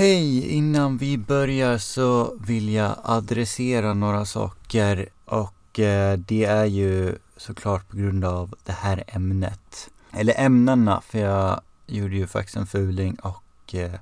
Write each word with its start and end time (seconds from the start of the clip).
Hej! 0.00 0.48
Innan 0.56 0.96
vi 0.96 1.18
börjar 1.18 1.78
så 1.78 2.34
vill 2.40 2.68
jag 2.68 2.94
adressera 3.02 3.94
några 3.94 4.24
saker 4.24 5.08
och 5.24 5.78
eh, 5.80 6.18
det 6.18 6.44
är 6.44 6.64
ju 6.64 7.18
såklart 7.36 7.88
på 7.88 7.96
grund 7.96 8.24
av 8.24 8.54
det 8.64 8.72
här 8.72 9.04
ämnet. 9.06 9.90
Eller 10.12 10.34
ämnena, 10.36 11.00
för 11.00 11.18
jag 11.18 11.60
gjorde 11.86 12.16
ju 12.16 12.26
faktiskt 12.26 12.56
en 12.56 12.66
fuling 12.66 13.14
och 13.14 13.74
eh, 13.74 13.92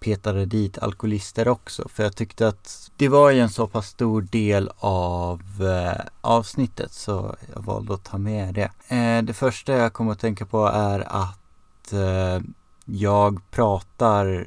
petade 0.00 0.46
dit 0.46 0.78
alkoholister 0.78 1.48
också. 1.48 1.88
För 1.88 2.02
jag 2.02 2.16
tyckte 2.16 2.48
att 2.48 2.90
det 2.96 3.08
var 3.08 3.30
ju 3.30 3.40
en 3.40 3.50
så 3.50 3.66
pass 3.66 3.86
stor 3.86 4.22
del 4.22 4.70
av 4.78 5.42
eh, 5.60 6.04
avsnittet 6.20 6.92
så 6.92 7.36
jag 7.54 7.62
valde 7.62 7.94
att 7.94 8.04
ta 8.04 8.18
med 8.18 8.54
det. 8.54 8.70
Eh, 8.96 9.22
det 9.22 9.34
första 9.34 9.72
jag 9.72 9.92
kommer 9.92 10.12
att 10.12 10.20
tänka 10.20 10.46
på 10.46 10.66
är 10.66 11.00
att 11.00 11.92
eh, 11.92 12.42
jag 12.84 13.40
pratar 13.50 14.46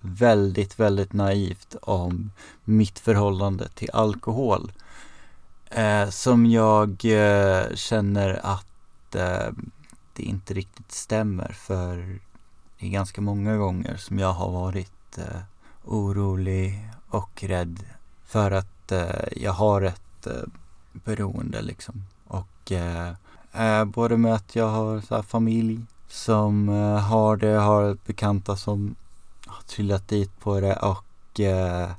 väldigt, 0.00 0.80
väldigt 0.80 1.12
naivt 1.12 1.76
om 1.82 2.30
mitt 2.64 2.98
förhållande 2.98 3.68
till 3.68 3.90
alkohol. 3.92 4.72
Eh, 5.70 6.08
som 6.08 6.46
jag 6.46 7.04
eh, 7.04 7.74
känner 7.74 8.40
att 8.42 9.14
eh, 9.14 9.52
det 10.12 10.22
inte 10.22 10.54
riktigt 10.54 10.92
stämmer 10.92 11.52
för 11.52 12.18
det 12.78 12.86
är 12.86 12.90
ganska 12.90 13.20
många 13.20 13.56
gånger 13.56 13.96
som 13.96 14.18
jag 14.18 14.32
har 14.32 14.50
varit 14.50 15.18
eh, 15.18 15.40
orolig 15.84 16.90
och 17.08 17.42
rädd 17.42 17.84
för 18.26 18.50
att 18.50 18.92
eh, 18.92 19.28
jag 19.36 19.52
har 19.52 19.82
ett 19.82 20.26
eh, 20.26 20.48
beroende 20.92 21.62
liksom. 21.62 22.04
Och 22.26 22.72
eh, 22.72 23.12
eh, 23.52 23.84
både 23.84 24.16
med 24.16 24.34
att 24.34 24.56
jag 24.56 24.68
har 24.68 25.00
så 25.00 25.22
familj 25.22 25.80
som 26.08 26.68
eh, 26.68 26.98
har 26.98 27.36
det, 27.36 27.56
har 27.56 27.96
bekanta 28.06 28.56
som 28.56 28.94
trillat 29.68 30.08
dit 30.08 30.40
på 30.40 30.60
det 30.60 30.76
och 30.76 31.40
eh, 31.40 31.90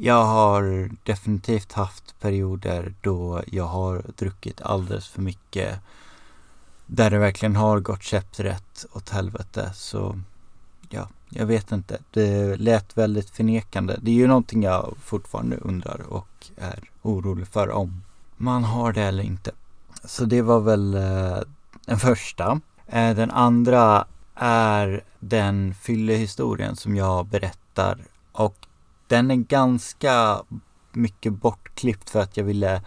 jag 0.00 0.24
har 0.24 0.90
definitivt 1.02 1.72
haft 1.72 2.20
perioder 2.20 2.94
då 3.00 3.42
jag 3.46 3.64
har 3.64 4.02
druckit 4.16 4.62
alldeles 4.62 5.08
för 5.08 5.22
mycket. 5.22 5.80
Där 6.86 7.10
det 7.10 7.18
verkligen 7.18 7.56
har 7.56 7.80
gått 7.80 8.02
käpprätt 8.02 8.86
åt 8.92 9.08
helvete. 9.08 9.70
Så 9.74 10.20
ja, 10.88 11.08
jag 11.28 11.46
vet 11.46 11.72
inte. 11.72 11.98
Det 12.10 12.56
lät 12.56 12.96
väldigt 12.96 13.30
förnekande. 13.30 13.96
Det 14.02 14.10
är 14.10 14.14
ju 14.14 14.26
någonting 14.26 14.62
jag 14.62 14.94
fortfarande 15.02 15.56
undrar 15.56 16.00
och 16.08 16.50
är 16.56 16.90
orolig 17.02 17.48
för 17.48 17.70
om 17.70 18.02
man 18.36 18.64
har 18.64 18.92
det 18.92 19.02
eller 19.02 19.22
inte. 19.22 19.50
Så 20.04 20.24
det 20.24 20.42
var 20.42 20.60
väl 20.60 20.94
eh, 20.94 21.38
den 21.86 21.98
första. 21.98 22.60
Eh, 22.86 23.16
den 23.16 23.30
andra 23.30 24.06
är 24.40 25.04
den 25.18 25.74
fyllehistorien 25.74 26.76
som 26.76 26.96
jag 26.96 27.26
berättar 27.26 27.98
och 28.32 28.66
den 29.06 29.30
är 29.30 29.36
ganska 29.36 30.42
mycket 30.92 31.32
bortklippt 31.32 32.10
för 32.10 32.20
att 32.20 32.36
jag 32.36 32.44
ville 32.44 32.82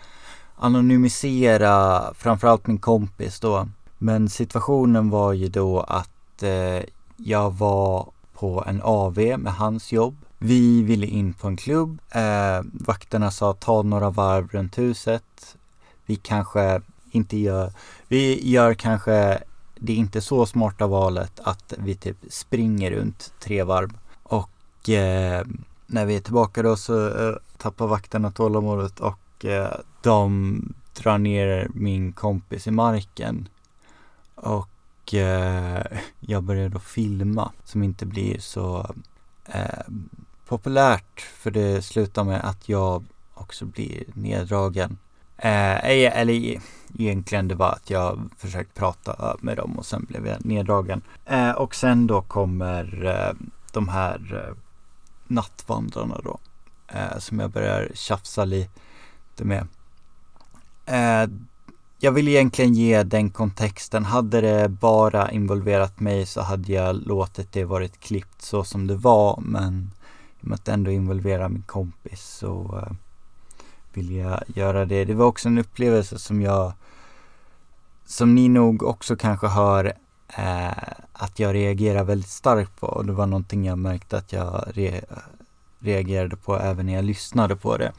anonymisera 0.56 2.04
framförallt 2.14 2.68
min 2.68 2.78
kompis 2.78 3.40
då. 3.40 3.68
Men 3.98 4.30
situationen 4.30 5.10
var 5.10 5.34
ju 5.34 5.48
då 5.48 5.80
att 5.80 6.44
eh, 6.44 6.84
jag 7.18 7.52
var 7.52 8.10
på 8.34 8.64
en 8.68 8.82
AV 8.84 9.18
med 9.18 9.54
hans 9.54 9.92
jobb. 9.92 10.18
Vi 10.38 10.84
ville 10.84 11.06
in 11.06 11.34
på 11.34 11.48
en 11.48 11.58
klubb. 11.58 12.00
Eh, 12.12 12.62
vakterna 12.74 13.32
sa 13.32 13.54
ta 13.54 13.82
några 13.82 14.10
varv 14.10 14.48
runt 14.48 14.78
huset. 14.78 15.58
Vi 16.06 16.16
kanske 16.16 16.82
inte 17.12 17.38
gör, 17.38 17.74
vi 18.08 18.50
gör 18.50 18.74
kanske 18.74 19.44
det 19.84 19.94
är 19.94 19.98
inte 19.98 20.22
så 20.22 20.46
smarta 20.46 20.88
valet 20.88 21.40
att 21.44 21.74
vi 21.78 21.96
typ 21.96 22.18
springer 22.30 22.92
runt 22.92 23.34
tre 23.40 23.64
varv. 23.64 23.98
Och 24.24 24.90
eh, 24.90 25.46
när 25.88 26.06
vi 26.06 26.16
är 26.16 26.20
tillbaka 26.20 26.64
då 26.64 26.76
så 26.76 27.08
eh, 27.08 27.36
tappar 27.58 27.88
vakterna 27.88 28.32
tålamodet 28.32 29.00
och 29.00 29.46
eh, 29.46 29.78
de 30.02 30.74
drar 30.94 31.18
ner 31.18 31.68
min 31.74 32.14
kompis 32.14 32.68
i 32.68 32.72
marken. 32.72 33.48
Och 34.36 35.14
eh, 35.14 35.86
jag 36.20 36.44
börjar 36.44 36.70
då 36.70 36.80
filma 36.80 37.52
som 37.64 37.84
inte 37.84 38.06
blir 38.06 38.40
så 38.40 38.96
eh, 39.46 39.84
populärt 40.48 41.22
för 41.22 41.52
det 41.52 41.82
slutar 41.82 42.24
med 42.24 42.46
att 42.46 42.70
jag 42.70 43.04
också 43.34 43.66
blir 43.66 44.04
neddragen. 44.14 44.98
Eh, 45.44 45.86
eller 46.20 46.60
egentligen 46.98 47.48
det 47.48 47.56
var 47.56 47.72
att 47.72 47.90
jag 47.90 48.30
försökte 48.38 48.80
prata 48.80 49.38
med 49.42 49.58
dem 49.58 49.80
och 49.80 49.86
sen 49.86 50.06
blev 50.10 50.28
jag 50.28 50.46
neddragen. 50.46 51.02
Eh, 51.26 51.52
och 51.52 51.76
sen 51.76 52.08
då 52.08 52.22
kommer 52.22 53.06
eh, 53.06 53.48
de 53.72 53.88
här 53.88 54.46
eh, 54.48 54.56
nattvandrarna 55.28 56.22
då. 56.24 56.40
Eh, 56.88 57.18
som 57.20 57.40
jag 57.40 57.52
börjar 57.52 57.92
tjafsa 57.94 58.46
lite 58.46 59.44
med. 59.44 59.68
Eh, 60.86 61.30
jag 62.00 62.12
vill 62.12 62.28
egentligen 62.28 62.74
ge 62.74 63.04
den 63.04 63.30
kontexten. 63.30 64.06
Hade 64.06 64.42
det 64.42 64.70
bara 64.70 65.32
involverat 65.32 66.00
mig 66.00 66.26
så 66.26 66.42
hade 66.42 66.74
jag 66.74 67.08
låtit 67.08 67.52
det 67.52 67.66
varit 67.66 68.00
klippt 68.00 68.42
så 68.42 68.64
som 68.64 68.88
det 68.88 68.96
var. 68.96 69.40
Men 69.42 69.92
i 70.40 70.44
och 70.44 70.48
med 70.48 70.56
att 70.56 70.66
det 70.66 70.72
ändå 70.72 70.92
involverar 70.92 71.50
min 71.50 71.64
kompis 71.64 72.22
så 72.22 72.84
vilja 73.94 74.24
jag 74.24 74.44
göra 74.58 74.86
det. 74.86 75.06
Det 75.06 75.14
var 75.14 75.26
också 75.26 75.48
en 75.48 75.58
upplevelse 75.58 76.20
som 76.20 76.42
jag 76.42 76.74
som 78.06 78.36
ni 78.36 78.50
nog 78.50 78.84
också 78.84 79.16
kanske 79.16 79.48
hör 79.48 79.94
eh, 80.38 80.72
att 81.14 81.40
jag 81.40 81.56
reagerar 81.56 82.04
väldigt 82.04 82.30
starkt 82.30 82.80
på 82.80 82.88
och 82.88 83.06
det 83.06 83.14
var 83.14 83.26
någonting 83.26 83.66
jag 83.66 83.78
märkte 83.78 84.18
att 84.18 84.34
jag 84.34 84.64
re 84.74 85.02
reagerade 85.80 86.36
på 86.36 86.60
även 86.60 86.86
när 86.86 86.94
jag 86.94 87.06
lyssnade 87.06 87.56
på 87.56 87.78
det. 87.78 87.92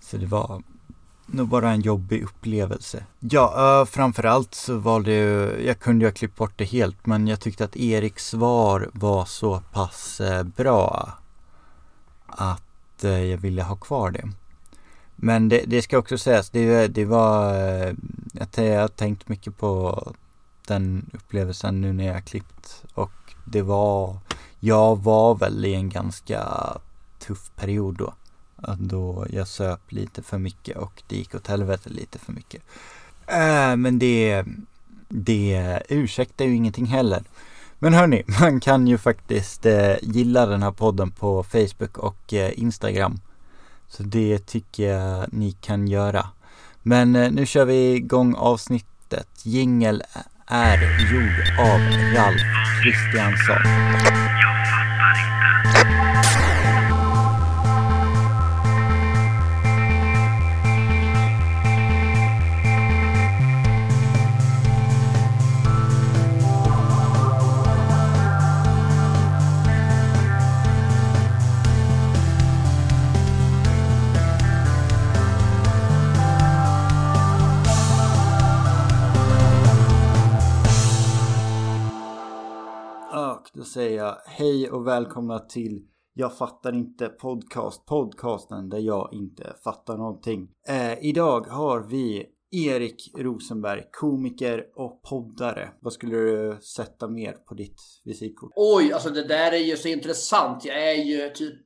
Så 0.00 0.16
det 0.16 0.26
var 0.26 0.62
nog 1.26 1.48
bara 1.48 1.70
en 1.70 1.80
jobbig 1.80 2.22
upplevelse. 2.22 3.04
Ja, 3.20 3.80
uh, 3.80 3.86
framförallt 3.86 4.54
så 4.54 4.78
valde 4.78 5.12
jag 5.12 5.64
jag 5.64 5.78
kunde 5.78 6.04
ju 6.04 6.08
ha 6.08 6.14
klippt 6.14 6.36
bort 6.36 6.52
det 6.56 6.64
helt, 6.64 7.06
men 7.06 7.28
jag 7.28 7.40
tyckte 7.40 7.64
att 7.64 7.76
Eriks 7.76 8.26
svar 8.26 8.90
var 8.92 9.24
så 9.24 9.62
pass 9.72 10.20
eh, 10.20 10.42
bra 10.42 11.12
att 12.26 13.04
eh, 13.04 13.24
jag 13.24 13.38
ville 13.38 13.62
ha 13.62 13.76
kvar 13.76 14.10
det. 14.10 14.28
Men 15.24 15.48
det, 15.48 15.64
det 15.66 15.82
ska 15.82 15.98
också 15.98 16.18
sägas, 16.18 16.50
det, 16.50 16.88
det 16.88 17.04
var, 17.04 17.54
eh, 17.54 17.94
jag 18.54 18.80
har 18.80 18.88
tänkt 18.88 19.28
mycket 19.28 19.58
på 19.58 20.02
den 20.66 21.10
upplevelsen 21.12 21.80
nu 21.80 21.92
när 21.92 22.06
jag 22.06 22.24
klippt 22.24 22.84
och 22.94 23.12
det 23.44 23.62
var, 23.62 24.18
jag 24.60 25.02
var 25.02 25.34
väl 25.34 25.64
i 25.64 25.74
en 25.74 25.88
ganska 25.88 26.48
tuff 27.18 27.50
period 27.56 27.96
då. 27.96 28.14
Då 28.78 29.26
jag 29.30 29.48
söp 29.48 29.92
lite 29.92 30.22
för 30.22 30.38
mycket 30.38 30.76
och 30.76 31.02
det 31.06 31.16
gick 31.16 31.34
åt 31.34 31.46
helvete 31.46 31.88
lite 31.88 32.18
för 32.18 32.32
mycket. 32.32 32.62
Äh, 33.26 33.76
men 33.76 33.98
det, 33.98 34.44
det 35.08 35.82
ursäktar 35.88 36.44
ju 36.44 36.54
ingenting 36.54 36.86
heller. 36.86 37.22
Men 37.78 37.94
hörni, 37.94 38.22
man 38.40 38.60
kan 38.60 38.86
ju 38.86 38.98
faktiskt 38.98 39.66
eh, 39.66 39.94
gilla 40.02 40.46
den 40.46 40.62
här 40.62 40.72
podden 40.72 41.10
på 41.10 41.42
Facebook 41.42 41.98
och 41.98 42.34
eh, 42.34 42.58
Instagram. 42.58 43.20
Så 43.96 44.02
det 44.02 44.38
tycker 44.46 44.88
jag 44.88 45.32
ni 45.32 45.52
kan 45.52 45.88
göra. 45.88 46.26
Men 46.82 47.16
eh, 47.16 47.32
nu 47.32 47.46
kör 47.46 47.64
vi 47.64 47.94
igång 47.94 48.34
avsnittet. 48.34 49.28
Jingel 49.42 50.02
är 50.46 50.78
gjord 51.12 51.58
av 51.58 51.80
Ralf 52.14 52.42
Kristiansson. 52.82 53.62
Jag 54.42 54.66
fattar 54.70 55.90
inte. 55.90 56.01
Säga 83.72 84.18
hej 84.26 84.70
och 84.70 84.86
välkomna 84.86 85.38
till 85.38 85.86
Jag 86.14 86.36
fattar 86.36 86.74
inte 86.74 87.08
podcast, 87.08 87.86
podcasten 87.86 88.68
där 88.68 88.78
jag 88.78 89.08
inte 89.12 89.56
fattar 89.64 89.96
någonting. 89.96 90.48
Eh, 90.68 91.04
idag 91.04 91.40
har 91.40 91.80
vi 91.80 92.26
Erik 92.50 93.10
Rosenberg, 93.18 93.82
komiker 93.92 94.64
och 94.74 95.02
poddare. 95.02 95.68
Vad 95.80 95.92
skulle 95.92 96.16
du 96.16 96.58
sätta 96.62 97.08
mer 97.08 97.32
på 97.32 97.54
ditt 97.54 97.80
visitkort? 98.04 98.52
Oj, 98.56 98.92
alltså 98.92 99.10
det 99.10 99.28
där 99.28 99.52
är 99.52 99.64
ju 99.64 99.76
så 99.76 99.88
intressant. 99.88 100.64
Jag 100.64 100.90
är 100.90 101.04
ju 101.04 101.28
typ 101.28 101.60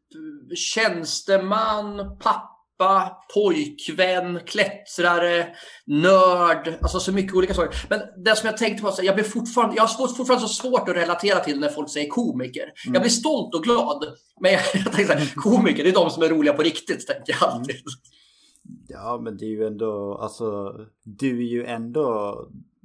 tjänsteman, 0.57 1.97
pappa 2.21 2.56
pappa, 2.79 3.17
pojkvän, 3.35 4.41
klättrare, 4.47 5.47
nörd, 5.87 6.79
alltså 6.83 7.01
så 7.01 7.13
mycket 7.13 7.37
olika 7.37 7.55
saker. 7.55 7.87
Men 7.91 8.01
det 8.25 8.37
som 8.37 8.47
jag 8.47 8.57
tänkte 8.57 8.83
på, 8.83 8.93
jag, 9.03 9.15
blir 9.15 9.25
fortfarande, 9.25 9.77
jag 9.77 9.83
har 9.83 10.09
fortfarande 10.09 10.49
så 10.49 10.55
svårt 10.55 10.89
att 10.89 10.97
relatera 10.97 11.41
till 11.41 11.61
när 11.61 11.69
folk 11.69 11.91
säger 11.91 12.09
komiker. 12.09 12.63
Mm. 12.63 12.95
Jag 12.95 13.03
blir 13.03 13.11
stolt 13.11 13.55
och 13.55 13.63
glad. 13.63 14.05
Men 14.41 14.53
jag, 14.53 14.61
jag 14.75 14.93
tänker 14.93 15.05
så 15.05 15.19
här, 15.19 15.35
komiker, 15.37 15.85
det 15.85 15.91
är 15.91 15.95
de 15.95 16.11
som 16.11 16.23
är 16.23 16.29
roliga 16.29 16.53
på 16.53 16.63
riktigt, 16.63 17.07
tänker 17.07 17.37
jag 17.41 17.51
alltid. 17.51 17.77
Ja, 18.89 19.21
men 19.23 19.37
det 19.37 19.45
är 19.45 19.51
ju 19.51 19.67
ändå, 19.67 20.19
alltså, 20.23 20.73
du 21.05 21.39
är 21.39 21.49
ju 21.51 21.65
ändå 21.65 22.37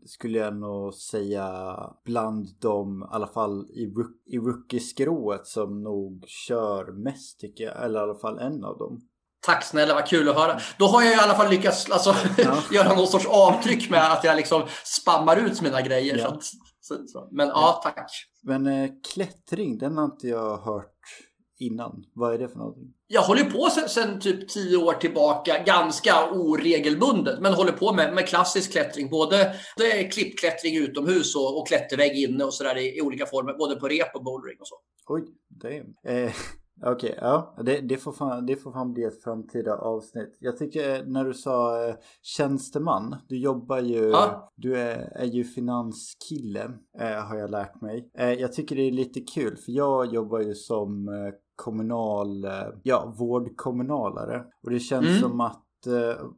skulle 0.06 0.38
jag 0.38 0.56
nog 0.56 0.94
säga 0.94 1.76
bland 2.06 2.48
dem, 2.60 3.02
i 3.12 3.16
alla 3.16 3.28
fall 3.28 3.68
i, 3.70 3.86
rook, 3.86 4.12
i 4.26 4.38
rookie-skrået 4.38 5.48
som 5.48 5.84
nog 5.84 6.26
kör 6.28 6.92
mest 6.92 7.40
tycker 7.40 7.64
jag. 7.64 7.86
Eller 7.86 8.00
i 8.00 8.04
alla 8.04 8.16
fall 8.16 8.40
en 8.40 8.64
av 8.64 8.78
dem. 8.78 9.02
Tack 9.42 9.64
snälla, 9.64 9.94
vad 9.94 10.08
kul 10.08 10.30
att 10.30 10.36
höra. 10.36 10.60
Då 10.78 10.86
har 10.86 11.02
jag 11.02 11.12
i 11.12 11.20
alla 11.20 11.36
fall 11.36 11.50
lyckats 11.50 11.92
alltså, 11.92 12.16
ja. 12.38 12.58
göra 12.72 12.96
någon 12.96 13.08
sorts 13.08 13.26
avtryck 13.26 13.90
med 13.90 14.12
att 14.12 14.24
jag 14.24 14.36
liksom 14.36 14.68
spammar 14.84 15.38
ut 15.38 15.62
mina 15.62 15.82
grejer. 15.82 16.18
Ja. 16.18 16.28
Så 16.82 16.94
att, 16.94 17.10
så, 17.10 17.28
Men 17.32 17.48
ja, 17.48 17.54
ja 17.56 17.82
tack. 17.84 18.12
Men 18.44 18.68
eh, 18.68 18.90
klättring, 19.14 19.78
den 19.78 19.98
har 19.98 20.06
inte 20.06 20.28
jag 20.28 20.58
hört 20.58 20.96
innan. 21.62 22.04
Vad 22.14 22.34
är 22.34 22.38
det 22.38 22.50
för 22.50 22.58
någonting? 22.58 22.94
Jag 23.08 23.22
håller 23.22 23.44
på 23.44 23.70
sen, 23.70 23.90
sen 23.90 24.20
typ 24.20 24.50
tio 24.50 24.78
år 24.78 24.94
tillbaka, 24.94 25.64
ganska 25.66 26.32
oregelbundet, 26.32 27.40
men 27.42 27.54
håller 27.54 27.72
på 27.72 27.94
med, 27.94 28.14
med 28.14 28.28
klassisk 28.28 28.72
klättring. 28.72 29.10
Både 29.10 29.56
klippklättring 30.12 30.78
utomhus 30.78 31.36
och, 31.36 31.58
och 31.58 31.68
klättervägg 31.68 32.18
inne 32.18 32.44
och 32.44 32.54
sådär 32.54 32.78
i, 32.78 32.98
i, 32.98 33.02
olika 33.02 33.26
former, 33.26 33.54
både 33.54 33.76
på 33.76 33.88
rep 33.88 34.16
och 34.16 34.24
bouldering 34.24 34.58
och 34.60 34.68
så. 34.68 34.76
Oj, 35.08 35.24
damn. 35.50 36.18
Eh, 36.18 36.34
Okej, 36.84 37.10
okay, 37.10 37.16
ja. 37.22 37.56
Det, 37.66 37.82
det, 37.82 37.98
får 37.98 38.12
fan, 38.12 38.46
det 38.46 38.56
får 38.56 38.72
fan 38.72 38.94
bli 38.94 39.04
ett 39.04 39.24
framtida 39.24 39.78
avsnitt. 39.78 40.38
Jag 40.40 40.58
tycker 40.58 40.96
eh, 40.96 41.06
när 41.06 41.26
du 41.26 41.34
sa 41.34 41.88
eh, 41.88 41.96
tjänsteman, 42.22 43.16
du 43.28 43.38
jobbar 43.38 43.80
ju, 43.80 44.10
ja. 44.10 44.52
du 44.56 44.78
är, 44.78 45.12
är 45.16 45.26
ju 45.26 45.44
finanskille 45.44 46.72
eh, 47.00 47.28
har 47.28 47.38
jag 47.38 47.52
lärt 47.52 47.82
mig. 47.82 48.12
Eh, 48.18 48.34
jag 48.34 48.54
tycker 48.54 48.76
det 48.76 48.82
är 48.82 48.92
lite 48.92 49.20
kul 49.20 49.58
för 49.58 49.72
jag 49.72 50.14
jobbar 50.14 50.40
ju 50.40 50.56
som 50.56 51.10
kommunal, 51.56 52.48
ja 52.84 53.14
vårdkommunalare. 53.18 54.44
Och 54.64 54.70
det 54.70 54.80
känns 54.80 55.08
mm. 55.08 55.20
som 55.20 55.42
att 55.42 55.66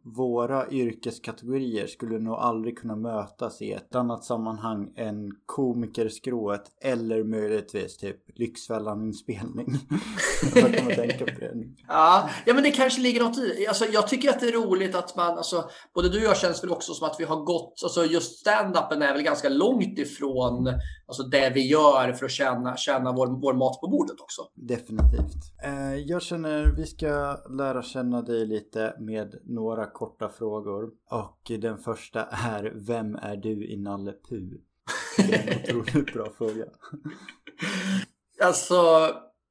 våra 0.04 0.70
yrkeskategorier 0.70 1.88
skulle 1.88 2.20
nog 2.20 2.34
aldrig 2.34 2.78
kunna 2.78 2.96
mötas 2.96 3.62
i 3.62 3.72
ett 3.72 3.96
annat 3.96 4.24
sammanhang 4.24 4.94
än 4.96 5.32
komikerskrået 5.46 6.64
eller 6.82 7.24
möjligtvis 7.24 7.98
typ 7.98 8.40
Lyxfällan-inspelning. 8.40 9.68
jag 10.56 10.78
kommer 10.78 10.96
tänka 10.96 11.26
på 11.26 11.40
det. 11.40 11.54
Ja, 11.88 12.30
ja, 12.46 12.54
men 12.54 12.64
det 12.64 12.72
kanske 12.72 13.02
ligger 13.02 13.24
något 13.24 13.38
i. 13.38 13.68
Alltså, 13.68 13.86
jag 13.86 14.08
tycker 14.08 14.30
att 14.30 14.40
det 14.40 14.48
är 14.48 14.52
roligt 14.52 14.96
att 14.96 15.16
man, 15.16 15.38
alltså, 15.38 15.70
både 15.96 16.10
du 16.10 16.18
och 16.18 16.24
jag 16.24 16.38
känns 16.38 16.64
väl 16.64 16.72
också 16.72 16.94
som 16.94 17.08
att 17.08 17.16
vi 17.20 17.24
har 17.24 17.36
gått, 17.36 17.80
alltså 17.84 18.06
just 18.06 18.46
stand-upen 18.46 19.04
är 19.04 19.14
väl 19.14 19.22
ganska 19.24 19.50
långt 19.50 20.00
ifrån 20.00 20.68
alltså, 21.08 21.24
det 21.24 21.52
vi 21.56 21.68
gör 21.68 22.14
för 22.14 22.26
att 22.26 22.32
tjäna, 22.32 22.78
tjäna 22.78 23.12
vår, 23.12 23.28
vår 23.28 23.54
mat 23.54 23.82
på 23.82 23.88
bordet 23.88 24.20
också. 24.20 24.42
Definitivt. 24.56 25.64
Eh, 25.64 25.96
jag 25.96 26.22
känner 26.22 26.66
vi 26.78 26.86
ska 26.86 27.38
lära 27.50 27.84
känna 27.84 28.22
dig 28.22 28.46
lite 28.46 28.96
med 29.00 29.36
några 29.44 29.86
korta 29.86 30.30
frågor. 30.30 30.90
Och 31.12 31.52
den 31.60 31.78
första 31.78 32.24
är 32.26 32.74
Vem 32.76 33.16
är 33.16 33.36
du 33.36 33.68
i 33.68 33.78
Nalle 33.78 34.14
Puh? 34.30 34.50
Det 35.18 35.36
är 35.36 35.70
en 35.70 35.78
otroligt 35.78 36.14
bra 36.14 36.30
fråga. 36.38 36.66
Alltså, 38.44 38.76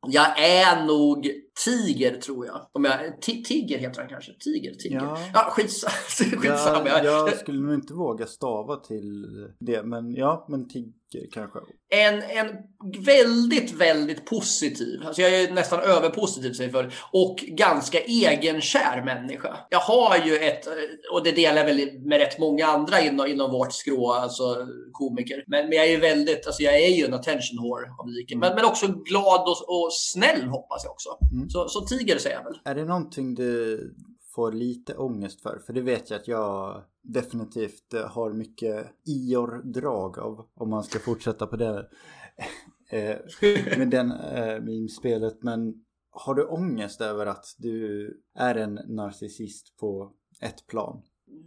jag 0.09 0.41
är 0.41 0.85
nog 0.85 1.31
Tiger 1.65 2.21
tror 2.21 2.47
jag. 2.47 2.67
Om 2.73 2.85
jag 2.85 3.23
Tiger 3.23 3.79
heter 3.79 4.01
han 4.01 4.09
kanske. 4.09 4.33
Tiger, 4.33 4.75
Tiger. 4.75 4.97
Ja, 4.97 5.19
ja 5.35 5.41
skits, 5.51 5.85
skitsamma. 6.19 6.89
Ja, 6.89 7.05
jag 7.05 7.39
skulle 7.39 7.61
nog 7.61 7.75
inte 7.75 7.95
våga 7.95 8.27
stava 8.27 8.77
till 8.77 9.27
det. 9.59 9.83
Men 9.83 10.15
ja, 10.15 10.47
men 10.49 10.69
Tiger 10.69 10.93
kanske. 11.33 11.59
En, 11.89 12.23
en 12.23 12.57
väldigt, 13.05 13.73
väldigt 13.73 14.27
positiv, 14.27 15.03
alltså 15.07 15.23
jag 15.23 15.41
är 15.41 15.53
nästan 15.53 15.81
överpositiv 15.81 16.53
säger 16.53 16.71
för, 16.71 16.95
och 17.13 17.37
ganska 17.37 18.01
egenkär 18.01 19.03
människa. 19.05 19.57
Jag 19.71 19.79
har 19.79 20.17
ju 20.27 20.37
ett, 20.37 20.67
och 21.13 21.25
det 21.25 21.33
delar 21.33 21.57
jag 21.57 21.65
väl 21.65 22.01
med 22.01 22.19
rätt 22.19 22.39
många 22.39 22.67
andra 22.67 23.01
inom, 23.01 23.27
inom 23.27 23.51
vårt 23.51 23.73
skrå, 23.73 24.13
alltså 24.13 24.67
komiker. 24.93 25.45
Men, 25.47 25.69
men 25.69 25.79
jag 25.79 25.87
är 25.87 25.91
ju 25.91 26.01
väldigt, 26.01 26.47
alltså 26.47 26.63
jag 26.63 26.75
är 26.81 26.89
ju 26.89 27.05
en 27.05 27.15
attention 27.15 27.63
whore 27.63 27.87
av 28.01 28.09
liken. 28.09 28.39
Mm. 28.39 28.49
Men, 28.49 28.57
men 28.57 28.65
också 28.65 28.87
glad 28.87 29.41
och, 29.41 29.77
och 29.77 29.93
snäll 29.93 30.43
hoppas 30.43 30.85
jag 30.85 30.93
också. 30.93 31.09
Mm. 31.33 31.42
Så, 31.49 31.69
så 31.69 31.81
tiger 31.81 32.19
säger 32.19 32.37
jag 32.37 32.45
väl. 32.45 32.61
Är 32.65 32.75
det 32.75 32.85
någonting 32.85 33.35
du 33.35 33.95
får 34.35 34.53
lite 34.53 34.97
ångest 34.97 35.41
för? 35.41 35.59
För 35.67 35.73
det 35.73 35.81
vet 35.81 36.11
jag 36.11 36.21
att 36.21 36.29
jag 36.29 36.83
definitivt 37.03 37.95
har 38.09 38.33
mycket 38.33 38.87
Ior-drag 39.07 40.19
av 40.19 40.49
om 40.55 40.71
man 40.71 40.85
ska 40.85 40.99
fortsätta 40.99 41.47
på 41.47 41.57
det 41.57 41.89
eh, 42.91 43.17
med 43.79 43.91
den 43.91 44.13
eh, 44.13 44.87
spelet 45.01 45.43
Men 45.43 45.75
har 46.11 46.35
du 46.35 46.45
ångest 46.45 47.01
över 47.01 47.27
att 47.27 47.45
du 47.59 48.09
är 48.35 48.55
en 48.55 48.75
narcissist 48.75 49.77
på 49.77 50.13
ett 50.41 50.67
plan? 50.67 51.03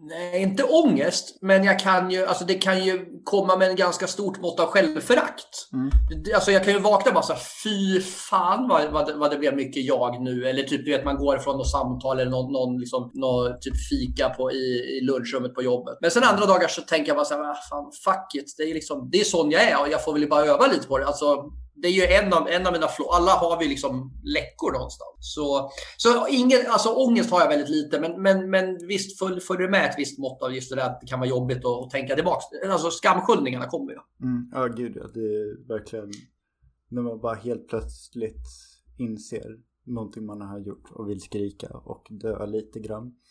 Nej, 0.08 0.42
inte 0.42 0.64
ångest, 0.64 1.38
men 1.42 1.64
jag 1.64 1.80
kan 1.80 2.12
ju, 2.12 2.26
alltså 2.26 2.46
det 2.46 2.54
kan 2.54 2.86
ju 2.86 3.06
komma 3.24 3.58
med 3.58 3.70
en 3.70 3.76
ganska 3.76 4.08
stort 4.08 4.42
mått 4.42 4.60
av 4.60 4.68
självförakt. 4.68 5.70
Mm. 5.74 5.92
Alltså 6.36 6.52
jag 6.52 6.64
kan 6.64 6.74
ju 6.74 6.80
vakna 6.80 7.12
bara 7.12 7.24
så 7.24 7.34
här, 7.34 7.42
fy 7.64 8.02
fan 8.02 8.68
vad, 8.68 8.92
vad, 8.92 9.06
det, 9.08 9.14
vad 9.14 9.32
det 9.32 9.38
blev 9.38 9.56
mycket 9.56 9.86
jag 9.86 10.22
nu. 10.22 10.48
Eller 10.48 10.64
typ, 10.64 10.86
du 10.86 10.92
vet, 10.92 11.06
man 11.06 11.18
går 11.18 11.38
från 11.38 11.58
något 11.58 11.72
samtal 11.72 12.20
eller 12.20 12.32
någon, 12.32 12.52
någon, 12.54 12.80
liksom, 12.80 13.12
någon 13.14 13.60
typ 13.62 13.74
fika 13.90 14.30
på, 14.30 14.52
i, 14.52 14.98
i 14.98 15.02
lunchrummet 15.02 15.54
på 15.54 15.62
jobbet. 15.62 15.98
Men 16.02 16.12
sen 16.12 16.24
andra 16.24 16.46
dagar 16.46 16.68
så 16.68 16.82
tänker 16.82 17.08
jag 17.08 17.18
bara 17.18 17.26
så 17.26 17.34
här, 17.34 17.52
ah, 17.52 17.58
fan, 17.70 17.92
fuck 18.06 18.36
it. 18.36 18.56
Det 18.58 18.64
är 18.64 18.74
liksom, 18.74 19.10
det 19.12 19.20
är 19.20 19.24
sån 19.24 19.52
jag 19.52 19.64
är 19.64 19.82
och 19.82 19.90
jag 19.92 20.04
får 20.04 20.14
väl 20.14 20.30
bara 20.30 20.46
öva 20.46 20.68
lite 20.68 20.88
på 20.88 20.98
det. 20.98 21.06
Alltså, 21.06 21.52
det 21.75 21.88
är 21.88 21.92
ju 21.92 22.04
en 22.04 22.33
av, 22.33 22.48
en 22.48 22.68
av 22.68 22.74
mina 22.74 22.88
flå. 22.88 23.10
Alla 23.12 23.31
har 23.31 23.60
vi 23.60 23.68
liksom 23.68 24.12
läckor 24.24 24.72
någonstans. 24.72 25.16
Så, 25.19 25.72
så 25.98 26.27
ingen, 26.27 26.60
alltså 26.68 26.89
ångest 26.89 27.31
har 27.31 27.42
jag 27.42 27.50
väldigt 27.50 27.69
lite. 27.69 28.00
Men, 28.00 28.22
men, 28.22 28.50
men 28.50 28.88
visst 28.88 29.19
följer 29.19 29.57
det 29.57 29.69
med 29.69 29.89
ett 29.89 29.95
visst 29.98 30.19
mått 30.19 30.42
av 30.42 30.56
just 30.56 30.69
det 30.69 30.75
där 30.75 30.86
att 30.86 31.01
det 31.01 31.07
kan 31.07 31.19
vara 31.19 31.30
jobbigt 31.30 31.66
att, 31.66 31.83
att 31.83 31.89
tänka 31.89 32.16
tillbaka. 32.16 32.45
Alltså 32.69 32.92
skamsköljningarna 32.92 33.66
kommer 33.66 33.92
ju. 33.92 34.00
Mm, 34.22 34.50
ja, 34.51 34.68
gud 34.68 34.94
ja. 34.95 35.07
Det 35.13 35.19
är 35.19 35.68
verkligen 35.68 36.12
när 36.89 37.01
man 37.01 37.19
bara 37.19 37.36
helt 37.36 37.68
plötsligt 37.68 38.48
inser 38.98 39.57
någonting 39.86 40.25
man 40.25 40.42
har 40.42 40.60
gjort 40.60 40.92
och 40.92 41.10
vill 41.10 41.22
skrika 41.22 41.68
och 41.68 42.07
dö 42.10 42.45
lite 42.45 42.80
grann. 42.80 43.16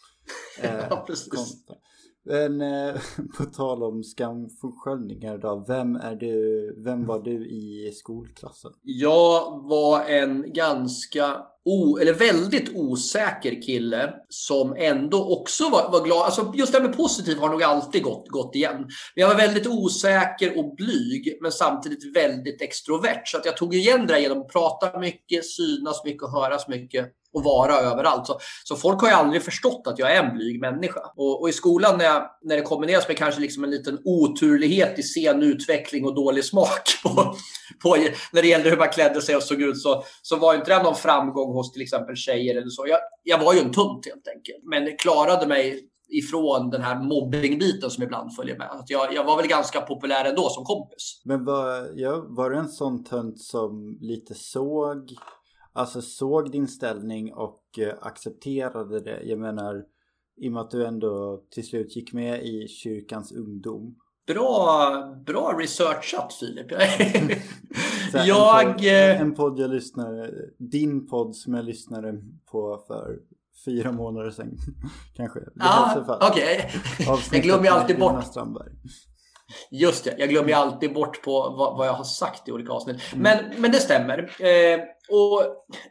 Eh, 0.62 0.86
ja, 0.90 1.04
precis. 1.06 1.32
Konstigt. 1.32 1.76
Men 2.24 2.60
eh, 2.60 2.94
på 3.38 3.44
tal 3.44 3.82
om 3.82 4.02
skamsköljningar 4.02 5.38
då. 5.38 5.64
Vem, 5.68 5.96
är 5.96 6.14
du, 6.14 6.74
vem 6.84 7.06
var 7.06 7.22
du 7.22 7.48
i 7.48 7.92
skolklassen? 7.94 8.72
Jag 8.82 9.62
var 9.68 10.04
en 10.04 10.52
ganska 10.52 11.36
o, 11.64 11.98
eller 11.98 12.14
väldigt 12.14 12.76
osäker 12.76 13.62
kille 13.62 14.14
som 14.28 14.74
ändå 14.78 15.38
också 15.38 15.70
var, 15.70 15.90
var 15.92 16.04
glad. 16.04 16.22
Alltså 16.22 16.52
just 16.54 16.72
det 16.72 16.78
här 16.78 16.88
med 16.88 16.96
positiv 16.96 17.38
har 17.38 17.48
nog 17.48 17.62
alltid 17.62 18.02
gått, 18.02 18.28
gått 18.28 18.54
igen. 18.54 18.76
Men 18.76 18.88
jag 19.14 19.28
var 19.28 19.36
väldigt 19.36 19.66
osäker 19.66 20.58
och 20.58 20.74
blyg 20.74 21.38
men 21.40 21.52
samtidigt 21.52 22.16
väldigt 22.16 22.62
extrovert. 22.62 23.22
Så 23.24 23.36
att 23.36 23.44
jag 23.44 23.56
tog 23.56 23.74
igen 23.74 24.06
det 24.06 24.12
där 24.12 24.20
genom 24.20 24.40
att 24.40 24.52
prata 24.52 24.98
mycket, 24.98 25.46
synas 25.46 26.04
mycket 26.04 26.22
och 26.22 26.32
höras 26.32 26.68
mycket 26.68 27.12
och 27.34 27.44
vara 27.44 27.74
överallt. 27.74 28.26
Så, 28.26 28.38
så 28.64 28.76
folk 28.76 29.00
har 29.00 29.08
ju 29.08 29.14
aldrig 29.14 29.42
förstått 29.42 29.82
att 29.86 29.98
jag 29.98 30.16
är 30.16 30.22
en 30.22 30.34
blyg 30.34 30.60
människa. 30.60 31.00
Och, 31.16 31.42
och 31.42 31.48
i 31.48 31.52
skolan 31.52 31.98
när, 31.98 32.04
jag, 32.04 32.30
när 32.42 32.56
det 32.56 32.62
kombineras 32.62 33.08
med 33.08 33.16
kanske 33.16 33.40
liksom 33.40 33.64
en 33.64 33.70
liten 33.70 33.98
oturlighet 34.04 34.98
i 34.98 35.02
sen 35.02 35.42
utveckling 35.42 36.04
och 36.04 36.14
dålig 36.14 36.44
smak 36.44 36.82
på, 37.02 37.08
på, 37.82 37.96
när 38.32 38.42
det 38.42 38.48
gällde 38.48 38.70
hur 38.70 38.76
man 38.76 38.88
klädde 38.88 39.22
sig 39.22 39.36
och 39.36 39.42
såg 39.42 39.62
ut 39.62 39.80
så, 39.80 40.04
så 40.22 40.36
var 40.36 40.54
inte 40.54 40.76
det 40.76 40.82
någon 40.82 40.94
framgång 40.94 41.52
hos 41.52 41.72
till 41.72 41.82
exempel 41.82 42.16
tjejer 42.16 42.56
eller 42.56 42.68
så. 42.68 42.86
Jag, 42.88 42.98
jag 43.22 43.38
var 43.38 43.54
ju 43.54 43.60
en 43.60 43.72
tunt 43.72 44.06
helt 44.06 44.28
enkelt. 44.28 44.64
Men 44.64 44.96
klarade 44.96 45.46
mig 45.46 45.88
ifrån 46.08 46.70
den 46.70 46.82
här 46.82 47.02
mobbingbiten 47.02 47.90
som 47.90 48.04
ibland 48.04 48.34
följer 48.34 48.58
med. 48.58 48.70
Att 48.70 48.90
jag, 48.90 49.14
jag 49.14 49.24
var 49.24 49.36
väl 49.36 49.46
ganska 49.46 49.80
populär 49.80 50.24
ändå 50.24 50.48
som 50.48 50.64
kompis. 50.64 51.22
Men 51.24 51.44
var, 51.44 51.90
ja, 51.94 52.24
var 52.28 52.50
du 52.50 52.56
en 52.56 52.68
sån 52.68 53.04
tönt 53.04 53.40
som 53.40 53.98
lite 54.00 54.34
såg 54.34 55.10
alltså 55.74 56.02
såg 56.02 56.50
din 56.50 56.68
ställning 56.68 57.32
och 57.32 57.62
eh, 57.78 57.94
accepterade 58.00 59.00
det. 59.00 59.22
Jag 59.22 59.38
menar, 59.38 59.84
i 60.36 60.48
och 60.48 60.52
med 60.52 60.60
att 60.60 60.70
du 60.70 60.86
ändå 60.86 61.42
till 61.50 61.66
slut 61.66 61.96
gick 61.96 62.12
med 62.12 62.44
i 62.44 62.68
kyrkans 62.68 63.32
ungdom. 63.32 63.96
Bra, 64.26 65.14
bra 65.26 65.56
researchat 65.58 66.32
Filip. 66.32 66.66
jag... 68.12 68.60
En 68.60 68.74
podd, 68.74 68.86
eh, 68.86 69.20
en 69.20 69.34
podd 69.34 69.58
jag 69.58 69.70
lyssnade, 69.70 70.34
din 70.58 71.06
podd 71.06 71.36
som 71.36 71.54
jag 71.54 71.64
lyssnade 71.64 72.22
på 72.50 72.84
för 72.86 73.18
fyra 73.64 73.92
månader 73.92 74.30
sedan 74.30 74.58
kanske. 75.16 75.40
Ja, 75.54 76.04
okej. 76.20 76.70
Okay. 76.98 77.18
Jag 77.32 77.42
glömmer 77.42 77.68
alltid 77.68 77.98
bort. 77.98 78.24
Strandberg. 78.24 78.72
Just 79.70 80.04
det, 80.04 80.14
jag 80.18 80.28
glömmer 80.28 80.48
ju 80.48 80.54
alltid 80.54 80.92
bort 80.92 81.22
på 81.22 81.54
vad, 81.58 81.76
vad 81.76 81.86
jag 81.86 81.92
har 81.92 82.04
sagt 82.04 82.48
i 82.48 82.52
olika 82.52 82.72
avsnitt. 82.72 82.96
Mm. 83.12 83.22
Men, 83.22 83.60
men 83.60 83.72
det 83.72 83.80
stämmer. 83.80 84.18
Eh, 84.18 84.80
och 85.08 85.42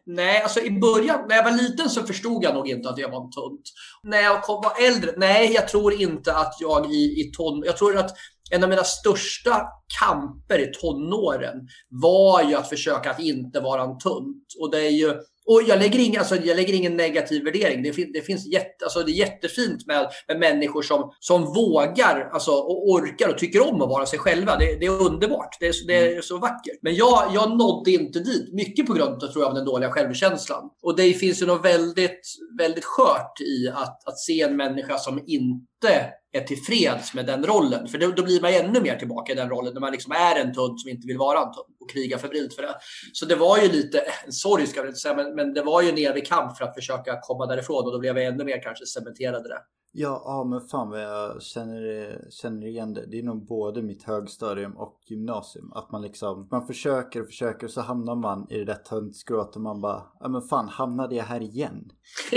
nej, 0.06 0.42
alltså 0.42 0.60
i 0.60 0.72
början, 0.72 1.26
när 1.30 1.36
jag 1.36 1.44
var 1.44 1.52
liten 1.52 1.90
så 1.90 2.04
förstod 2.04 2.44
jag 2.44 2.54
nog 2.54 2.70
inte 2.70 2.90
att 2.90 2.98
jag 2.98 3.10
var 3.10 3.24
en 3.24 3.32
tunt. 3.32 3.62
När 4.04 4.22
jag 4.22 4.44
kom, 4.44 4.62
var 4.64 4.88
äldre, 4.88 5.12
nej, 5.18 5.54
jag 5.54 5.68
tror 5.68 6.02
inte 6.02 6.36
att 6.36 6.56
jag 6.60 6.92
i, 6.92 7.22
i 7.22 7.32
ton... 7.38 7.64
Jag 7.66 7.78
tror 7.78 7.98
att 7.98 8.16
en 8.52 8.64
av 8.64 8.70
mina 8.70 8.84
största 8.84 9.68
kamper 10.00 10.60
i 10.60 10.72
tonåren 10.82 11.68
var 11.90 12.44
ju 12.44 12.56
att 12.56 12.70
försöka 12.70 13.12
att 13.12 13.20
inte 13.20 13.60
vara 13.60 13.84
en 13.84 13.98
tunt. 13.98 14.48
Och 14.60 14.72
det 14.72 14.86
är 14.86 14.92
ju 14.92 15.14
och 15.46 15.62
jag 15.68 15.80
lägger, 15.80 16.00
ing, 16.00 16.18
alltså, 16.18 16.36
jag 16.36 16.56
lägger 16.56 16.74
ingen 16.74 16.98
negativ 16.98 17.44
värdering. 17.44 17.84
Det, 17.84 17.94
fin, 17.94 18.12
det 18.14 18.22
finns 18.22 18.48
jätte, 18.48 18.86
alltså, 18.86 19.00
det 19.04 19.12
är 19.12 19.14
jättefint 19.14 19.88
med, 19.88 20.10
med 20.28 20.40
människor 20.40 20.82
som, 20.82 21.12
som 21.20 21.54
vågar 21.54 22.30
alltså, 22.34 22.52
och 22.52 22.90
orkar 22.90 23.30
och 23.30 23.38
tycker 23.38 23.70
om 23.70 23.82
att 23.82 23.90
vara 23.90 24.06
sig 24.06 24.20
själva. 24.20 24.58
Det, 24.58 24.76
det 24.80 24.86
är 24.86 25.02
underbart. 25.02 25.58
Det 25.60 25.68
är, 25.68 25.88
det 25.88 26.16
är, 26.16 26.22
så 26.22 26.38
vackert. 26.38 26.80
Men 26.82 26.96
jag, 26.96 27.32
jag 27.34 27.58
nådde 27.58 27.92
inte 27.92 28.20
dit. 28.20 28.54
Mycket 28.54 28.88
på 28.88 28.94
grund 28.94 29.20
tror 29.20 29.44
jag, 29.44 29.46
av 29.50 29.54
den 29.54 29.66
dåliga 29.66 29.92
självkänslan. 29.92 30.70
Och 30.84 30.96
det 30.96 31.14
finns 31.14 31.42
ju 31.42 31.46
något 31.46 31.66
väldigt, 31.66 32.22
väldigt 32.60 32.86
skört 32.86 33.42
i 33.42 33.70
att, 33.70 34.08
att 34.08 34.20
se 34.20 34.42
en 34.42 34.58
människa 34.58 34.98
som 34.98 35.24
inte 35.28 36.14
är 36.34 36.42
tillfreds 36.42 37.14
med 37.14 37.26
den 37.26 37.46
rollen. 37.46 37.88
För 37.88 37.98
då, 37.98 38.08
då 38.08 38.24
blir 38.24 38.42
man 38.42 38.54
ännu 38.54 38.82
mer 38.82 38.96
tillbaka 38.96 39.32
i 39.32 39.36
den 39.36 39.50
rollen 39.50 39.74
när 39.74 39.82
man 39.82 39.92
liksom 39.92 40.12
är 40.12 40.40
en 40.42 40.54
tunt 40.54 40.82
som 40.82 40.90
inte 40.90 41.08
vill 41.08 41.18
vara 41.18 41.40
en 41.40 41.54
tunt 41.54 41.78
och 41.82 41.90
krigar 41.90 42.18
febrilt 42.18 42.54
för 42.54 42.62
det. 42.62 42.76
Så 43.14 43.26
det 43.26 43.36
var 43.36 43.58
ju 43.58 43.72
lite, 43.72 44.00
en 44.26 44.32
sorg 44.32 44.68
ska 44.68 44.80
jag 44.80 44.88
inte 44.88 45.00
säga, 45.00 45.16
men, 45.16 45.36
men 45.36 45.54
det 45.54 45.62
var 45.62 45.82
ju 45.82 45.90
en 45.90 46.12
evig 46.12 46.28
kamp 46.28 46.58
för 46.58 46.66
att 46.66 46.76
försöka 46.76 47.20
komma 47.22 47.46
därifrån 47.46 47.86
och 47.86 47.92
då 47.92 48.00
blev 48.00 48.18
jag 48.18 48.26
ännu 48.26 48.44
mer 48.44 48.62
kanske 48.64 48.86
cementerad 48.86 49.46
i 49.46 49.50
det. 49.50 49.62
Ja, 49.96 50.22
ja 50.26 50.44
men 50.44 50.62
fan 50.62 50.90
vad 50.90 51.02
jag 51.02 51.44
känner, 51.44 52.18
känner 52.30 52.68
igen 52.68 52.94
det. 52.94 53.06
Det 53.06 53.20
är 53.20 53.24
nog 53.24 53.48
både 53.48 53.82
mitt 53.82 54.04
högstadium 54.04 54.78
och 54.78 55.00
gymnasium. 55.10 55.72
Att 55.74 55.92
man 55.92 56.02
liksom, 56.02 56.48
man 56.52 56.68
försöker 56.68 57.22
och 57.22 57.28
försöker 57.28 57.68
och 57.68 57.72
så 57.72 57.82
hamnar 57.82 58.16
man 58.16 58.48
i 58.50 58.58
det 58.58 58.66
där 58.66 58.76
töntskrået 58.76 59.56
och 59.56 59.62
man 59.62 59.82
bara, 59.82 60.04
ja 60.20 60.28
men 60.28 60.42
fan 60.42 60.68
hamnade 60.70 61.16
jag 61.16 61.24
här 61.24 61.42
igen? 61.42 61.92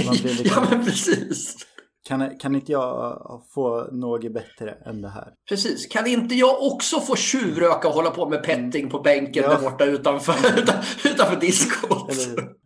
Man 0.06 0.16
blir 0.22 0.34
liksom, 0.38 0.62
ja 0.62 0.70
men 0.70 0.84
precis. 0.84 1.66
Kan, 2.06 2.38
kan 2.38 2.54
inte 2.54 2.72
jag 2.72 3.42
få 3.48 3.88
något 3.92 4.32
bättre 4.32 4.70
än 4.70 5.02
det 5.02 5.08
här? 5.08 5.34
Precis. 5.48 5.86
Kan 5.86 6.06
inte 6.06 6.34
jag 6.34 6.62
också 6.62 7.00
få 7.00 7.16
tjuvröka 7.16 7.88
och 7.88 7.94
hålla 7.94 8.10
på 8.10 8.28
med 8.28 8.42
petting 8.42 8.90
på 8.90 9.00
bänken 9.00 9.44
ja. 9.46 9.50
där 9.50 9.62
borta 9.70 9.84
utanför, 9.84 10.34
utanför 11.08 11.40
diskot? 11.40 12.12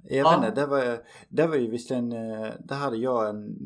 jag 0.03 0.31
vet 0.31 0.49
inte, 0.49 0.61
det 0.61 0.67
var, 0.67 0.99
det 1.29 1.47
var 1.47 1.57
ju 1.57 1.71
visserligen, 1.71 2.13
eh, 2.13 2.51
där 2.59 2.77
hade 2.77 2.97
jag 2.97 3.29
en 3.29 3.57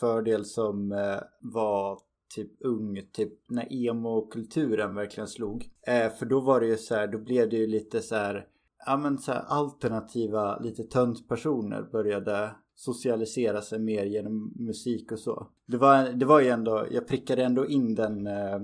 fördel 0.00 0.44
som 0.44 0.92
eh, 0.92 1.18
var 1.40 1.98
typ 2.34 2.50
ung, 2.60 3.02
typ 3.12 3.32
när 3.48 3.72
emo-kulturen 3.72 4.94
verkligen 4.94 5.28
slog. 5.28 5.68
Eh, 5.86 6.12
för 6.12 6.26
då 6.26 6.40
var 6.40 6.60
det 6.60 6.66
ju 6.66 6.76
så 6.76 6.94
här, 6.94 7.06
då 7.06 7.18
blev 7.18 7.48
det 7.48 7.56
ju 7.56 7.66
lite 7.66 8.00
så 8.00 8.14
här, 8.14 8.46
ja 8.86 8.96
men 8.96 9.18
så 9.18 9.32
här 9.32 9.44
alternativa, 9.48 10.58
lite 10.58 10.82
tönt 10.82 11.28
personer 11.28 11.82
började 11.82 12.50
socialisera 12.80 13.62
sig 13.62 13.78
mer 13.78 14.04
genom 14.04 14.52
musik 14.56 15.12
och 15.12 15.18
så. 15.18 15.46
Det 15.66 15.76
var, 15.76 16.02
det 16.04 16.24
var 16.24 16.40
ju 16.40 16.48
ändå, 16.48 16.86
jag 16.90 17.08
prickade 17.08 17.44
ändå 17.44 17.66
in 17.66 17.94
den 17.94 18.26
eh, 18.26 18.58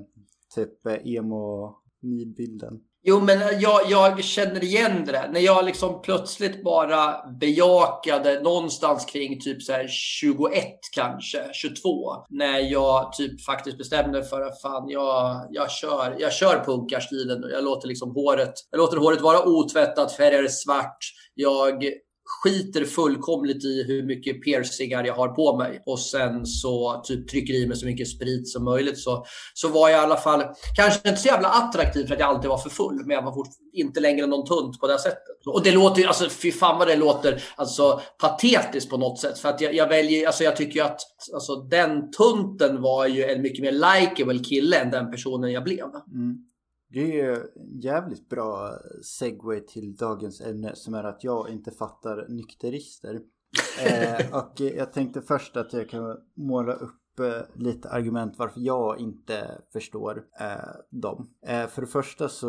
typ 0.54 0.86
eh, 0.86 0.92
emo-nidbilden. 1.04 2.80
Jo, 3.08 3.20
men 3.20 3.38
jag, 3.60 3.80
jag 3.90 4.24
känner 4.24 4.64
igen 4.64 5.02
det 5.06 5.12
där. 5.12 5.28
När 5.28 5.40
jag 5.40 5.64
liksom 5.64 6.02
plötsligt 6.02 6.64
bara 6.64 7.30
bejakade 7.40 8.40
någonstans 8.42 9.04
kring 9.04 9.40
typ 9.40 9.62
så 9.62 9.72
här 9.72 9.86
21 9.88 10.64
kanske, 10.94 11.48
22. 11.52 12.12
När 12.30 12.58
jag 12.58 13.12
typ 13.12 13.40
faktiskt 13.40 13.78
bestämde 13.78 14.24
för 14.24 14.40
att 14.40 14.62
fan, 14.62 14.88
jag, 14.88 15.46
jag 15.50 15.70
kör, 15.70 16.16
jag 16.18 16.32
kör 16.32 16.64
punkarstilen. 16.64 17.44
Jag 17.52 17.64
låter 17.64 17.88
liksom 17.88 18.10
håret, 18.10 18.54
jag 18.70 18.78
låter 18.78 18.96
håret 18.96 19.20
vara 19.20 19.44
otvättat, 19.44 20.12
färgar 20.12 20.48
svart. 20.48 20.98
Jag 21.34 21.84
skiter 22.26 22.84
fullkomligt 22.84 23.64
i 23.64 23.82
hur 23.82 24.02
mycket 24.02 24.42
piercingar 24.42 25.04
jag 25.04 25.14
har 25.14 25.28
på 25.28 25.56
mig 25.56 25.82
och 25.86 26.00
sen 26.00 26.46
så 26.46 27.02
typ 27.04 27.28
trycker 27.28 27.54
i 27.54 27.66
mig 27.66 27.76
så 27.76 27.86
mycket 27.86 28.08
sprit 28.08 28.48
som 28.48 28.64
möjligt 28.64 28.98
så, 28.98 29.24
så 29.54 29.68
var 29.68 29.88
jag 29.88 30.00
i 30.00 30.04
alla 30.04 30.16
fall 30.16 30.44
kanske 30.76 31.08
inte 31.08 31.20
så 31.20 31.28
jävla 31.28 31.48
attraktiv 31.48 32.06
för 32.06 32.14
att 32.14 32.20
jag 32.20 32.28
alltid 32.28 32.50
var 32.50 32.58
för 32.58 32.70
full 32.70 33.02
men 33.04 33.10
jag 33.10 33.22
var 33.22 33.34
fort, 33.34 33.48
inte 33.72 34.00
längre 34.00 34.26
någon 34.26 34.46
tunt 34.46 34.80
på 34.80 34.86
det 34.86 34.98
sättet. 34.98 35.46
Och 35.46 35.62
det 35.62 35.72
låter 35.72 36.02
ju, 36.02 36.08
alltså 36.08 36.28
fy 36.28 36.52
fan 36.52 36.78
vad 36.78 36.88
det 36.88 36.96
låter 36.96 37.42
alltså 37.56 38.00
patetiskt 38.20 38.90
på 38.90 38.96
något 38.96 39.20
sätt 39.20 39.38
för 39.38 39.48
att 39.48 39.60
jag, 39.60 39.74
jag 39.74 39.88
väljer, 39.88 40.26
alltså 40.26 40.44
jag 40.44 40.56
tycker 40.56 40.74
ju 40.74 40.86
att 40.86 41.00
alltså 41.34 41.56
den 41.56 42.10
tunten 42.10 42.82
var 42.82 43.06
ju 43.06 43.24
en 43.24 43.42
mycket 43.42 43.62
mer 43.62 43.72
likeable 43.72 44.38
kille 44.38 44.76
än 44.76 44.90
den 44.90 45.10
personen 45.10 45.52
jag 45.52 45.64
blev. 45.64 45.86
Mm. 46.14 46.36
Det 46.88 47.00
är 47.00 47.28
ju 47.28 47.46
jävligt 47.82 48.28
bra 48.28 48.78
segway 49.02 49.60
till 49.60 49.96
dagens 49.96 50.40
ämne 50.40 50.74
som 50.74 50.94
är 50.94 51.04
att 51.04 51.24
jag 51.24 51.50
inte 51.50 51.70
fattar 51.70 52.26
nykterister. 52.28 53.20
eh, 53.86 54.36
och 54.36 54.60
jag 54.60 54.92
tänkte 54.92 55.22
först 55.22 55.56
att 55.56 55.72
jag 55.72 55.88
kan 55.88 56.16
måla 56.34 56.72
upp 56.72 57.20
eh, 57.20 57.42
lite 57.54 57.90
argument 57.90 58.38
varför 58.38 58.60
jag 58.60 59.00
inte 59.00 59.62
förstår 59.72 60.24
eh, 60.40 60.80
dem. 60.90 61.30
Eh, 61.46 61.66
för 61.66 61.80
det 61.80 61.88
första 61.88 62.28
så 62.28 62.48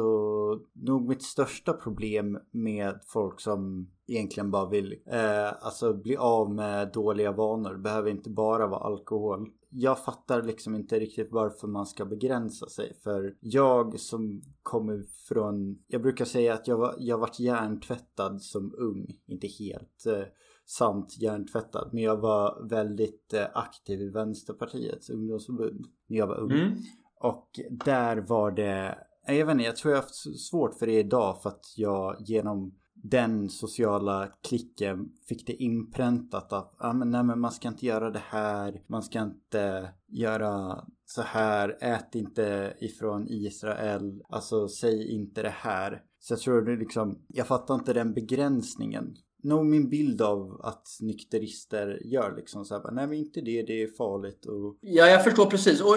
nog 0.74 1.10
mitt 1.10 1.24
största 1.24 1.74
problem 1.74 2.39
med 2.51 3.00
folk 3.06 3.41
som 3.41 3.91
egentligen 4.08 4.51
bara 4.51 4.70
vill 4.70 4.96
eh, 5.06 5.65
alltså 5.65 5.94
bli 5.94 6.17
av 6.17 6.53
med 6.53 6.91
dåliga 6.94 7.32
vanor 7.32 7.75
behöver 7.75 8.10
inte 8.12 8.29
bara 8.29 8.67
vara 8.67 8.82
alkohol 8.84 9.50
jag 9.79 10.03
fattar 10.03 10.43
liksom 10.43 10.75
inte 10.75 11.00
riktigt 11.00 11.31
varför 11.31 11.67
man 11.67 11.86
ska 11.86 12.05
begränsa 12.05 12.69
sig. 12.69 12.93
För 13.03 13.36
jag 13.39 14.00
som 14.00 14.41
kommer 14.63 15.03
från, 15.27 15.84
jag 15.88 16.01
brukar 16.01 16.25
säga 16.25 16.53
att 16.53 16.67
jag, 16.67 16.77
var, 16.77 16.96
jag 17.00 17.17
varit 17.17 17.39
hjärntvättad 17.39 18.41
som 18.41 18.75
ung. 18.77 19.07
Inte 19.25 19.48
helt 19.48 20.05
eh, 20.05 20.24
sant 20.65 21.17
hjärntvättad. 21.19 21.89
Men 21.93 22.03
jag 22.03 22.17
var 22.17 22.67
väldigt 22.69 23.34
eh, 23.34 23.46
aktiv 23.53 24.01
i 24.01 24.10
Vänsterpartiets 24.10 25.10
ungdomsförbund 25.10 25.86
när 26.07 26.17
jag 26.17 26.27
var 26.27 26.39
ung. 26.39 26.51
Mm. 26.51 26.77
Och 27.19 27.60
där 27.69 28.17
var 28.17 28.51
det, 28.51 28.98
jag 29.27 29.46
vet 29.46 29.53
inte, 29.53 29.63
jag 29.63 29.75
tror 29.75 29.91
jag 29.91 29.98
har 29.98 30.03
haft 30.03 30.39
svårt 30.50 30.79
för 30.79 30.86
det 30.86 31.00
idag 31.00 31.41
för 31.41 31.50
att 31.50 31.74
jag 31.77 32.15
genom 32.19 32.75
den 33.04 33.50
sociala 33.50 34.27
klicken 34.48 35.10
fick 35.27 35.48
det 35.48 35.54
inpräntat 35.54 36.54
att 36.54 36.75
ah, 36.77 36.94
men, 36.94 37.12
nej, 37.12 37.24
men 37.24 37.39
man 37.39 37.51
ska 37.51 37.68
inte 37.68 37.86
göra 37.86 38.10
det 38.10 38.24
här, 38.30 38.82
man 38.88 39.04
ska 39.04 39.22
inte 39.22 39.94
göra 40.08 40.84
så 41.06 41.22
här, 41.22 41.77
ät 41.82 42.16
inte 42.16 42.74
ifrån 42.80 43.27
Israel, 43.27 44.22
alltså 44.30 44.68
säg 44.68 45.12
inte 45.12 45.42
det 45.42 45.54
här. 45.58 46.01
Så 46.20 46.34
jag 46.34 46.39
tror 46.39 46.62
det 46.62 46.75
liksom, 46.75 47.25
jag 47.27 47.48
fattar 47.48 47.75
inte 47.75 47.94
den 47.94 48.13
begränsningen 48.13 49.16
nog 49.48 49.66
min 49.66 49.89
bild 49.89 50.22
av 50.22 50.62
att 50.63 50.88
nykterister 51.00 52.01
gör 52.06 52.36
liksom 52.36 52.66
så 52.66 52.75
här, 52.75 52.92
nej 52.92 53.08
men 53.08 53.18
inte 53.18 53.42
det, 53.42 53.62
det 53.62 53.84
är 53.84 53.88
farligt 53.98 54.46
och... 54.46 54.77
Ja, 54.82 55.08
jag 55.08 55.24
förstår 55.24 55.46
precis. 55.46 55.82
Och, 55.82 55.96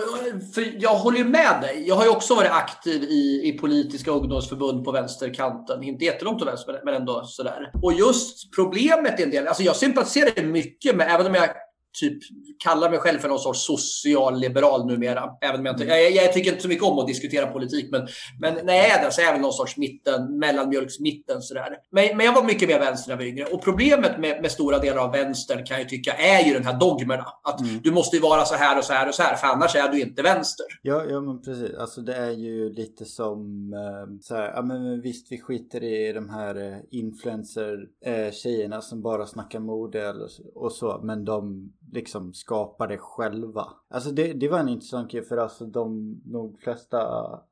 för 0.55 0.83
jag 0.83 0.95
håller 0.95 1.19
ju 1.19 1.25
med 1.25 1.61
dig. 1.63 1.85
Jag 1.89 1.95
har 1.95 2.05
ju 2.05 2.11
också 2.11 2.35
varit 2.35 2.51
aktiv 2.51 3.03
i, 3.03 3.49
i 3.49 3.59
politiska 3.59 4.11
ungdomsförbund 4.11 4.85
på 4.85 4.93
vänsterkanten. 4.93 5.83
Inte 5.83 6.05
jättelångt 6.05 6.39
till 6.39 6.47
vänster, 6.47 6.81
men 6.85 6.95
ändå 6.95 7.23
sådär. 7.25 7.71
Och 7.83 7.93
just 7.93 8.55
problemet 8.55 9.21
är 9.21 9.25
en 9.25 9.31
del, 9.31 9.47
alltså 9.47 9.63
jag 9.63 9.77
sympatiserar 9.77 10.47
mycket 10.47 10.97
med, 10.97 11.15
även 11.15 11.27
om 11.27 11.35
jag 11.35 11.49
typ 11.93 12.19
kallar 12.65 12.91
mig 12.91 12.99
själv 12.99 13.19
för 13.19 13.29
någon 13.29 13.39
sorts 13.39 13.67
socialliberal 13.67 14.87
numera. 14.87 15.25
Även 15.41 15.61
om 15.61 15.67
jag, 15.67 15.81
mm. 15.81 15.89
jag, 15.89 16.11
jag, 16.11 16.33
tycker 16.33 16.51
inte 16.51 16.63
så 16.63 16.69
mycket 16.69 16.85
om 16.85 16.99
att 16.99 17.07
diskutera 17.07 17.47
politik, 17.47 17.89
men, 17.91 18.09
men 18.41 18.67
när 18.67 18.75
jag 18.75 18.87
är 18.87 19.03
där 19.03 19.11
så 19.11 19.21
är 19.21 19.25
jag 19.25 19.33
väl 19.33 19.41
någon 19.41 19.53
sorts 19.53 19.77
mitten, 19.77 20.39
mellanmjölksmitten 20.39 21.43
sådär. 21.43 21.77
Men, 21.91 22.17
men 22.17 22.27
jag 22.27 22.33
var 22.33 22.43
mycket 22.43 22.69
mer 22.69 22.79
vänster 22.79 23.09
när 23.09 23.15
jag 23.15 23.19
var 23.19 23.33
yngre. 23.33 23.45
Och 23.45 23.65
problemet 23.65 24.19
med, 24.19 24.43
med 24.43 24.51
stora 24.51 24.79
delar 24.79 25.03
av 25.03 25.13
vänstern 25.13 25.67
kan 25.67 25.79
jag 25.79 25.89
tycka 25.89 26.13
är 26.13 26.47
ju 26.47 26.55
den 26.55 26.65
här 26.65 26.79
dogmerna. 26.81 27.27
Att 27.43 27.61
mm. 27.61 27.81
du 27.83 27.93
måste 27.93 28.17
ju 28.17 28.23
vara 28.23 28.45
så 28.45 28.55
här 28.55 28.79
och 28.79 28.85
så 28.85 28.93
här 28.93 29.09
och 29.09 29.15
så 29.15 29.23
här, 29.23 29.37
för 29.37 29.47
annars 29.47 29.77
är 29.77 29.89
du 29.89 30.01
inte 30.01 30.23
vänster. 30.23 30.67
Ja, 30.83 31.05
ja 31.05 31.21
men 31.21 31.43
precis. 31.43 31.75
Alltså 31.79 32.01
det 32.01 32.15
är 32.15 32.31
ju 32.31 32.73
lite 32.73 33.05
som 33.05 33.73
eh, 33.73 34.21
så 34.21 34.35
här, 34.35 34.53
ja 34.55 34.63
men 34.63 35.01
visst 35.01 35.33
vi 35.33 35.41
skiter 35.41 35.83
i 35.83 36.13
de 36.13 36.31
här 36.31 36.55
eh, 36.55 36.79
influencer-tjejerna 36.91 38.77
eh, 38.77 38.83
som 38.83 39.03
bara 39.03 39.27
snackar 39.27 39.61
mode 39.61 40.15
och 40.55 40.73
så, 40.73 41.01
men 41.03 41.25
de 41.25 41.73
liksom 41.93 42.33
skapar 42.33 42.89
det 42.89 42.99
själva. 42.99 43.69
Alltså 43.89 44.11
det, 44.11 44.33
det 44.33 44.49
var 44.49 44.59
en 44.59 44.69
intressant 44.69 45.11
grej 45.11 45.23
för 45.25 45.37
alltså 45.37 45.67
de 45.67 46.21
nog 46.25 46.61
flesta 46.61 47.01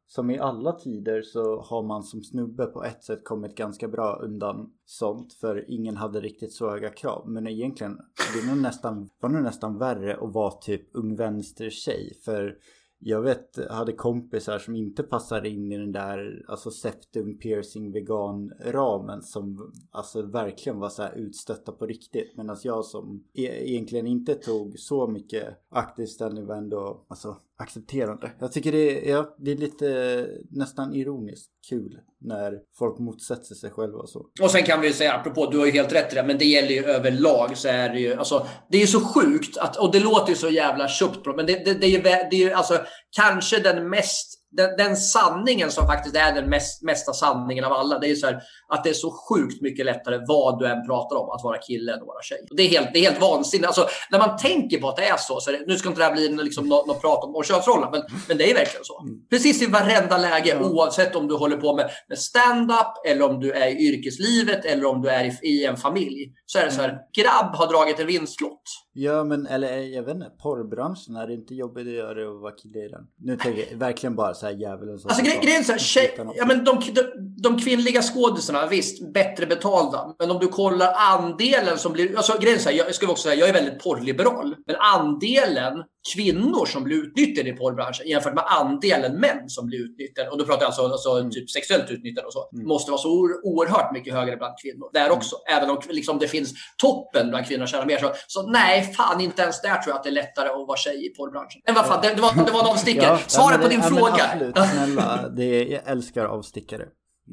som 0.07 0.31
i 0.31 0.39
alla 0.39 0.73
tider 0.73 1.23
så 1.23 1.61
har 1.61 1.83
man 1.83 2.03
som 2.03 2.23
snubbe 2.23 2.67
på 2.67 2.85
ett 2.85 3.05
sätt 3.05 3.25
kommit 3.25 3.57
ganska 3.57 3.89
bra 3.89 4.17
undan 4.23 4.73
sånt 4.85 5.33
för 5.33 5.71
ingen 5.71 5.97
hade 5.97 6.21
riktigt 6.21 6.53
så 6.53 6.71
höga 6.71 6.91
krav. 6.91 7.29
Men 7.29 7.47
egentligen 7.47 7.99
det 8.35 8.41
var 8.41 8.55
nog 8.55 8.63
nästan, 8.63 9.09
var 9.21 9.29
nog 9.29 9.43
nästan 9.43 9.79
värre 9.79 10.17
att 10.17 10.33
vara 10.33 10.51
typ 10.51 10.89
ung 10.93 11.17
vänster 11.17 11.71
tjej 11.71 12.19
för 12.25 12.59
jag 12.99 13.23
vet, 13.23 13.71
hade 13.71 13.93
kompisar 13.93 14.59
som 14.59 14.77
inte 14.77 15.03
passade 15.03 15.49
in 15.49 15.73
i 15.73 15.79
den 15.79 15.93
där 15.93 16.45
alltså 16.49 16.71
septum 16.71 17.39
piercing 17.39 17.93
vegan 17.93 18.53
ramen 18.61 19.23
som 19.23 19.73
alltså 19.91 20.23
verkligen 20.23 20.79
var 20.79 20.89
så 20.89 21.03
här 21.03 21.15
utstötta 21.17 21.73
på 21.73 21.87
riktigt. 21.87 22.37
Medan 22.37 22.57
jag 22.63 22.85
som 22.85 23.25
e 23.35 23.71
egentligen 23.71 24.07
inte 24.07 24.35
tog 24.35 24.79
så 24.79 25.07
mycket 25.07 25.59
aktiv 25.69 26.07
ställning 26.07 26.47
var 26.47 26.57
ändå 26.57 27.05
alltså 27.09 27.37
accepterande. 27.59 28.33
Jag 28.41 28.53
tycker 28.53 28.73
det 28.73 29.09
är, 29.09 29.13
ja, 29.13 29.37
det 29.39 29.51
är 29.51 29.57
lite 29.57 30.27
nästan 30.51 30.95
ironiskt 30.95 31.51
kul 31.69 31.99
när 32.21 32.53
folk 32.79 32.99
motsätter 32.99 33.55
sig 33.55 33.71
själva 33.71 33.99
och 33.99 34.11
så. 34.11 34.27
Och 34.43 34.51
sen 34.51 34.63
kan 34.63 34.81
vi 34.81 34.87
ju 34.87 34.93
säga, 34.93 35.13
apropå, 35.13 35.51
du 35.51 35.59
har 35.59 35.67
ju 35.67 35.73
helt 35.73 35.93
rätt 35.93 36.13
i 36.13 36.17
det, 36.17 36.23
men 36.23 36.39
det 36.39 36.45
gäller 36.45 36.69
ju 36.69 36.85
överlag 36.85 37.57
så 37.57 37.69
är 37.69 37.89
det 37.89 38.01
ju, 38.01 38.15
alltså, 38.15 38.47
det 38.71 38.77
är 38.77 38.81
ju 38.81 38.87
så 38.87 39.01
sjukt 39.01 39.59
att, 39.59 39.77
och 39.77 39.93
det 39.93 40.01
låter 40.01 40.29
ju 40.29 40.37
så 40.37 40.49
jävla 40.49 40.89
köpt 40.89 41.27
men 41.37 41.47
det, 41.47 41.65
det, 41.65 41.75
det 41.75 41.87
är 41.87 41.91
ju, 41.91 42.03
det 42.03 42.37
är 42.37 42.45
ju 42.47 42.53
alltså 42.53 42.79
kanske 43.17 43.59
den 43.59 43.91
mest 43.91 44.39
den, 44.51 44.77
den, 44.77 44.97
sanningen 44.97 45.71
som 45.71 45.87
faktiskt 45.87 46.17
är 46.17 46.35
den 46.35 46.51
mest, 46.51 46.83
mesta 46.83 47.13
sanningen 47.13 47.65
av 47.65 47.73
alla, 47.73 47.99
det 47.99 48.07
är 48.07 48.09
ju 48.09 48.17
så 48.17 48.27
här, 48.27 48.41
att 48.69 48.85
det 48.85 48.91
är 48.91 48.95
så 48.95 49.11
sjukt 49.11 49.63
mycket 49.63 49.87
lättare 49.87 50.19
vad 50.29 50.59
du 50.59 50.67
än 50.67 50.87
pratar 50.87 51.17
om 51.17 51.31
att 51.31 51.45
vara 51.45 51.59
kille 51.59 51.93
än 51.93 51.99
att 52.01 52.07
vara 52.07 52.23
tjej. 52.23 52.39
Det 52.51 52.63
är 52.63 52.69
helt, 52.69 52.89
det 52.93 52.99
är 52.99 53.11
helt 53.11 53.21
vansinnigt. 53.21 53.67
Alltså, 53.67 53.89
när 54.11 54.19
man 54.19 54.37
tänker 54.37 54.81
på 54.81 54.89
att 54.89 54.97
det 54.97 55.05
är 55.05 55.17
så, 55.17 55.41
så 55.41 55.51
det, 55.51 55.61
nu 55.67 55.77
ska 55.77 55.89
inte 55.89 56.01
det 56.01 56.05
här 56.05 56.13
bli 56.13 56.29
liksom 56.29 56.69
något, 56.69 56.87
något 56.87 57.01
prat 57.01 57.25
om, 57.25 57.37
om 57.37 57.43
könsrollen, 57.43 57.91
men, 57.91 58.03
men 58.29 58.39
det 58.39 58.51
är 58.51 58.55
verkligen 58.55 58.85
så. 58.85 59.01
Mm. 59.01 59.15
Precis 59.31 59.63
i 59.63 59.67
varenda 59.67 60.19
läge, 60.19 60.53
mm. 60.53 60.65
oavsett 60.65 61.17
om 61.17 61.29
du 61.29 61.35
håller 61.35 61.57
på 61.57 61.77
med, 61.77 61.91
med 62.09 62.19
stand-up 62.19 62.93
eller 63.07 63.23
om 63.23 63.41
du 63.41 63.53
är 63.53 63.67
i 63.67 63.89
yrkeslivet 63.89 64.65
eller 64.65 64.85
om 64.85 65.03
du 65.03 65.09
är 65.09 65.25
i, 65.25 65.49
i 65.49 65.65
en 65.65 65.77
familj. 65.77 66.33
Så 66.47 66.59
är 66.59 66.65
det 66.65 66.71
så 66.71 66.81
här, 66.81 66.89
mm. 66.89 67.01
grabb 67.17 67.55
har 67.55 67.67
dragit 67.67 68.01
en 68.01 68.07
vinstlott. 68.07 68.63
Ja, 69.01 69.25
men 69.25 69.47
eller 69.47 69.79
jag 69.79 70.03
vet 70.03 70.15
inte, 70.15 70.31
porrbranschen, 70.43 71.17
är 71.17 71.27
det 71.27 71.35
inte 71.35 71.55
jobbigt 71.55 71.87
att 71.87 71.93
göra 71.93 72.15
det 72.15 72.27
och 72.27 72.41
vara 72.41 72.53
kille 72.53 72.79
i 72.85 72.89
den? 72.89 73.07
Nu 73.17 73.37
tänker 73.37 73.65
jag 73.71 73.79
verkligen 73.79 74.17
bara 74.17 74.35
så 74.35 74.47
här 74.47 74.53
djävulen 74.53 74.99
som... 74.99 75.11
Alltså 75.11 75.25
grejen 75.25 75.61
är 75.61 75.63
så 75.63 75.73
här, 75.73 75.79
tjej, 75.79 76.15
ja, 76.37 76.47
men 76.47 76.65
de, 76.65 76.81
de, 76.95 77.03
de 77.43 77.59
kvinnliga 77.59 78.03
skådisarna, 78.03 78.67
visst, 78.67 79.13
bättre 79.13 79.47
betalda. 79.47 80.15
Men 80.19 80.31
om 80.31 80.39
du 80.39 80.49
kollar 80.49 80.93
andelen 80.95 81.79
som 81.79 81.93
blir... 81.93 82.17
Alltså 82.17 82.39
grejen 82.41 82.57
är 82.59 82.63
så 82.63 82.69
här, 82.69 82.77
jag 82.77 82.95
ska 82.95 83.11
också 83.11 83.23
säga, 83.23 83.41
jag 83.41 83.49
är 83.49 83.53
väldigt 83.53 83.83
porrliberal. 83.83 84.57
Men 84.67 84.77
andelen 84.77 85.85
kvinnor 86.15 86.67
som 86.67 86.85
blir 86.85 86.97
utnyttjade 86.97 87.49
i 87.49 87.53
porrbranschen 87.53 88.09
jämfört 88.09 88.35
med 88.35 88.45
andelen 88.47 89.21
män 89.21 89.49
som 89.49 89.67
blir 89.67 89.79
utnyttjade, 89.79 90.31
och 90.31 90.39
då 90.39 90.45
pratar 90.45 90.63
jag 90.63 90.67
alltså, 90.67 90.83
alltså 90.83 91.11
mm. 91.11 91.31
typ 91.31 91.51
sexuellt 91.51 91.91
utnyttjade 91.91 92.27
och 92.27 92.33
så, 92.33 92.49
mm. 92.53 92.69
måste 92.69 92.91
vara 92.91 93.01
så 93.01 93.11
oerhört 93.43 93.93
mycket 93.93 94.15
högre 94.15 94.37
bland 94.37 94.55
kvinnor. 94.63 94.91
Där 94.93 95.11
också. 95.11 95.37
Mm. 95.37 95.59
Även 95.59 95.71
om 95.71 95.83
liksom, 95.89 96.19
det 96.19 96.29
finns 96.29 96.55
toppen 96.77 97.29
bland 97.29 97.47
kvinnor 97.47 97.67
tjänar 97.67 97.87
mer. 97.87 97.99
Så, 97.99 98.13
så 98.27 98.51
nej, 98.51 98.83
fan 98.83 99.21
inte 99.21 99.43
ens 99.43 99.63
där 99.63 99.83
tror 99.83 99.93
jag 99.93 99.97
att 99.97 100.03
det 100.03 100.09
är 100.09 100.13
lättare 100.13 100.49
att 100.49 100.67
vara 100.69 100.77
tjej 100.77 101.07
i 101.07 101.09
porrbranschen. 101.09 101.61
Men 101.67 101.75
vad 101.75 101.87
fan, 101.87 102.03
det, 102.03 102.15
det, 102.15 102.23
var, 102.23 102.45
det 102.47 102.53
var 102.53 102.61
en 102.61 102.67
avstickare. 102.67 103.07
Ja, 103.07 103.19
Svaret 103.27 103.63
på 103.63 103.69
din 103.69 103.81
ja, 103.81 103.87
fråga. 103.87 104.25
Absolut, 104.25 104.57
snälla. 104.73 105.29
Det, 105.29 105.65
jag 105.65 105.83
älskar 105.87 106.25
avstickare. 106.25 106.85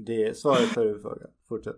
Det 0.08 0.24
är 0.24 0.34
svaret 0.34 0.74
på 0.74 0.84
din 0.84 1.00
fråga. 1.00 1.26
Fortsätt. 1.50 1.76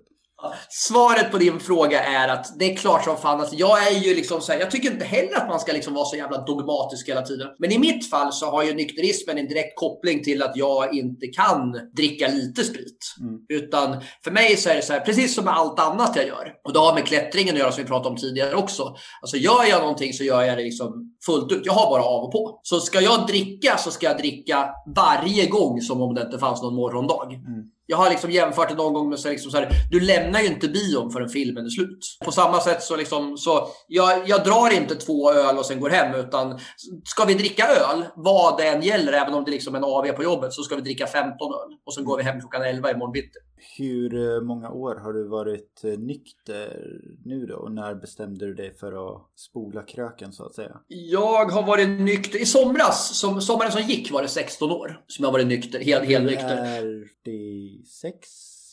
Svaret 0.70 1.32
på 1.32 1.38
din 1.38 1.60
fråga 1.60 2.04
är 2.04 2.28
att 2.28 2.60
det 2.60 2.72
är 2.72 2.76
klart 2.76 3.04
som 3.04 3.18
fan 3.18 3.42
att 3.42 3.54
jag 3.54 3.88
är 3.88 4.00
ju 4.00 4.16
liksom 4.16 4.42
så 4.42 4.52
här, 4.52 4.60
jag 4.60 4.72
tycker 4.72 4.92
inte 4.92 5.06
heller 5.06 5.36
att 5.38 5.48
man 5.48 5.60
ska 5.60 5.74
liksom 5.74 5.94
vara 5.94 6.06
så 6.06 6.16
jävla 6.16 6.38
dogmatisk 6.38 7.10
hela 7.10 7.22
tiden. 7.22 7.48
Men 7.60 7.72
i 7.72 7.80
mitt 7.80 8.10
fall 8.10 8.34
så 8.34 8.46
har 8.46 8.64
ju 8.64 8.74
nykterismen 8.74 9.38
en 9.38 9.48
direkt 9.48 9.80
koppling 9.80 10.24
till 10.24 10.44
att 10.44 10.56
jag 10.56 10.94
inte 10.94 11.28
kan 11.28 11.72
dricka 11.96 12.28
lite 12.28 12.64
sprit. 12.64 13.16
Mm. 13.22 13.64
Utan 13.64 14.02
för 14.24 14.32
mig 14.32 14.58
så 14.58 14.70
är 14.70 14.76
det 14.76 14.82
så 14.82 14.94
här, 14.94 15.00
precis 15.00 15.36
som 15.36 15.46
med 15.46 15.54
allt 15.54 15.80
annat 15.80 16.16
jag 16.16 16.28
gör. 16.28 16.54
Och 16.64 16.74
det 16.74 16.80
har 16.80 16.94
med 16.94 17.06
klättringen 17.06 17.56
att 17.56 17.60
göra 17.60 17.72
som 17.72 17.84
vi 17.84 17.88
pratade 17.88 18.10
om 18.10 18.18
tidigare 18.18 18.56
också. 18.56 18.96
Alltså 19.22 19.38
gör 19.38 19.66
jag 19.70 19.82
någonting 19.82 20.14
så 20.14 20.24
gör 20.24 20.42
jag 20.42 20.58
det 20.58 20.64
liksom 20.64 21.16
fullt 21.26 21.52
ut. 21.52 21.66
Jag 21.66 21.74
har 21.74 21.90
bara 21.90 22.04
av 22.04 22.24
och 22.24 22.32
på. 22.32 22.60
Så 22.64 22.80
ska 22.80 23.02
jag 23.02 23.28
dricka 23.28 23.78
så 23.78 23.92
ska 23.92 24.06
jag 24.06 24.18
dricka 24.18 24.70
varje 24.96 25.46
gång 25.46 25.82
som 25.82 26.02
om 26.02 26.16
det 26.16 26.22
inte 26.22 26.40
fanns 26.40 26.62
någon 26.62 26.76
morgondag. 26.76 27.26
Mm. 27.26 27.64
Jag 27.90 27.98
har 27.98 28.10
liksom 28.10 28.32
jämfört 28.32 28.70
det 28.70 28.76
någon 28.76 28.94
gång 28.94 29.10
med 29.10 29.20
så, 29.20 29.30
liksom 29.30 29.52
så 29.52 29.58
här, 29.58 29.70
du 29.92 30.00
lämnar 30.00 30.40
ju 30.40 30.48
inte 30.48 30.68
bion 30.68 31.12
förrän 31.12 31.30
filmen 31.30 31.66
är 31.66 31.70
slut. 31.70 32.00
På 32.26 32.32
samma 32.32 32.60
sätt 32.60 32.84
så 32.84 32.96
liksom, 32.96 33.38
så 33.38 33.68
jag, 33.88 34.30
jag 34.30 34.44
drar 34.44 34.74
inte 34.74 34.96
två 34.96 35.32
öl 35.32 35.58
och 35.58 35.66
sen 35.66 35.80
går 35.80 35.90
hem, 35.90 36.16
utan 36.16 36.60
ska 37.04 37.26
vi 37.26 37.34
dricka 37.34 37.68
öl, 37.68 38.06
vad 38.16 38.58
det 38.58 38.68
än 38.68 38.82
gäller, 38.82 39.14
även 39.14 39.34
om 39.34 39.44
det 39.44 39.50
är 39.52 39.54
liksom 39.54 39.76
en 39.76 39.84
AV 39.84 40.12
på 40.12 40.24
jobbet, 40.24 40.54
så 40.54 40.64
ska 40.64 40.76
vi 40.76 40.82
dricka 40.82 41.08
15 41.08 41.30
öl. 41.32 41.78
Och 41.86 41.94
sen 41.94 42.06
går 42.06 42.18
vi 42.18 42.24
hem 42.24 42.40
klockan 42.40 42.62
11 42.62 42.92
imorgon 42.92 43.12
bitti. 43.12 43.40
Hur 43.78 44.16
eh, 44.16 44.42
många 44.42 44.70
år 44.70 44.96
har 44.96 45.14
du 45.14 45.28
varit 45.28 45.84
eh, 45.84 46.00
nykter 46.00 47.00
nu 47.26 47.46
då? 47.46 47.56
Och 47.56 47.72
när 47.72 47.96
bestämde 47.96 48.46
du 48.46 48.54
dig 48.54 48.78
för 48.78 49.16
att 49.16 49.22
spola 49.36 49.84
kröken 49.84 50.34
så 50.34 50.46
att 50.46 50.56
säga? 50.56 50.80
Jag 50.88 51.46
har 51.46 51.64
varit 51.64 51.90
nykter 51.90 52.42
i 52.42 52.46
somras. 52.46 53.20
Som, 53.20 53.42
sommaren 53.42 53.72
som 53.72 53.82
gick 53.82 54.12
var 54.12 54.22
det 54.22 54.28
16 54.28 54.72
år 54.72 55.04
som 55.08 55.26
jag 55.26 55.32
varit 55.32 55.48
nykter. 55.48 55.80
Helt, 55.80 56.06
helt 56.06 56.26
nykter. 56.26 56.58
Är 56.58 56.84
det 57.24 57.84
46? 57.84 58.28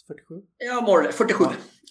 47? 0.07 0.35
Ja, 0.59 0.81
more, 0.81 1.13
47. 1.13 1.45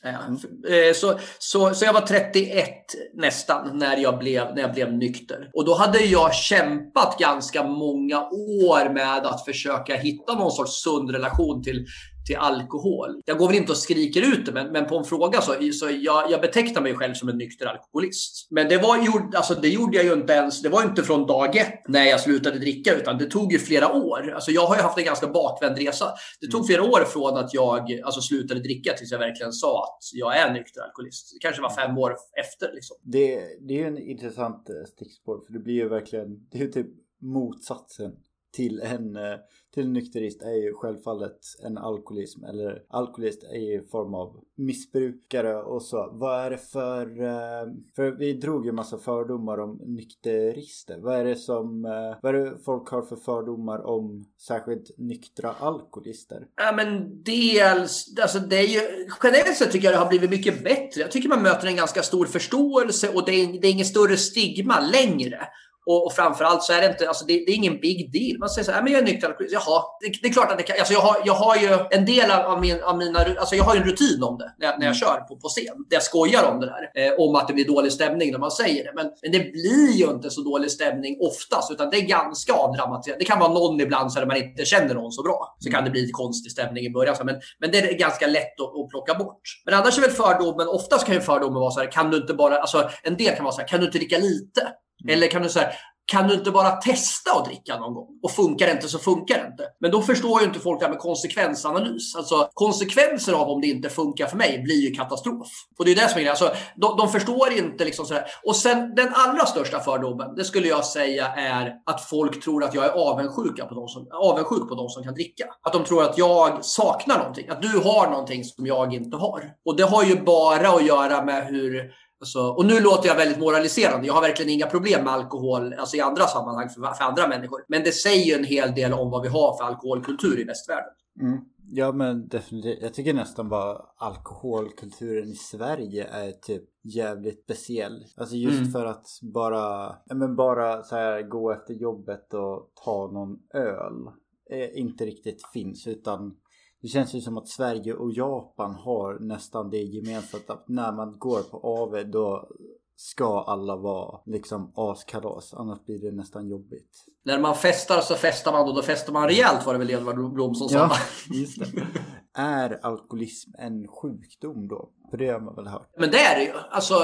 Ja. 0.04 0.10
Mm. 0.10 0.90
Eh, 0.90 0.94
så, 0.94 1.20
så, 1.40 1.74
så 1.74 1.86
jag 1.86 1.94
var 1.94 2.02
31 2.02 2.70
nästan 3.14 3.78
när 3.78 3.98
jag, 3.98 4.20
blev, 4.20 4.56
när 4.56 4.62
jag 4.62 4.74
blev 4.74 4.94
nykter. 4.94 5.50
Och 5.54 5.66
då 5.66 5.76
hade 5.76 6.00
jag 6.00 6.34
kämpat 6.34 7.20
ganska 7.20 7.64
många 7.64 8.30
år 8.30 8.94
med 8.94 9.26
att 9.26 9.46
försöka 9.46 9.96
hitta 9.96 10.34
någon 10.34 10.52
sorts 10.52 10.84
sund 10.84 11.12
relation 11.12 11.64
till 11.64 11.86
till 12.26 12.36
alkohol. 12.36 13.22
Jag 13.26 13.38
går 13.38 13.48
väl 13.48 13.56
inte 13.56 13.72
och 13.72 13.78
skriker 13.78 14.22
ut 14.22 14.46
det, 14.46 14.52
men, 14.52 14.72
men 14.72 14.86
på 14.86 14.98
en 14.98 15.04
fråga 15.04 15.42
så, 15.42 15.54
så 15.74 15.90
jag, 16.02 16.32
jag 16.32 16.42
betecknar 16.42 16.82
mig 16.82 16.96
själv 16.96 17.14
som 17.14 17.30
en 17.30 17.38
nykter 17.38 17.66
alkoholist. 17.66 18.48
Men 18.52 18.70
det, 18.70 18.78
var, 18.78 18.98
alltså, 19.36 19.54
det 19.54 19.70
gjorde 19.70 19.98
jag 19.98 20.06
ju 20.06 20.14
inte 20.14 20.34
ens, 20.34 20.62
det 20.62 20.70
var 20.70 20.84
inte 20.84 21.04
från 21.04 21.28
dag 21.28 21.56
ett 21.56 21.88
när 21.88 22.04
jag 22.04 22.20
slutade 22.20 22.60
dricka, 22.60 22.96
utan 22.96 23.18
det 23.18 23.26
tog 23.26 23.52
ju 23.52 23.60
flera 23.60 23.94
år. 23.94 24.32
Alltså, 24.32 24.52
jag 24.52 24.66
har 24.66 24.76
ju 24.76 24.82
haft 24.82 24.98
en 24.98 25.06
ganska 25.06 25.28
bakvänd 25.28 25.78
resa. 25.78 26.06
Det 26.42 26.48
tog 26.48 26.68
flera 26.68 26.84
år 26.84 27.06
från 27.06 27.38
att 27.38 27.54
jag 27.54 28.02
alltså, 28.04 28.22
slutade 28.22 28.60
dricka 28.60 28.94
tills 28.94 29.12
jag 29.12 29.20
verkligen 29.20 29.54
sa 29.54 29.84
att 29.84 30.00
jag 30.14 30.38
är 30.38 30.54
nykter 30.54 30.82
alkoholist. 30.82 31.32
Det 31.34 31.40
kanske 31.40 31.62
var 31.62 31.76
fem 31.76 31.98
år 31.98 32.16
efter. 32.40 32.74
Liksom. 32.74 32.98
Det, 33.04 33.42
det 33.68 33.74
är 33.74 33.78
ju 33.78 33.88
en 33.88 33.98
intressant 33.98 34.70
eh, 34.70 34.76
stickspår, 34.94 35.46
för 35.46 35.54
det 35.54 35.60
blir 35.60 35.74
ju 35.74 35.90
verkligen, 35.90 36.48
det 36.52 36.58
är 36.58 36.62
ju 36.62 36.72
typ 36.72 36.88
motsatsen 37.22 38.12
till 38.54 38.82
en, 38.82 39.16
eh, 39.16 39.38
till 39.74 39.84
en 39.84 39.94
nykterist 39.94 40.42
är 40.42 40.64
ju 40.64 40.74
självfallet 40.74 41.40
en 41.66 41.78
alkoholism 41.78 42.44
eller 42.44 42.84
alkoholist 42.90 43.44
är 43.44 43.58
ju 43.58 43.84
form 43.84 44.14
av 44.14 44.40
missbrukare 44.56 45.56
och 45.56 45.82
så. 45.82 46.10
Vad 46.14 46.46
är 46.46 46.50
det 46.50 46.58
för, 46.58 47.22
eh, 47.22 47.74
för 47.96 48.12
vi 48.12 48.34
drog 48.34 48.66
ju 48.66 48.72
massa 48.72 48.98
fördomar 48.98 49.58
om 49.58 49.82
nykterister. 49.86 50.98
Vad 51.00 51.16
är 51.16 51.26
det 51.26 51.36
som, 51.36 51.86
eh, 51.86 52.18
vad 52.22 52.36
är 52.36 52.40
det 52.40 52.58
folk 52.66 52.90
har 52.90 53.02
för 53.02 53.16
fördomar 53.16 53.86
om 53.86 54.26
särskilt 54.48 54.98
nyktra 54.98 55.52
alkoholister? 55.60 56.48
Ja 56.56 56.72
men 56.76 57.24
dels, 57.24 58.16
alltså 58.22 58.40
det 58.40 58.58
är 58.58 58.68
ju, 58.68 59.08
generellt 59.24 59.58
sett 59.58 59.72
tycker 59.72 59.86
jag 59.86 59.94
det 59.94 60.04
har 60.04 60.10
blivit 60.10 60.30
mycket 60.30 60.64
bättre. 60.64 61.02
Jag 61.02 61.12
tycker 61.12 61.30
man 61.30 61.44
möter 61.44 61.68
en 61.68 61.76
ganska 61.76 62.02
stor 62.02 62.26
förståelse 62.26 63.10
och 63.10 63.26
det 63.26 63.32
är, 63.32 63.62
det 63.62 63.68
är 63.68 63.72
ingen 63.72 63.86
större 63.86 64.18
stigma 64.18 64.80
längre. 64.80 65.48
Och, 65.86 66.06
och 66.06 66.14
framförallt 66.14 66.64
så 66.64 66.74
är 66.74 66.82
det 66.82 66.88
inte, 66.88 67.08
alltså 67.08 67.26
det, 67.26 67.34
det 67.34 67.52
är 67.52 67.56
ingen 67.56 67.80
big 67.80 68.12
deal. 68.12 68.40
Man 68.40 68.50
säger 68.50 68.66
så 68.66 68.72
här, 68.72 68.82
men 68.84 68.94
jag 68.94 69.02
är 69.02 69.06
nykter 69.06 69.28
alkoholist. 69.28 69.54
Jaha, 69.54 69.84
det, 70.02 70.08
det, 70.22 70.28
är 70.28 70.34
klart 70.34 70.52
att 70.52 70.58
det 70.58 70.64
kan, 70.64 70.76
alltså 70.80 70.94
jag 70.94 71.02
har, 71.02 71.18
jag 71.26 71.34
har 71.34 71.56
ju 71.56 71.70
en 71.92 72.06
del 72.06 72.32
av, 72.32 72.62
min, 72.62 72.84
av 72.84 72.98
mina, 72.98 73.20
alltså 73.20 73.56
jag 73.56 73.64
har 73.64 73.76
ju 73.76 73.82
en 73.82 73.88
rutin 73.88 74.24
om 74.24 74.38
det 74.38 74.54
när 74.60 74.68
jag, 74.68 74.80
när 74.80 74.86
jag 74.86 74.96
kör 74.96 75.20
på, 75.28 75.36
på 75.36 75.48
scen. 75.48 75.76
Där 75.90 75.96
jag 75.96 76.04
skojar 76.04 76.52
om 76.52 76.60
det 76.60 76.66
där. 76.66 76.84
Eh, 77.02 77.14
om 77.18 77.36
att 77.36 77.48
det 77.48 77.54
blir 77.54 77.68
dålig 77.68 77.92
stämning 77.92 78.32
när 78.32 78.40
man 78.40 78.52
säger 78.52 78.84
det. 78.84 78.92
Men, 78.96 79.12
men 79.22 79.32
det 79.32 79.52
blir 79.52 79.92
ju 79.92 80.06
inte 80.06 80.30
så 80.30 80.42
dålig 80.42 80.72
stämning 80.72 81.18
oftast, 81.22 81.72
utan 81.72 81.90
det 81.90 81.98
är 81.98 82.02
ganska 82.02 82.54
avdramatiserat. 82.54 83.20
Det 83.20 83.26
kan 83.26 83.40
vara 83.40 83.54
någon 83.54 83.82
ibland 83.82 84.12
så 84.12 84.20
där 84.20 84.28
man 84.28 84.38
inte 84.38 84.66
känner 84.66 84.94
någon 84.94 85.12
så 85.12 85.24
bra. 85.24 85.56
Så 85.60 85.72
kan 85.72 85.84
det 85.84 85.90
bli 85.90 86.02
lite 86.02 86.12
konstig 86.12 86.52
stämning 86.52 86.86
i 86.86 86.90
början. 86.90 87.16
Men, 87.24 87.36
men 87.60 87.72
det 87.72 87.78
är 87.78 87.94
ganska 87.98 88.28
lätt 88.28 88.60
att, 88.60 88.80
att 88.80 88.90
plocka 88.90 89.14
bort. 89.14 89.42
Men 89.66 89.74
annars 89.74 89.98
är 89.98 90.02
väl 90.02 90.12
fördomen, 90.12 90.68
oftast 90.68 91.06
kan 91.06 91.16
ju 91.16 91.22
fördomen 91.22 91.60
vara 91.60 91.72
så 91.72 91.80
här, 91.80 91.92
kan 91.92 92.12
du 92.12 92.18
inte 92.18 92.34
bara, 92.34 92.58
alltså 92.58 92.90
en 93.04 93.18
del 93.18 93.36
kan 93.36 93.44
vara 93.44 93.54
så 93.54 93.62
här, 93.62 93.68
kan 93.68 93.80
du 93.80 93.86
inte 93.86 93.98
dricka 93.98 94.18
lite? 94.18 94.62
Mm. 95.04 95.18
Eller 95.18 95.28
kan 95.28 95.44
du 95.44 95.50
säga, 95.50 95.70
kan 96.06 96.28
du 96.28 96.34
inte 96.34 96.52
bara 96.52 96.72
testa 96.72 97.32
att 97.32 97.46
dricka 97.46 97.80
någon 97.80 97.94
gång? 97.94 98.08
Och 98.24 98.32
funkar 98.32 98.66
det 98.66 98.72
inte 98.72 98.88
så 98.88 99.00
funkar 99.00 99.38
det 99.38 99.48
inte. 99.48 99.64
Men 99.80 99.92
då 99.92 100.02
förstår 100.02 100.42
ju 100.42 100.48
inte 100.48 100.60
folk 100.60 100.80
det 100.80 100.86
här 100.86 100.92
med 100.92 101.02
konsekvensanalys. 101.02 102.16
Alltså 102.16 102.50
konsekvenser 102.54 103.34
av 103.34 103.50
om 103.50 103.62
det 103.62 103.68
inte 103.68 103.90
funkar 103.90 104.28
för 104.28 104.38
mig 104.38 104.62
blir 104.64 104.82
ju 104.82 104.92
katastrof. 104.92 105.48
Och 105.80 105.86
det 105.86 105.92
är 105.92 105.96
det 105.96 106.10
som 106.10 106.22
är 106.22 106.30
alltså, 106.30 106.52
de, 106.76 106.98
de 106.98 107.10
förstår 107.10 107.54
inte 107.54 107.86
liksom 107.86 108.06
sådär. 108.06 108.26
Och 108.44 108.56
sen 108.56 108.96
den 108.96 109.10
allra 109.14 109.46
största 109.46 109.80
fördomen, 109.80 110.36
det 110.36 110.44
skulle 110.44 110.68
jag 110.68 110.86
säga 110.86 111.28
är 111.28 111.74
att 111.86 112.02
folk 112.02 112.44
tror 112.44 112.64
att 112.64 112.74
jag 112.74 112.86
är 112.86 112.90
avundsjuka 112.90 113.66
på 113.66 113.76
de 113.76 113.88
som, 113.88 114.08
avundsjuk 114.14 114.70
på 114.70 114.76
de 114.76 114.90
som 114.90 115.04
kan 115.04 115.14
dricka. 115.14 115.46
Att 115.62 115.74
de 115.74 115.84
tror 115.84 116.04
att 116.04 116.18
jag 116.18 116.66
saknar 116.66 117.18
någonting. 117.18 117.50
Att 117.50 117.62
du 117.62 117.78
har 117.80 118.10
någonting 118.10 118.44
som 118.44 118.66
jag 118.66 118.94
inte 118.94 119.18
har. 119.18 119.54
Och 119.66 119.78
det 119.78 119.84
har 119.84 120.04
ju 120.04 120.22
bara 120.22 120.70
att 120.70 120.86
göra 120.86 121.26
med 121.26 121.46
hur 121.46 121.92
Alltså, 122.24 122.40
och 122.40 122.66
nu 122.66 122.80
låter 122.80 123.08
jag 123.08 123.16
väldigt 123.16 123.40
moraliserande. 123.40 124.08
Jag 124.08 124.14
har 124.14 124.22
verkligen 124.22 124.52
inga 124.52 124.68
problem 124.68 125.04
med 125.04 125.14
alkohol 125.14 125.74
alltså 125.74 125.98
i 125.98 126.02
andra 126.02 126.24
sammanhang 126.24 126.70
för, 126.70 126.82
för 126.82 127.04
andra 127.04 127.28
människor. 127.28 127.66
Men 127.68 127.84
det 127.84 127.92
säger 127.92 128.26
ju 128.26 128.34
en 128.34 128.44
hel 128.44 128.76
del 128.76 128.94
om 128.94 129.10
vad 129.10 129.22
vi 129.22 129.28
har 129.28 129.58
för 129.58 129.64
alkoholkultur 129.64 130.40
i 130.40 130.44
västvärlden. 130.44 130.94
Mm. 131.22 131.40
Ja 131.72 131.92
men 131.92 132.28
definitivt. 132.28 132.82
Jag 132.82 132.94
tycker 132.94 133.14
nästan 133.14 133.50
bara 133.50 133.82
alkoholkulturen 133.98 135.30
i 135.30 135.36
Sverige 135.36 136.08
är 136.08 136.32
typ 136.32 136.64
jävligt 136.84 137.44
speciell. 137.44 138.06
Alltså 138.18 138.36
just 138.36 138.60
mm. 138.60 138.72
för 138.72 138.86
att 138.86 139.08
bara, 139.22 139.96
men 140.14 140.36
bara 140.36 140.84
så 140.84 140.96
här 140.96 141.22
gå 141.22 141.52
efter 141.52 141.74
jobbet 141.74 142.34
och 142.34 142.72
ta 142.86 143.12
någon 143.14 143.40
öl 143.54 144.08
eh, 144.50 144.80
inte 144.80 145.06
riktigt 145.06 145.42
finns 145.54 145.88
utan 145.88 146.36
det 146.84 146.90
känns 146.90 147.14
ju 147.14 147.22
som 147.22 147.38
att 147.38 147.48
Sverige 147.48 147.94
och 147.94 148.12
Japan 148.12 148.76
har 148.76 149.20
nästan 149.20 149.70
det 149.70 149.78
gemensamt 149.78 150.50
att 150.50 150.68
när 150.68 150.92
man 150.92 151.18
går 151.20 151.42
på 151.42 151.58
AV 151.58 152.12
då 152.12 152.50
ska 152.96 153.44
alla 153.48 153.76
vara 153.76 154.20
liksom 154.26 154.72
askalas. 154.76 155.54
Annars 155.54 155.86
blir 155.86 156.02
det 156.02 156.12
nästan 156.12 156.48
jobbigt. 156.48 157.06
När 157.26 157.40
man 157.40 157.56
festar 157.56 158.02
så 158.02 158.16
festar 158.16 158.52
man 158.52 158.70
och 158.70 158.76
då 158.76 158.82
festar 158.82 159.14
man 159.14 159.28
rejält 159.28 159.66
var 159.66 159.74
det 159.74 159.80
väl 159.80 159.92
Edvard 159.92 160.34
Blom 160.34 160.56
som 160.56 160.70
sa. 160.70 160.78
Ja, 160.78 160.92
just 161.32 161.60
det. 161.60 161.88
Är 162.34 162.86
alkoholism 162.86 163.52
en 163.58 163.88
sjukdom 163.88 164.68
då? 164.68 164.90
För 165.14 165.18
det 165.18 165.30
har 165.30 165.40
man 165.40 165.56
väl 165.56 165.68
hört? 165.68 165.90
Men 166.00 166.12
det 166.12 166.20
är 166.20 166.36
det 166.36 166.44
ju. 166.44 166.52
Alltså, 166.72 166.96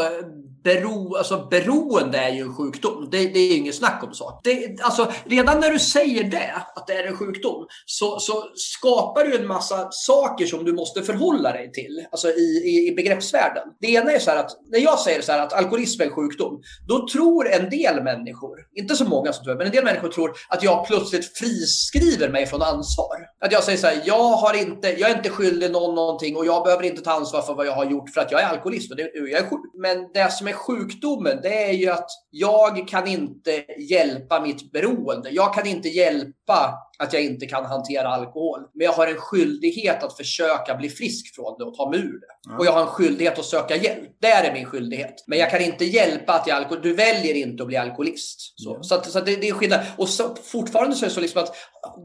bero, 0.64 1.16
alltså 1.16 1.48
beroende 1.52 2.18
är 2.18 2.30
ju 2.30 2.42
en 2.42 2.56
sjukdom. 2.56 3.08
Det, 3.12 3.18
det 3.18 3.40
är 3.40 3.58
inget 3.58 3.76
snack 3.76 4.04
om 4.04 4.14
så. 4.14 4.40
Det, 4.44 4.82
alltså, 4.82 5.12
redan 5.26 5.60
när 5.60 5.70
du 5.70 5.80
säger 5.80 6.24
det, 6.24 6.54
att 6.76 6.88
det 6.88 6.94
är 6.94 7.08
en 7.08 7.18
sjukdom, 7.18 7.68
så, 7.86 8.20
så 8.20 8.44
skapar 8.56 9.26
du 9.26 9.36
en 9.36 9.48
massa 9.48 9.88
saker 9.92 10.46
som 10.46 10.66
du 10.66 10.74
måste 10.74 11.02
förhålla 11.02 11.52
dig 11.52 11.72
till. 11.72 12.06
Alltså 12.12 12.28
i, 12.28 12.62
i, 12.66 12.88
i 12.92 12.96
begreppsvärlden. 12.96 13.64
Det 13.80 13.88
ena 13.88 14.12
är 14.12 14.20
så 14.20 14.32
här 14.32 14.38
att, 14.38 14.52
när 14.72 14.80
jag 14.80 15.00
säger 15.00 15.22
så 15.22 15.32
här 15.32 15.40
att 15.40 15.54
alkoholism 15.54 16.02
är 16.02 16.06
en 16.06 16.12
sjukdom, 16.12 16.62
då 16.88 17.08
tror 17.08 17.52
en 17.52 17.70
del 17.70 18.04
människor, 18.04 18.58
inte 18.76 18.96
så 18.96 19.06
många 19.06 19.34
som 19.34 19.44
tror 19.46 19.56
men 19.56 19.66
en 19.66 19.72
del 19.72 19.84
människor 19.84 20.10
tror 20.10 20.32
att 20.50 20.64
jag 20.64 20.88
plötsligt 20.88 21.38
friskriver 21.38 22.30
mig 22.30 22.46
från 22.46 22.62
ansvar. 22.62 23.18
Att 23.46 23.52
jag 23.52 23.64
säger 23.64 23.78
så 23.78 23.88
här, 23.88 24.02
jag 24.06 24.24
har 24.24 24.54
inte, 24.54 24.88
jag 25.00 25.12
är 25.12 25.18
inte 25.18 25.30
skyldig 25.30 25.72
någon 25.72 25.96
någonting 25.96 26.36
och 26.36 26.46
jag 26.46 26.64
behöver 26.64 26.84
inte 26.84 27.02
ta 27.02 27.12
ansvar 27.12 27.42
för 27.42 27.54
vad 27.54 27.68
jag 27.68 27.74
har 27.74 27.86
gjort 27.86 27.99
för 28.08 28.22
att 28.22 28.32
jag 28.32 28.42
är 28.42 28.46
alkoholist 28.46 28.92
och 28.92 28.98
det, 28.98 29.12
jag 29.14 29.32
är 29.32 29.50
sjuk. 29.50 29.60
Men 29.74 30.10
det 30.14 30.34
som 30.34 30.48
är 30.48 30.54
sjukdomen, 30.54 31.40
det 31.42 31.70
är 31.70 31.74
ju 31.74 31.90
att 31.90 32.10
jag 32.30 32.88
kan 32.88 33.08
inte 33.08 33.66
hjälpa 33.90 34.42
mitt 34.42 34.72
beroende. 34.72 35.30
Jag 35.30 35.54
kan 35.54 35.68
inte 35.68 35.90
hjälpa 35.90 36.78
att 37.00 37.14
jag 37.14 37.24
inte 37.24 37.46
kan 37.46 37.66
hantera 37.66 38.08
alkohol. 38.08 38.60
Men 38.74 38.86
jag 38.86 38.92
har 38.92 39.08
en 39.08 39.18
skyldighet 39.18 40.04
att 40.04 40.18
försöka 40.18 40.76
bli 40.76 40.90
frisk 40.90 41.36
från 41.36 41.56
det 41.58 41.66
och 41.66 41.76
ta 41.76 41.90
mig 41.90 42.00
ur 42.00 42.20
det. 42.20 42.28
Och 42.58 42.66
jag 42.66 42.72
har 42.72 42.82
en 42.82 42.88
skyldighet 42.88 43.40
att 43.40 43.46
söka 43.46 43.76
hjälp. 43.76 44.18
Det 44.22 44.28
är 44.28 44.54
min 44.54 44.66
skyldighet. 44.66 45.24
Men 45.28 45.40
jag 45.40 45.50
kan 45.50 45.62
inte 45.62 45.86
hjälpa 45.86 46.34
att 46.34 46.48
jag 46.48 46.58
är 46.58 46.62
alkoholist. 46.62 46.84
Du 46.84 46.94
väljer 46.94 47.36
inte 47.36 47.64
att 47.64 47.68
bli 47.68 47.78
alkoholist. 47.78 48.54
Så, 48.56 48.80
så, 48.82 48.96
att, 48.96 49.12
så 49.12 49.18
att 49.18 49.26
det, 49.26 49.36
det, 49.36 49.50
är 49.50 49.54
skillnad. 49.54 49.80
Och 49.98 50.10
så, 50.10 50.36
fortfarande 50.36 50.96
så 50.96 51.06
är 51.06 51.10
det 51.10 51.14
så 51.14 51.22
liksom 51.22 51.44
att 51.44 51.56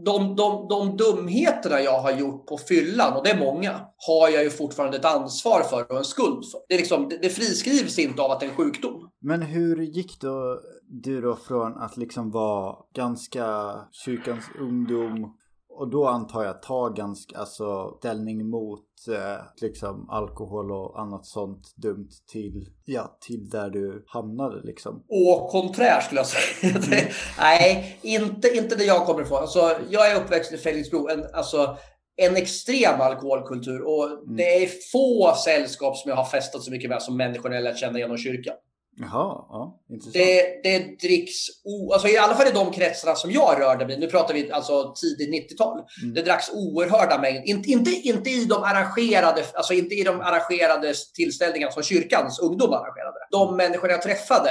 de, 0.05 0.37
de, 0.37 0.69
de 0.69 0.97
dumheterna 0.97 1.81
jag 1.81 2.01
har 2.01 2.13
gjort 2.13 2.47
på 2.47 2.59
fyllan, 2.59 3.13
och 3.13 3.25
det 3.25 3.31
är 3.31 3.39
många, 3.39 3.81
har 3.97 4.29
jag 4.29 4.45
ju 4.45 4.51
fortfarande 4.51 4.97
ett 4.97 5.05
ansvar 5.05 5.63
för 5.63 5.91
och 5.91 5.99
en 5.99 6.05
skuld 6.05 6.45
för. 6.51 6.61
Det, 6.69 6.75
är 6.75 6.79
liksom, 6.79 7.09
det, 7.09 7.19
det 7.23 7.29
friskrivs 7.29 7.99
inte 7.99 8.23
av 8.23 8.31
att 8.31 8.41
det 8.41 8.47
är 8.47 8.51
en 8.51 8.57
sjukdom. 8.57 9.11
Men 9.21 9.43
hur 9.43 9.83
gick 9.83 10.21
då 10.21 10.61
du 11.03 11.21
då 11.21 11.37
från 11.37 11.79
att 11.79 11.97
liksom 11.97 12.31
vara 12.31 12.77
ganska 12.95 13.75
kyrkans 13.93 14.45
ungdom 14.61 15.35
och 15.77 15.91
då 15.91 16.07
antar 16.07 16.45
jag 16.45 16.63
ta 16.63 16.89
ganska, 16.89 17.39
alltså 17.39 17.97
ställning 17.99 18.51
mot 18.51 18.85
eh, 19.09 19.45
liksom 19.61 20.11
alkohol 20.11 20.73
och 20.73 21.01
annat 21.01 21.27
sånt 21.27 21.77
dumt 21.77 22.11
till, 22.33 22.69
ja, 22.85 23.19
till 23.21 23.51
där 23.51 23.71
du 23.71 24.05
hamnade 24.07 24.61
liksom. 24.65 25.05
Och 25.09 25.49
konträr 25.51 26.01
skulle 26.01 26.21
jag 26.21 26.27
säga. 26.27 26.75
Mm. 26.85 27.05
Nej, 27.39 27.99
inte, 28.03 28.49
inte 28.49 28.77
där 28.77 28.85
jag 28.85 29.07
kommer 29.07 29.23
ifrån. 29.23 29.39
Alltså, 29.39 29.77
jag 29.91 30.11
är 30.11 30.23
uppväxt 30.23 30.53
i 30.53 30.57
Felixbro, 30.57 31.09
en, 31.09 31.27
alltså 31.35 31.77
en 32.17 32.37
extrem 32.37 33.01
alkoholkultur 33.01 33.83
och 33.83 34.07
mm. 34.07 34.37
det 34.37 34.65
är 34.65 34.69
få 34.93 35.35
sällskap 35.45 35.97
som 35.97 36.09
jag 36.09 36.17
har 36.17 36.25
festat 36.25 36.63
så 36.63 36.71
mycket 36.71 36.91
med 36.91 37.03
som 37.03 37.17
människor 37.17 37.53
jag 37.53 37.65
lärt 37.65 37.79
känna 37.79 37.99
genom 37.99 38.17
kyrkan. 38.17 38.55
Jaha, 38.97 39.47
ja, 39.49 39.81
intressant. 39.91 40.15
Det, 40.15 40.61
det 40.63 40.79
dricks, 40.79 41.33
o, 41.65 41.93
alltså 41.93 42.09
i 42.09 42.19
alla 42.19 42.35
fall 42.35 42.49
i 42.49 42.51
de 42.51 42.73
kretsarna 42.73 43.15
som 43.15 43.31
jag 43.31 43.61
rörde 43.61 43.87
mig 43.87 43.99
nu 43.99 44.07
pratar 44.07 44.35
vi 44.35 44.51
alltså 44.51 44.95
tidigt 44.97 45.53
90-tal. 45.53 45.79
Mm. 46.03 46.15
Det 46.15 46.23
dracks 46.23 46.51
oerhörda 46.53 47.19
mängder, 47.19 47.43
inte, 47.49 47.71
inte, 47.71 47.91
inte 47.91 48.31
i 48.31 48.45
de 48.45 48.63
arrangerade, 48.63 49.45
alltså 49.55 49.75
inte 49.75 49.95
i 49.95 50.03
de 50.03 50.21
arrangerade 50.21 50.95
tillställningarna 51.15 51.73
som 51.73 51.83
kyrkans 51.83 52.39
ungdom 52.39 52.73
arrangerade. 52.73 53.19
De 53.31 53.57
människor 53.57 53.91
jag 53.91 54.03
träffade 54.03 54.51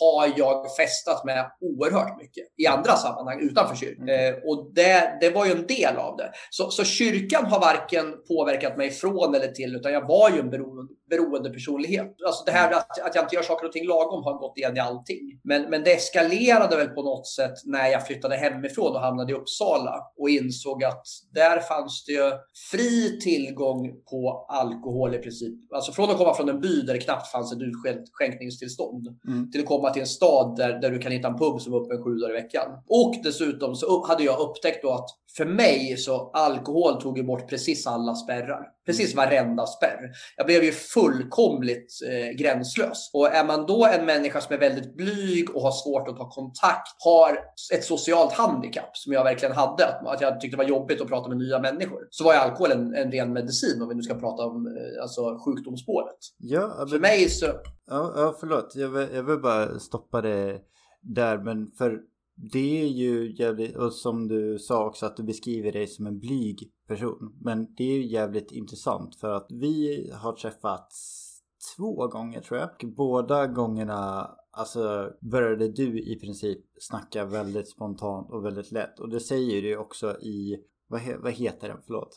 har 0.00 0.32
jag 0.36 0.76
festat 0.76 1.24
med 1.24 1.50
oerhört 1.60 2.18
mycket 2.18 2.44
i 2.56 2.66
andra 2.66 2.92
sammanhang 2.92 3.40
utanför 3.40 3.76
kyrkan. 3.76 4.08
Mm. 4.08 4.34
Eh, 4.34 4.40
och 4.44 4.72
det, 4.74 5.18
det 5.20 5.30
var 5.30 5.46
ju 5.46 5.52
en 5.52 5.66
del 5.66 5.96
av 5.96 6.16
det. 6.16 6.32
Så, 6.50 6.70
så 6.70 6.84
kyrkan 6.84 7.44
har 7.44 7.60
varken 7.60 8.14
påverkat 8.28 8.76
mig 8.76 8.90
från 8.90 9.34
eller 9.34 9.48
till, 9.48 9.76
utan 9.76 9.92
jag 9.92 10.08
var 10.08 10.30
ju 10.30 10.40
en 10.40 10.50
beroende, 10.50 10.92
beroende 11.10 11.50
personlighet. 11.50 12.14
Alltså 12.26 12.44
det 12.44 12.52
här 12.52 12.72
att, 12.72 13.00
att 13.00 13.14
jag 13.14 13.24
inte 13.24 13.34
gör 13.34 13.42
saker 13.42 13.66
och 13.66 13.72
ting 13.72 13.77
lagom 13.86 14.24
har 14.24 14.38
gått 14.38 14.58
igen 14.58 14.76
i 14.76 14.80
allting. 14.80 15.40
Men, 15.44 15.70
men 15.70 15.84
det 15.84 15.92
eskalerade 15.92 16.76
väl 16.76 16.88
på 16.88 17.02
något 17.02 17.26
sätt 17.26 17.54
när 17.64 17.88
jag 17.88 18.06
flyttade 18.06 18.36
hemifrån 18.36 18.96
och 18.96 19.00
hamnade 19.00 19.32
i 19.32 19.34
Uppsala 19.34 19.94
och 20.18 20.30
insåg 20.30 20.84
att 20.84 21.06
där 21.34 21.60
fanns 21.60 22.04
det 22.04 22.12
ju 22.12 22.30
fri 22.70 23.20
tillgång 23.20 23.92
på 24.10 24.46
alkohol 24.48 25.14
i 25.14 25.18
princip. 25.18 25.72
Alltså 25.74 25.92
från 25.92 26.10
att 26.10 26.16
komma 26.16 26.34
från 26.34 26.48
en 26.48 26.60
by 26.60 26.82
där 26.82 26.94
det 26.94 27.00
knappt 27.00 27.32
fanns 27.32 27.52
ett 27.52 27.58
utskänkningstillstånd 27.62 29.08
mm. 29.28 29.50
till 29.50 29.60
att 29.60 29.66
komma 29.66 29.90
till 29.90 30.02
en 30.02 30.08
stad 30.08 30.56
där, 30.56 30.80
där 30.80 30.90
du 30.90 30.98
kan 30.98 31.12
hitta 31.12 31.28
en 31.28 31.38
pub 31.38 31.60
som 31.60 31.72
är 31.72 31.76
öppen 31.76 32.04
sju 32.04 32.14
dagar 32.14 32.38
i 32.38 32.42
veckan. 32.42 32.68
Och 32.88 33.14
dessutom 33.22 33.74
så 33.74 34.06
hade 34.06 34.24
jag 34.24 34.40
upptäckt 34.40 34.82
då 34.82 34.90
att 34.90 35.08
för 35.36 35.46
mig 35.46 35.96
så 35.96 36.30
alkohol 36.30 37.02
tog 37.02 37.18
ju 37.18 37.24
bort 37.24 37.48
precis 37.50 37.86
alla 37.86 38.14
spärrar. 38.14 38.77
Precis 38.88 39.14
varenda 39.14 39.66
spärr. 39.66 40.10
Jag 40.36 40.46
blev 40.46 40.64
ju 40.64 40.72
fullkomligt 40.72 41.92
eh, 42.08 42.36
gränslös. 42.36 43.10
Och 43.12 43.26
är 43.28 43.44
man 43.44 43.66
då 43.66 43.86
en 43.86 44.06
människa 44.06 44.40
som 44.40 44.54
är 44.54 44.58
väldigt 44.58 44.96
blyg 44.96 45.56
och 45.56 45.62
har 45.62 45.72
svårt 45.72 46.08
att 46.08 46.16
ta 46.16 46.30
kontakt, 46.30 46.88
har 47.04 47.38
ett 47.74 47.84
socialt 47.84 48.32
handikapp 48.32 48.96
som 48.96 49.12
jag 49.12 49.24
verkligen 49.24 49.54
hade, 49.54 49.86
att, 49.86 50.20
jag 50.20 50.40
tyckte 50.40 50.56
det 50.56 50.62
var 50.62 50.70
jobbigt 50.70 51.00
att 51.00 51.08
prata 51.08 51.28
med 51.28 51.38
nya 51.38 51.58
människor, 51.58 52.08
så 52.10 52.24
var 52.24 52.32
ju 52.32 52.38
alkohol 52.38 52.72
en, 52.72 52.94
en 52.94 53.12
ren 53.12 53.32
medicin 53.32 53.82
om 53.82 53.88
vi 53.88 53.94
nu 53.94 54.02
ska 54.02 54.14
prata 54.14 54.42
om 54.42 54.66
eh, 54.66 55.02
alltså, 55.02 55.38
sjukdomsspåret. 55.44 56.18
Ja, 56.38 56.74
men... 56.78 56.88
För 56.88 56.98
mig 56.98 57.28
så... 57.28 57.46
Ja, 57.86 58.12
ja 58.16 58.36
förlåt. 58.40 58.72
Jag 58.74 58.88
vill, 58.88 59.08
jag 59.14 59.22
vill 59.22 59.38
bara 59.38 59.78
stoppa 59.78 60.20
det 60.20 60.58
där, 61.02 61.38
men 61.38 61.70
för 61.78 62.00
det 62.40 62.82
är 62.82 62.86
ju 62.86 63.34
jävligt, 63.38 63.76
och 63.76 63.92
som 63.92 64.28
du 64.28 64.58
sa 64.58 64.86
också 64.86 65.06
att 65.06 65.16
du 65.16 65.22
beskriver 65.22 65.72
dig 65.72 65.86
som 65.86 66.06
en 66.06 66.18
blyg 66.18 66.70
person. 66.88 67.38
Men 67.40 67.74
det 67.74 67.84
är 67.84 67.96
ju 67.96 68.06
jävligt 68.06 68.52
intressant 68.52 69.16
för 69.16 69.30
att 69.30 69.46
vi 69.50 70.10
har 70.14 70.32
träffats 70.32 71.24
två 71.76 72.06
gånger 72.06 72.40
tror 72.40 72.60
jag. 72.60 72.94
Båda 72.96 73.46
gångerna 73.46 74.30
alltså 74.50 75.12
började 75.20 75.68
du 75.68 76.00
i 76.00 76.18
princip 76.20 76.58
snacka 76.80 77.24
väldigt 77.24 77.68
spontant 77.68 78.30
och 78.30 78.44
väldigt 78.44 78.72
lätt. 78.72 79.00
Och 79.00 79.08
det 79.08 79.20
säger 79.20 79.62
du 79.62 79.76
också 79.76 80.20
i, 80.20 80.56
vad, 80.88 81.00
he, 81.00 81.16
vad 81.16 81.32
heter 81.32 81.68
den, 81.68 81.78
förlåt? 81.86 82.16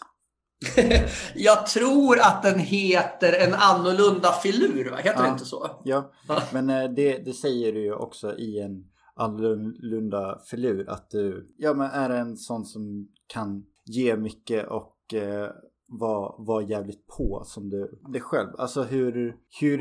jag 1.36 1.68
tror 1.68 2.20
att 2.20 2.44
den 2.44 2.60
heter 2.60 3.48
En 3.48 3.54
annorlunda 3.54 4.32
filur, 4.32 4.92
va? 4.92 4.98
heter 4.98 5.20
ja, 5.20 5.24
det 5.24 5.30
inte 5.30 5.46
så? 5.46 5.82
Ja, 5.84 6.12
men 6.54 6.70
eh, 6.70 6.84
det, 6.84 7.18
det 7.18 7.34
säger 7.34 7.74
du 7.74 7.82
ju 7.82 7.94
också 7.94 8.38
i 8.38 8.60
en 8.60 8.90
annorlunda 9.15 10.39
filur 10.52 10.89
att 10.89 11.10
du 11.10 11.54
ja, 11.58 11.74
men 11.74 11.91
är 11.91 12.10
en 12.10 12.38
sån 12.38 12.65
som 12.65 13.08
kan 13.28 13.65
ge 13.86 14.17
mycket 14.17 14.67
och 14.67 15.13
eh, 15.13 15.50
vara 15.91 16.36
var 16.38 16.62
jävligt 16.62 17.08
på 17.08 17.41
som 17.45 17.69
du 17.69 18.00
dig 18.13 18.21
själv. 18.21 18.50
Alltså 18.58 18.84
hur, 18.84 19.38
hur, 19.60 19.78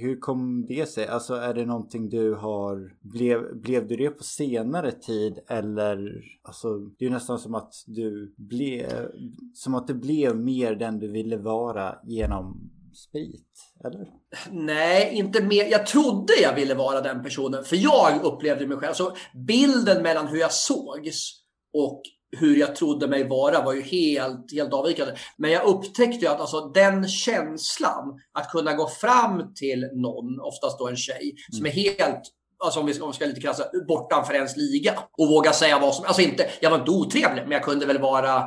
hur 0.00 0.20
kom 0.20 0.66
det 0.66 0.88
sig? 0.88 1.06
Alltså 1.06 1.34
är 1.34 1.54
det 1.54 1.66
någonting 1.66 2.08
du 2.08 2.34
har, 2.34 2.96
blev, 3.00 3.60
blev 3.60 3.86
du 3.88 3.96
det 3.96 4.10
på 4.10 4.22
senare 4.22 4.92
tid 4.92 5.38
eller 5.48 6.24
alltså 6.42 6.78
det 6.78 7.06
är 7.06 7.10
nästan 7.10 7.38
som 7.38 7.54
att 7.54 7.74
du 7.86 8.34
blev, 8.36 9.10
som 9.54 9.74
att 9.74 9.86
du 9.86 9.94
blev 9.94 10.36
mer 10.36 10.74
den 10.74 10.98
du 10.98 11.08
ville 11.08 11.36
vara 11.36 11.94
genom 12.04 12.70
sprit, 12.94 13.72
eller? 13.84 14.06
Nej, 14.50 15.10
inte 15.14 15.42
mer. 15.42 15.64
Jag 15.64 15.86
trodde 15.86 16.32
jag 16.42 16.54
ville 16.54 16.74
vara 16.74 17.00
den 17.00 17.22
personen, 17.22 17.64
för 17.64 17.76
jag 17.76 18.24
upplevde 18.24 18.66
mig 18.66 18.76
själv. 18.76 18.88
Alltså, 18.88 19.16
bilden 19.46 20.02
mellan 20.02 20.28
hur 20.28 20.38
jag 20.38 20.52
sågs 20.52 21.40
och 21.74 22.02
hur 22.36 22.56
jag 22.56 22.76
trodde 22.76 23.08
mig 23.08 23.28
vara 23.28 23.64
var 23.64 23.72
ju 23.72 23.82
helt, 23.82 24.52
helt 24.52 24.72
avvikande. 24.72 25.14
Men 25.36 25.50
jag 25.50 25.66
upptäckte 25.66 26.24
ju 26.24 26.32
att 26.32 26.40
alltså, 26.40 26.60
den 26.60 27.08
känslan 27.08 28.20
att 28.32 28.50
kunna 28.50 28.74
gå 28.74 28.88
fram 28.88 29.54
till 29.54 29.80
någon, 29.80 30.40
oftast 30.40 30.78
då 30.78 30.88
en 30.88 30.96
tjej, 30.96 31.22
mm. 31.22 31.58
som 31.58 31.66
är 31.66 31.70
helt 31.70 32.32
alltså 32.64 32.80
om 32.80 32.86
vi, 32.86 32.94
ska, 32.94 33.04
om 33.04 33.10
vi 33.10 33.14
ska 33.14 33.26
lite 33.26 33.40
krassa, 33.40 33.64
bortanför 33.88 34.34
ens 34.34 34.56
liga. 34.56 34.92
Och 35.18 35.28
våga 35.28 35.52
säga 35.52 35.78
vad 35.78 35.94
som, 35.94 36.04
alltså 36.04 36.22
inte, 36.22 36.46
jag 36.60 36.70
var 36.70 36.78
inte 36.78 36.90
otrevlig, 36.90 37.42
men 37.42 37.52
jag 37.52 37.62
kunde 37.62 37.86
väl 37.86 37.98
vara 37.98 38.44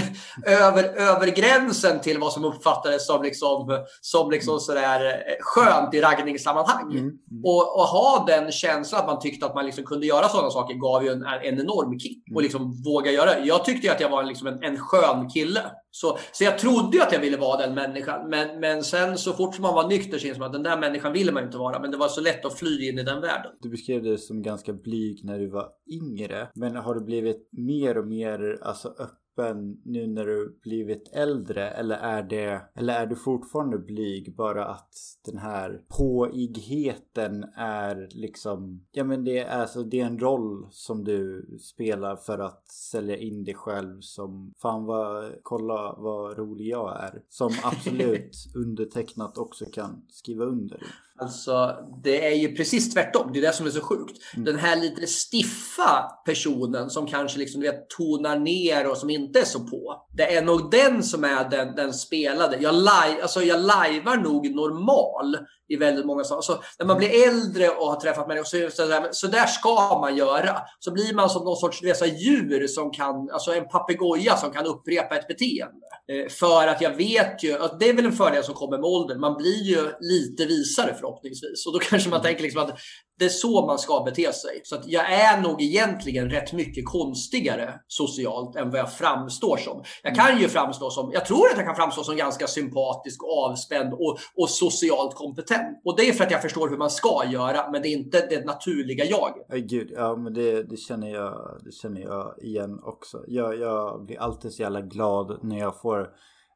över, 0.46 0.84
över 0.84 1.26
gränsen 1.26 2.00
till 2.00 2.18
vad 2.18 2.32
som 2.32 2.44
uppfattades 2.44 3.06
som 3.06 3.22
liksom, 3.22 3.84
som 4.00 4.30
liksom 4.30 4.60
sådär 4.60 5.04
eh, 5.04 5.36
skönt 5.40 5.94
i 5.94 6.00
raggningssammanhang. 6.00 6.90
Mm. 6.90 6.98
Mm. 6.98 7.44
Och, 7.44 7.76
och, 7.76 7.86
ha 7.86 8.24
den 8.26 8.52
känslan 8.52 9.00
att 9.00 9.06
man 9.06 9.20
tyckte 9.20 9.46
att 9.46 9.54
man 9.54 9.66
liksom 9.66 9.84
kunde 9.84 10.06
göra 10.06 10.28
sådana 10.28 10.50
saker 10.50 10.74
gav 10.74 11.04
ju 11.04 11.10
en, 11.10 11.22
en 11.22 11.60
enorm 11.60 11.98
kick. 11.98 12.22
Och 12.26 12.40
mm. 12.40 12.42
liksom 12.42 12.82
våga 12.84 13.10
göra 13.10 13.38
Jag 13.38 13.64
tyckte 13.64 13.86
ju 13.86 13.92
att 13.92 14.00
jag 14.00 14.08
var 14.08 14.22
liksom 14.24 14.46
en, 14.46 14.62
en 14.62 14.78
skön 14.78 15.28
kille. 15.28 15.62
Så, 15.90 16.18
så 16.32 16.44
jag 16.44 16.58
trodde 16.58 16.96
ju 16.96 17.02
att 17.02 17.12
jag 17.12 17.20
ville 17.20 17.36
vara 17.36 17.56
den 17.56 17.74
människan. 17.74 18.28
Men, 18.28 18.60
men 18.60 18.84
sen 18.84 19.18
så 19.18 19.32
fort 19.32 19.58
man 19.58 19.74
var 19.74 19.88
nykter 19.88 20.18
så 20.18 20.26
insåg 20.26 20.40
man 20.40 20.46
att 20.46 20.52
den 20.52 20.62
där 20.62 20.76
människan 20.76 21.12
ville 21.12 21.32
man 21.32 21.44
inte 21.44 21.58
vara. 21.58 21.78
Men 21.78 21.90
det 21.90 21.96
var 21.96 22.08
så 22.08 22.20
lätt 22.20 22.44
att 22.44 22.58
fly 22.58 22.88
in 22.88 22.98
i 22.98 23.02
den 23.02 23.20
världen. 23.20 23.52
Du 23.60 23.68
beskrev 23.68 24.02
det 24.02 24.18
som 24.18 24.42
ganska 24.42 24.72
blyg 24.72 25.24
när 25.24 25.38
du 25.38 25.48
var 25.48 25.68
yngre. 25.86 26.48
Men 26.54 26.76
har 26.76 26.94
du 26.94 27.00
blivit 27.00 27.48
mer 27.52 27.98
och 27.98 28.06
mer 28.06 28.58
alltså, 28.62 28.88
öppen 28.88 29.16
öppen 29.36 29.80
nu 29.84 30.06
när 30.06 30.26
du 30.26 30.58
blivit 30.62 31.10
äldre 31.12 31.70
eller 31.70 31.96
är 31.96 32.22
det 32.22 32.62
eller 32.74 32.94
är 32.94 33.06
du 33.06 33.16
fortfarande 33.16 33.78
blyg 33.78 34.36
bara 34.36 34.64
att 34.64 34.94
den 35.24 35.38
här 35.38 35.82
påigheten 35.88 37.44
är 37.56 38.08
liksom 38.10 38.86
ja 38.92 39.04
men 39.04 39.24
det 39.24 39.38
är 39.38 39.60
alltså 39.60 39.82
det 39.82 40.00
är 40.00 40.06
en 40.06 40.18
roll 40.18 40.66
som 40.70 41.04
du 41.04 41.46
spelar 41.60 42.16
för 42.16 42.38
att 42.38 42.68
sälja 42.68 43.16
in 43.16 43.44
dig 43.44 43.54
själv 43.54 44.00
som 44.00 44.52
fan 44.56 44.84
vad 44.84 45.32
kolla 45.42 45.96
vad 45.98 46.38
rolig 46.38 46.66
jag 46.66 47.04
är 47.04 47.22
som 47.28 47.50
absolut 47.64 48.36
undertecknat 48.54 49.38
också 49.38 49.64
kan 49.64 50.02
skriva 50.08 50.44
under. 50.44 50.80
Alltså, 51.18 51.76
det 52.02 52.26
är 52.26 52.36
ju 52.36 52.56
precis 52.56 52.94
tvärtom. 52.94 53.30
Det 53.32 53.38
är 53.38 53.42
det 53.42 53.52
som 53.52 53.66
är 53.66 53.70
så 53.70 53.80
sjukt. 53.80 54.16
Mm. 54.34 54.44
Den 54.44 54.58
här 54.58 54.76
lite 54.76 55.06
stiffa 55.06 56.22
personen 56.24 56.90
som 56.90 57.06
kanske 57.06 57.38
liksom, 57.38 57.60
vet, 57.60 57.90
tonar 57.90 58.38
ner 58.38 58.90
och 58.90 58.96
som 58.96 59.10
inte 59.10 59.40
är 59.40 59.44
så 59.44 59.60
på. 59.60 60.06
Det 60.16 60.36
är 60.36 60.42
nog 60.42 60.70
den 60.70 61.02
som 61.02 61.24
är 61.24 61.50
den, 61.50 61.74
den 61.74 61.92
spelade. 61.92 62.56
Jag, 62.56 62.74
live, 62.74 63.22
alltså, 63.22 63.42
jag 63.42 63.60
lajvar 63.60 64.16
nog 64.16 64.54
normal 64.54 65.36
i 65.68 65.76
väldigt 65.76 66.06
många 66.06 66.24
saker. 66.24 66.42
Så 66.42 66.58
när 66.78 66.86
man 66.86 66.98
blir 66.98 67.28
äldre 67.28 67.68
och 67.68 67.86
har 67.86 68.00
träffat 68.00 68.28
människor 68.28 68.44
så, 68.44 68.76
så, 68.76 68.86
där, 68.86 69.08
så 69.10 69.26
där 69.26 69.46
ska 69.46 69.98
man 70.00 70.16
göra. 70.16 70.56
Så 70.78 70.92
blir 70.92 71.14
man 71.14 71.30
som 71.30 71.44
någon 71.44 71.56
sorts 71.56 71.82
vet, 71.82 72.22
djur 72.22 72.66
som 72.66 72.90
kan, 72.90 73.30
alltså 73.30 73.54
en 73.54 73.68
papegoja 73.68 74.36
som 74.36 74.52
kan 74.52 74.66
upprepa 74.66 75.16
ett 75.16 75.28
beteende. 75.28 75.86
Eh, 76.12 76.28
för 76.28 76.66
att 76.66 76.80
jag 76.80 76.96
vet 76.96 77.44
ju, 77.44 77.58
att 77.58 77.80
det 77.80 77.88
är 77.88 77.94
väl 77.94 78.06
en 78.06 78.12
fördel 78.12 78.44
som 78.44 78.54
kommer 78.54 78.78
med 78.78 78.84
åldern. 78.84 79.20
Man 79.20 79.36
blir 79.36 79.62
ju 79.62 79.92
lite 80.00 80.46
visare 80.46 80.94
förhoppningsvis. 81.06 81.66
Och 81.66 81.72
då 81.72 81.78
kanske 81.78 82.10
man 82.10 82.20
mm. 82.20 82.26
tänker 82.26 82.42
liksom 82.42 82.62
att 82.62 82.78
det 83.18 83.24
är 83.24 83.28
så 83.28 83.66
man 83.66 83.78
ska 83.78 84.02
bete 84.04 84.32
sig. 84.32 84.60
Så 84.64 84.76
att 84.76 84.86
jag 84.86 85.12
är 85.12 85.40
nog 85.40 85.62
egentligen 85.62 86.30
rätt 86.30 86.52
mycket 86.52 86.84
konstigare 86.84 87.74
socialt 87.86 88.56
än 88.56 88.70
vad 88.70 88.80
jag 88.80 88.92
framstår 88.92 89.56
som. 89.56 89.82
Jag 90.02 90.14
kan 90.14 90.40
ju 90.40 90.48
framstå 90.48 90.90
som, 90.90 91.10
jag 91.12 91.26
tror 91.26 91.46
att 91.50 91.56
jag 91.56 91.66
kan 91.66 91.76
framstå 91.76 92.02
som 92.02 92.16
ganska 92.16 92.46
sympatisk, 92.46 93.20
avspänd 93.24 93.92
och, 93.92 94.18
och 94.36 94.50
socialt 94.50 95.14
kompetent. 95.14 95.80
Och 95.84 95.96
det 95.96 96.08
är 96.08 96.12
för 96.12 96.24
att 96.24 96.30
jag 96.30 96.42
förstår 96.42 96.68
hur 96.68 96.76
man 96.76 96.90
ska 96.90 97.22
göra, 97.32 97.70
men 97.70 97.82
det 97.82 97.88
är 97.88 97.92
inte 97.92 98.26
det 98.26 98.44
naturliga 98.44 99.04
jaget. 99.04 99.46
Oh, 99.50 99.56
gud, 99.56 99.92
ja 99.94 100.16
men 100.16 100.34
det, 100.34 100.62
det, 100.62 100.76
känner 100.76 101.08
jag, 101.08 101.60
det 101.64 101.72
känner 101.72 102.00
jag 102.00 102.34
igen 102.42 102.80
också. 102.82 103.24
Jag, 103.26 103.58
jag 103.58 104.04
blir 104.06 104.20
alltid 104.20 104.52
så 104.52 104.62
jävla 104.62 104.80
glad 104.80 105.38
när 105.42 105.58
jag 105.58 105.80
får 105.80 106.08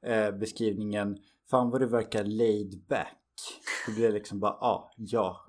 eh, 0.06 0.30
beskrivningen 0.30 1.16
Fan 1.50 1.70
vad 1.70 1.80
du 1.80 1.86
verkar 1.86 2.24
laid 2.24 2.86
back. 2.88 3.19
Det 3.86 3.92
blir 3.92 4.12
liksom 4.12 4.40
bara, 4.40 4.52
ah, 4.52 4.92
ja, 4.96 5.46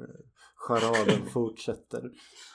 charaden 0.61 1.29
fortsätter. 1.33 2.01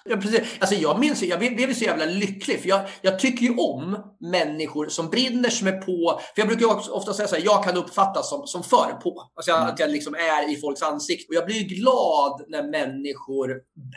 Ja, 0.08 0.16
precis. 0.16 0.40
Alltså, 0.60 0.74
jag 0.74 1.00
minns 1.00 1.22
jag 1.22 1.38
blev 1.38 1.74
så 1.74 1.84
jävla 1.84 2.04
lycklig. 2.04 2.60
För 2.60 2.68
jag, 2.68 2.80
jag 3.02 3.18
tycker 3.18 3.42
ju 3.46 3.56
om 3.56 3.96
människor 4.20 4.88
som 4.88 5.10
brinner, 5.10 5.50
som 5.50 5.66
är 5.66 5.80
på. 5.80 6.20
För 6.34 6.42
jag 6.42 6.48
brukar 6.48 6.94
ofta 6.94 7.14
säga 7.14 7.28
så 7.28 7.36
här, 7.36 7.44
jag 7.44 7.64
kan 7.64 7.76
uppfattas 7.76 8.28
som, 8.28 8.46
som 8.46 8.62
för 8.62 8.92
på. 9.02 9.30
Alltså 9.34 9.50
jag, 9.50 9.58
mm. 9.58 9.72
att 9.72 9.80
jag 9.80 9.90
liksom 9.90 10.14
är 10.14 10.52
i 10.52 10.56
folks 10.56 10.82
ansikte. 10.82 11.28
Och 11.28 11.34
jag 11.34 11.46
blir 11.46 11.62
glad 11.62 12.44
när 12.48 12.62
människor 12.62 13.50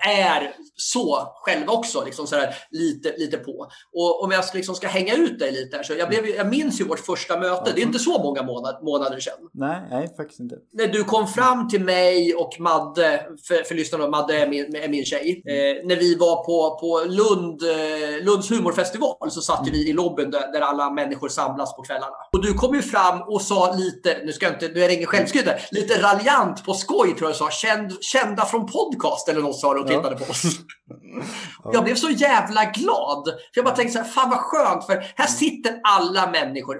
är 0.08 0.54
så 0.76 1.28
själva 1.36 1.74
också. 1.74 2.06
Liksom 2.06 2.28
så 2.28 2.36
här, 2.36 2.56
lite, 2.72 3.18
lite 3.18 3.38
på. 3.38 3.68
Och 3.94 4.24
om 4.24 4.32
jag 4.32 4.44
liksom 4.54 4.76
ska 4.76 4.88
hänga 4.88 5.16
ut 5.16 5.40
dig 5.40 5.52
lite 5.52 5.78
här, 5.78 5.84
så 5.84 5.94
jag, 5.94 6.10
blev, 6.10 6.28
jag 6.28 6.50
minns 6.50 6.82
ju 6.82 6.86
vårt 6.86 7.00
första 7.00 7.40
möte. 7.40 7.72
Det 7.76 7.82
är 7.82 7.86
inte 7.86 8.00
så 8.00 8.24
många 8.24 8.44
månad, 8.44 8.84
månader 8.84 9.20
sedan. 9.20 9.50
Nej, 9.54 9.82
nej, 9.90 10.16
faktiskt 10.18 10.40
inte. 10.40 10.56
När 10.74 10.88
du 10.88 11.04
kom 11.04 11.28
fram 11.28 11.70
till 11.70 11.84
mig 11.84 12.36
och 12.36 12.60
Madde, 12.60 13.28
för, 13.48 13.64
för 13.64 13.76
lyssnarna, 13.76 13.99
Madde 14.08 14.40
är 14.40 14.48
min, 14.48 14.76
är 14.76 14.90
min 14.90 15.06
tjej. 15.06 15.44
Mm. 15.46 15.78
Eh, 15.78 15.88
när 15.88 15.96
vi 15.96 16.16
var 16.16 16.36
på, 16.44 16.80
på 16.80 17.04
Lund, 17.08 17.64
eh, 17.64 18.26
Lunds 18.26 18.52
humorfestival 18.52 19.32
så 19.32 19.42
satt 19.42 19.60
mm. 19.60 19.72
vi 19.72 19.90
i 19.90 19.94
lobbyn 19.94 20.32
där, 20.32 20.52
där, 20.52 20.62
alla 20.62 20.90
människor 20.90 21.30
samlas 21.30 21.76
på 21.76 21.82
kvällarna. 21.82 22.16
Och 22.32 22.42
du 22.42 22.54
kom 22.54 22.76
ju 22.76 22.82
fram 22.82 23.22
och 23.22 23.42
sa 23.42 23.74
lite, 23.74 24.18
nu 24.26 24.32
ska 24.32 24.46
jag 24.46 24.56
inte, 24.56 24.68
nu 24.68 24.84
är 24.84 24.88
det 24.88 24.94
ingen 24.94 25.08
självskryt 25.08 25.46
lite 25.72 26.02
raljant 26.02 26.66
på 26.66 26.74
skoj 26.74 27.16
tror 27.16 27.30
jag 27.30 27.36
sa, 27.36 27.50
Känd, 27.50 28.04
kända 28.04 28.46
från 28.46 28.66
podcast 28.66 29.30
eller 29.30 29.42
något 29.42 29.60
sa 29.60 29.74
du 29.74 29.80
och 29.80 29.88
tittade 29.88 30.18
ja. 30.20 30.26
på 30.26 30.32
oss. 30.32 30.44
ja. 31.64 31.72
Jag 31.74 31.84
blev 31.84 31.96
så 31.96 32.10
jävla 32.10 32.66
glad. 32.66 33.26
För 33.26 33.54
jag 33.54 33.66
bara 33.66 33.76
tänkte 33.76 33.94
så 33.94 34.00
här, 34.04 34.10
fan 34.10 34.30
vad 34.30 34.40
skönt 34.40 34.86
för 34.86 35.06
här 35.16 35.28
sitter 35.28 35.80
alla 35.84 36.32
människor. 36.32 36.78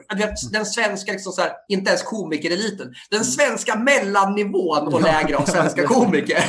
Den 0.52 0.66
svenska, 0.66 1.12
liksom 1.12 1.34
så 1.34 1.42
här, 1.42 1.52
inte 1.68 1.90
ens 1.90 2.04
komikereliten. 2.04 2.88
Den 3.10 3.20
mm. 3.20 3.24
svenska 3.24 3.76
mellannivån 3.76 4.94
och 4.94 5.02
lägre 5.02 5.38
av 5.38 5.46
svenska 5.46 5.84
komiker. 5.88 6.44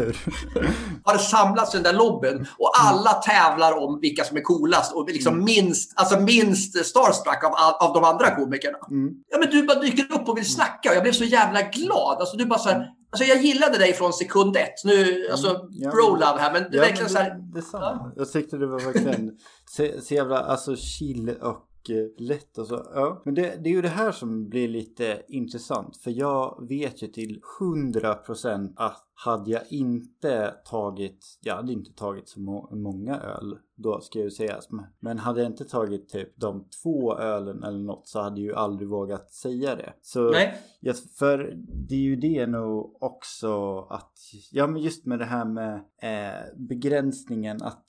Hur? 0.00 0.16
Har 1.04 1.18
samlats 1.18 1.74
i 1.74 1.76
den 1.76 1.84
där 1.84 1.92
lobbyn 1.92 2.46
och 2.58 2.72
alla 2.80 3.12
tävlar 3.12 3.78
om 3.78 4.00
vilka 4.00 4.24
som 4.24 4.36
är 4.36 4.40
coolast 4.40 4.92
och 4.92 5.08
liksom 5.08 5.34
mm. 5.34 5.44
minst, 5.44 5.92
alltså 6.00 6.20
minst 6.20 6.86
starstruck 6.86 7.44
av, 7.44 7.52
av 7.88 7.94
de 7.94 8.04
andra 8.04 8.36
komikerna. 8.36 8.78
Mm. 8.90 9.10
Ja, 9.30 9.38
men 9.38 9.50
du 9.50 9.62
bara 9.62 9.80
dyker 9.80 10.14
upp 10.14 10.28
och 10.28 10.36
vill 10.36 10.52
snacka 10.54 10.90
och 10.90 10.96
jag 10.96 11.02
blev 11.02 11.12
så 11.12 11.24
jävla 11.24 11.62
glad. 11.62 12.16
Alltså, 12.20 12.36
du 12.36 12.46
bara 12.46 12.58
så 12.58 12.68
här, 12.68 12.86
Alltså 13.12 13.24
jag 13.24 13.42
gillade 13.42 13.78
dig 13.78 13.92
från 13.92 14.12
sekund 14.12 14.56
ett. 14.56 14.84
Nu, 14.84 15.28
alltså, 15.30 15.48
mm, 15.48 15.60
ja, 15.70 15.90
bro 15.90 16.10
love 16.10 16.38
här, 16.38 16.52
men 16.52 16.66
ja, 16.72 16.80
verkligen 16.80 16.96
men 16.96 17.04
det, 17.04 17.10
så 17.10 17.18
här... 17.18 17.52
Detsamma. 17.54 17.84
Ja. 17.84 18.12
Jag 18.16 18.32
tyckte 18.32 18.56
det 18.56 18.66
var 18.66 18.80
verkligen 18.80 19.30
så, 19.70 19.88
så 20.02 20.14
jävla 20.14 20.38
alltså, 20.38 20.76
chill 20.76 21.30
och 21.30 21.69
lätt 22.18 22.58
Alltså. 22.58 22.90
Ja. 22.94 23.22
Men 23.24 23.34
det, 23.34 23.56
det, 23.62 23.70
är 23.70 23.74
ju 23.74 23.82
det 23.82 23.88
här 23.88 24.12
som 24.12 24.48
blir 24.48 24.68
lite 24.68 25.22
intressant. 25.28 25.96
För 25.96 26.10
jag 26.10 26.66
vet 26.68 27.02
ju 27.02 27.06
till 27.06 27.40
100% 27.60 28.72
att 28.76 29.06
hade 29.14 29.50
jag 29.50 29.62
inte 29.70 30.54
tagit, 30.64 31.38
jag 31.40 31.56
hade 31.56 31.72
inte 31.72 31.92
tagit 31.92 32.28
så 32.28 32.40
må 32.40 32.70
många 32.72 33.16
öl 33.20 33.58
då 33.82 34.00
ska 34.00 34.18
jag 34.18 34.32
sägas. 34.32 34.68
Men 35.00 35.18
hade 35.18 35.40
jag 35.40 35.50
inte 35.50 35.64
tagit 35.64 36.08
typ 36.08 36.40
de 36.40 36.64
två 36.82 37.18
ölen 37.18 37.64
eller 37.64 37.78
något 37.78 38.08
så 38.08 38.20
hade 38.20 38.40
jag 38.40 38.46
ju 38.46 38.54
aldrig 38.54 38.88
vågat 38.88 39.32
säga 39.32 39.76
det. 39.76 39.92
Så 40.02 40.30
Nej. 40.30 40.58
Ja, 40.82 40.92
för 41.18 41.54
det 41.88 41.94
är 41.94 41.98
ju 41.98 42.16
det 42.16 42.46
nog 42.46 42.96
också 43.02 43.78
att, 43.80 44.12
ja 44.52 44.66
men 44.66 44.82
just 44.82 45.06
med 45.06 45.18
det 45.18 45.24
här 45.24 45.44
med 45.44 45.74
eh, 46.02 46.56
begränsningen 46.56 47.62
att, 47.62 47.84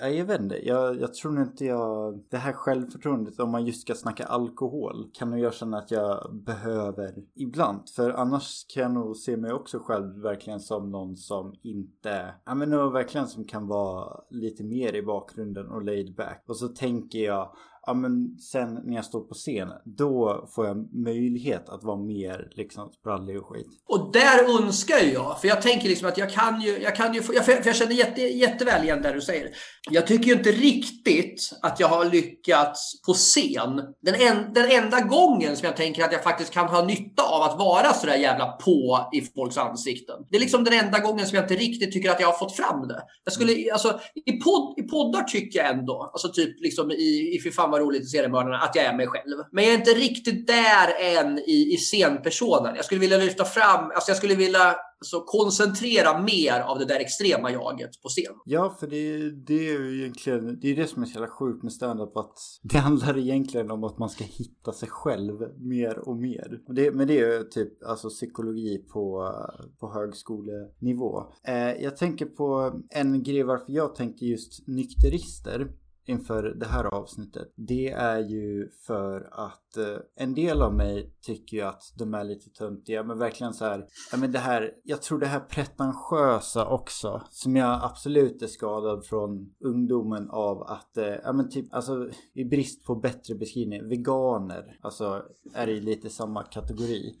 ja, 0.00 0.08
jag 0.08 0.24
vet 0.24 0.40
inte, 0.40 0.66
jag, 0.66 1.00
jag 1.00 1.14
tror 1.14 1.42
inte 1.42 1.64
jag, 1.64 2.24
det 2.30 2.36
här 2.36 2.52
självförtroendet 2.52 3.40
om 3.40 3.50
man 3.50 3.66
just 3.66 3.80
ska 3.80 3.94
snacka 3.94 4.24
alkohol 4.24 5.10
kan 5.14 5.30
nog 5.30 5.40
jag 5.40 5.54
känna 5.54 5.78
att 5.78 5.90
jag 5.90 6.34
behöver 6.46 7.14
ibland. 7.34 7.88
För 7.96 8.10
annars 8.10 8.66
kan 8.74 8.82
jag 8.82 8.92
nog 8.92 9.16
se 9.16 9.36
mig 9.36 9.52
också 9.52 9.78
själv 9.78 10.22
verkligen 10.22 10.60
som 10.60 10.90
någon 10.90 11.16
som 11.16 11.54
inte, 11.62 12.34
ja 12.44 12.54
men 12.54 12.70
nog 12.70 12.92
verkligen 12.92 13.26
som 13.26 13.44
kan 13.44 13.66
vara 13.66 14.20
lite 14.30 14.64
mer 14.64 14.94
i 14.94 15.02
bakgrunden 15.02 15.35
och 15.70 15.82
laid 15.84 16.14
back. 16.14 16.44
Och 16.46 16.56
så 16.56 16.68
tänker 16.68 17.18
jag 17.18 17.56
ja 17.86 17.94
men 17.94 18.38
sen 18.38 18.74
när 18.84 18.94
jag 18.94 19.04
står 19.04 19.20
på 19.20 19.34
scen 19.34 19.68
då 19.84 20.48
får 20.54 20.66
jag 20.66 20.94
möjlighet 20.94 21.68
att 21.68 21.84
vara 21.84 21.96
mer 21.96 22.48
liksom 22.50 22.92
sprallig 22.92 23.38
och 23.38 23.46
skit. 23.46 23.66
Och 23.88 24.12
där 24.12 24.62
önskar 24.62 24.98
jag, 25.12 25.40
för 25.40 25.48
jag 25.48 25.62
tänker 25.62 25.88
liksom 25.88 26.08
att 26.08 26.18
jag 26.18 26.30
kan 26.30 26.60
ju, 26.60 26.78
jag 26.78 26.96
kan 26.96 27.14
ju, 27.14 27.22
för 27.22 27.66
jag, 27.66 27.76
känner 27.76 27.92
jätte, 27.92 28.22
jätteväl 28.22 28.84
igen 28.84 29.02
det 29.02 29.12
du 29.12 29.20
säger. 29.20 29.50
Jag 29.90 30.06
tycker 30.06 30.24
ju 30.24 30.32
inte 30.32 30.52
riktigt 30.52 31.50
att 31.62 31.80
jag 31.80 31.88
har 31.88 32.04
lyckats 32.04 33.02
på 33.06 33.12
scen. 33.12 33.82
Den, 34.02 34.14
en, 34.14 34.52
den 34.52 34.70
enda 34.70 35.00
gången 35.00 35.56
som 35.56 35.66
jag 35.66 35.76
tänker 35.76 36.04
att 36.04 36.12
jag 36.12 36.22
faktiskt 36.22 36.52
kan 36.52 36.68
ha 36.68 36.84
nytta 36.84 37.22
av 37.22 37.42
att 37.42 37.58
vara 37.58 37.92
sådär 37.92 38.16
jävla 38.16 38.46
på 38.46 39.08
i 39.12 39.20
folks 39.20 39.58
ansikten. 39.58 40.16
Det 40.30 40.36
är 40.36 40.40
liksom 40.40 40.64
den 40.64 40.74
enda 40.74 40.98
gången 40.98 41.26
som 41.26 41.36
jag 41.36 41.44
inte 41.44 41.54
riktigt 41.54 41.92
tycker 41.92 42.10
att 42.10 42.20
jag 42.20 42.28
har 42.28 42.38
fått 42.38 42.56
fram 42.56 42.88
det. 42.88 43.02
Jag 43.24 43.32
skulle, 43.32 43.52
mm. 43.52 43.68
alltså 43.72 44.00
i, 44.24 44.32
podd, 44.32 44.74
i 44.78 44.82
poddar 44.82 45.22
tycker 45.22 45.58
jag 45.58 45.70
ändå, 45.70 46.10
alltså 46.12 46.28
typ 46.28 46.60
liksom 46.60 46.90
i, 46.90 47.36
i 47.36 47.40
Fy 47.44 47.50
fan 47.50 47.70
vad 47.78 47.86
roligt 47.86 48.02
i 48.02 48.06
seriemördarna 48.06 48.58
att 48.58 48.76
jag 48.76 48.84
är 48.84 48.96
mig 48.96 49.06
själv. 49.06 49.36
Men 49.52 49.64
jag 49.64 49.72
är 49.72 49.78
inte 49.78 49.90
riktigt 49.90 50.46
där 50.46 50.88
än 51.00 51.38
i, 51.38 51.74
i 51.74 51.76
scenpersonen. 51.76 52.76
Jag 52.76 52.84
skulle 52.84 53.00
vilja 53.00 53.18
lyfta 53.18 53.44
fram, 53.44 53.90
alltså 53.94 54.10
jag 54.10 54.16
skulle 54.16 54.34
vilja 54.34 54.76
så 55.00 55.20
koncentrera 55.20 56.22
mer 56.22 56.60
av 56.60 56.78
det 56.78 56.84
där 56.84 57.00
extrema 57.00 57.50
jaget 57.50 58.02
på 58.02 58.08
scen. 58.08 58.34
Ja, 58.44 58.76
för 58.80 58.86
det, 58.86 59.30
det 59.30 59.68
är 59.68 59.80
ju 59.80 60.00
egentligen 60.00 60.58
det, 60.60 60.68
är 60.68 60.76
det 60.76 60.86
som 60.86 61.02
är 61.02 61.06
så 61.06 61.12
jävla 61.12 61.28
sjukt 61.28 61.62
med 61.62 61.72
standup 61.72 62.16
att 62.16 62.38
det 62.62 62.78
handlar 62.78 63.18
egentligen 63.18 63.70
om 63.70 63.84
att 63.84 63.98
man 63.98 64.08
ska 64.08 64.24
hitta 64.24 64.72
sig 64.72 64.88
själv 64.88 65.34
mer 65.58 66.08
och 66.08 66.16
mer. 66.16 66.60
Och 66.68 66.74
det, 66.74 66.90
men 66.90 67.06
det 67.06 67.20
är 67.20 67.38
ju 67.38 67.44
typ 67.44 67.84
alltså 67.84 68.08
psykologi 68.08 68.78
på, 68.92 69.32
på 69.80 69.92
högskolenivå. 69.92 71.22
Eh, 71.48 71.82
jag 71.82 71.96
tänker 71.96 72.26
på 72.26 72.80
en 72.90 73.22
grej 73.22 73.42
varför 73.42 73.72
jag 73.72 73.94
tänkte 73.94 74.24
just 74.24 74.68
nykterister 74.68 75.68
inför 76.06 76.42
det 76.42 76.66
här 76.66 76.84
avsnittet. 76.84 77.52
Det 77.56 77.90
är 77.90 78.18
ju 78.18 78.70
för 78.86 79.28
att 79.32 79.76
eh, 79.76 79.98
en 80.16 80.34
del 80.34 80.62
av 80.62 80.74
mig 80.74 81.12
tycker 81.22 81.56
ju 81.56 81.62
att 81.62 81.82
de 81.98 82.14
är 82.14 82.24
lite 82.24 82.50
töntiga. 82.50 83.02
Men 83.02 83.18
verkligen 83.18 83.54
så 83.54 83.64
här. 83.64 83.86
Ja 84.12 84.18
men 84.18 84.32
det 84.32 84.38
här. 84.38 84.72
Jag 84.84 85.02
tror 85.02 85.18
det 85.18 85.26
här 85.26 85.40
pretentiösa 85.40 86.68
också. 86.68 87.22
Som 87.30 87.56
jag 87.56 87.80
absolut 87.82 88.42
är 88.42 88.46
skadad 88.46 89.06
från 89.06 89.54
ungdomen 89.60 90.30
av 90.30 90.62
att. 90.62 90.96
Eh, 90.96 91.14
ja 91.24 91.32
men 91.32 91.50
typ 91.50 91.74
alltså 91.74 92.10
i 92.34 92.44
brist 92.44 92.84
på 92.84 92.94
bättre 92.94 93.34
beskrivning. 93.34 93.88
Veganer. 93.88 94.78
Alltså 94.82 95.22
är 95.54 95.68
i 95.68 95.80
lite 95.80 96.10
samma 96.10 96.42
kategori 96.42 97.14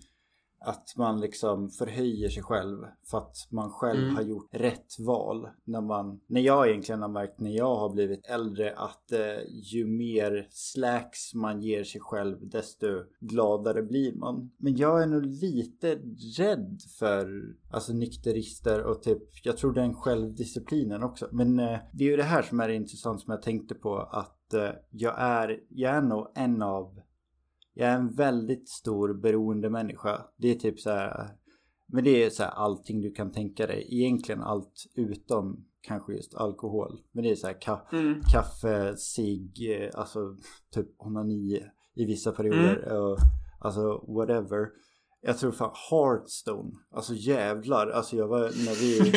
att 0.60 0.94
man 0.96 1.20
liksom 1.20 1.70
förhöjer 1.70 2.28
sig 2.28 2.42
själv 2.42 2.78
för 3.10 3.18
att 3.18 3.36
man 3.50 3.70
själv 3.70 4.02
mm. 4.02 4.16
har 4.16 4.22
gjort 4.22 4.48
rätt 4.50 4.98
val. 4.98 5.48
När, 5.64 5.80
man, 5.80 6.20
när 6.26 6.40
jag 6.40 6.68
egentligen 6.68 7.02
har 7.02 7.08
märkt 7.08 7.40
när 7.40 7.50
jag 7.50 7.76
har 7.76 7.88
blivit 7.88 8.26
äldre 8.26 8.74
att 8.76 9.12
eh, 9.12 9.20
ju 9.48 9.86
mer 9.86 10.46
slacks 10.50 11.34
man 11.34 11.62
ger 11.62 11.84
sig 11.84 12.00
själv 12.00 12.48
desto 12.48 12.86
gladare 13.20 13.82
blir 13.82 14.14
man. 14.14 14.50
Men 14.56 14.76
jag 14.76 15.02
är 15.02 15.06
nog 15.06 15.26
lite 15.26 15.98
rädd 16.38 16.80
för 16.98 17.42
alltså 17.70 17.92
nykterister 17.92 18.82
och 18.82 19.02
typ 19.02 19.22
jag 19.42 19.56
tror 19.56 19.72
den 19.72 19.94
självdisciplinen 19.94 21.02
också. 21.02 21.28
Men 21.32 21.58
eh, 21.58 21.78
det 21.92 22.04
är 22.04 22.08
ju 22.08 22.16
det 22.16 22.22
här 22.22 22.42
som 22.42 22.60
är 22.60 22.68
intressant 22.68 23.20
som 23.20 23.30
jag 23.30 23.42
tänkte 23.42 23.74
på 23.74 23.98
att 23.98 24.54
eh, 24.54 24.70
jag 24.90 25.14
är, 25.18 25.60
jag 25.68 25.94
är 25.94 26.02
nog 26.02 26.32
en 26.34 26.62
av 26.62 27.00
jag 27.78 27.88
är 27.88 27.96
en 27.96 28.10
väldigt 28.10 28.68
stor 28.68 29.14
beroende 29.14 29.70
människa. 29.70 30.24
Det 30.36 30.50
är 30.50 30.54
typ 30.54 30.80
så 30.80 30.90
här. 30.90 31.30
Men 31.86 32.04
det 32.04 32.24
är 32.24 32.30
så 32.30 32.42
här 32.42 32.50
allting 32.50 33.00
du 33.00 33.10
kan 33.10 33.32
tänka 33.32 33.66
dig. 33.66 33.86
Egentligen 33.90 34.42
allt 34.42 34.86
utom 34.94 35.66
kanske 35.80 36.12
just 36.14 36.34
alkohol. 36.34 37.00
Men 37.12 37.24
det 37.24 37.30
är 37.30 37.34
så 37.34 37.46
här 37.46 37.60
ka 37.60 37.86
mm. 37.92 38.20
kaffe, 38.32 38.96
cigg, 38.96 39.70
eh, 39.70 39.90
alltså 39.94 40.36
typ 40.74 40.86
onani 40.98 41.62
i 41.94 42.04
vissa 42.04 42.32
perioder. 42.32 42.82
Mm. 42.86 43.02
Och, 43.02 43.18
alltså 43.58 44.04
whatever. 44.08 44.68
Jag 45.20 45.38
tror 45.38 45.52
fan 45.52 45.74
Hearthstone. 45.90 46.70
Alltså 46.90 47.14
jävlar. 47.14 47.86
Alltså 47.86 48.16
jag 48.16 48.28
var 48.28 48.40
när 48.40 48.80
vi 48.80 49.12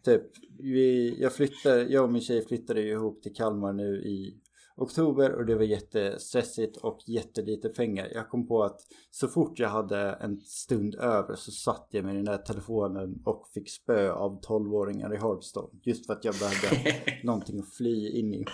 typ. 0.04 0.22
Vi, 0.58 1.16
jag 1.20 1.32
flyttade, 1.32 1.82
jag 1.82 2.04
och 2.04 2.12
min 2.12 2.22
tjej 2.22 2.46
flyttade 2.46 2.80
ju 2.80 2.92
ihop 2.92 3.22
till 3.22 3.34
Kalmar 3.34 3.72
nu 3.72 4.02
i 4.02 4.40
oktober 4.80 5.32
och 5.32 5.46
det 5.46 5.54
var 5.54 5.62
jättestressigt 5.62 6.76
och 6.76 6.98
jättelite 7.06 7.68
pengar. 7.68 8.08
Jag 8.14 8.28
kom 8.28 8.46
på 8.46 8.62
att 8.62 8.80
så 9.10 9.28
fort 9.28 9.58
jag 9.58 9.68
hade 9.68 10.12
en 10.12 10.36
stund 10.36 10.94
över 10.94 11.34
så 11.34 11.50
satt 11.50 11.88
jag 11.90 12.04
med 12.04 12.14
den 12.14 12.24
där 12.24 12.38
telefonen 12.38 13.22
och 13.24 13.48
fick 13.54 13.70
spö 13.70 14.12
av 14.12 14.40
12-åringar 14.40 15.14
i 15.14 15.16
Hearthstone. 15.16 15.68
Just 15.82 16.06
för 16.06 16.12
att 16.12 16.24
jag 16.24 16.34
behövde 16.34 16.94
någonting 17.24 17.60
att 17.60 17.74
fly 17.74 18.08
in 18.08 18.34
i. 18.34 18.44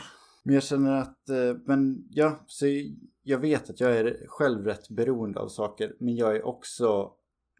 Men 0.42 0.54
jag 0.54 0.62
känner 0.62 0.92
att, 0.92 1.28
eh, 1.28 1.56
men 1.64 2.08
ja, 2.10 2.44
så 2.46 2.66
jag 3.22 3.38
vet 3.38 3.70
att 3.70 3.80
jag 3.80 3.96
är 3.96 4.26
själv 4.28 4.64
rätt 4.64 4.88
beroende 4.88 5.40
av 5.40 5.48
saker. 5.48 5.96
Men 6.00 6.16
jag 6.16 6.36
är 6.36 6.46
också 6.46 7.10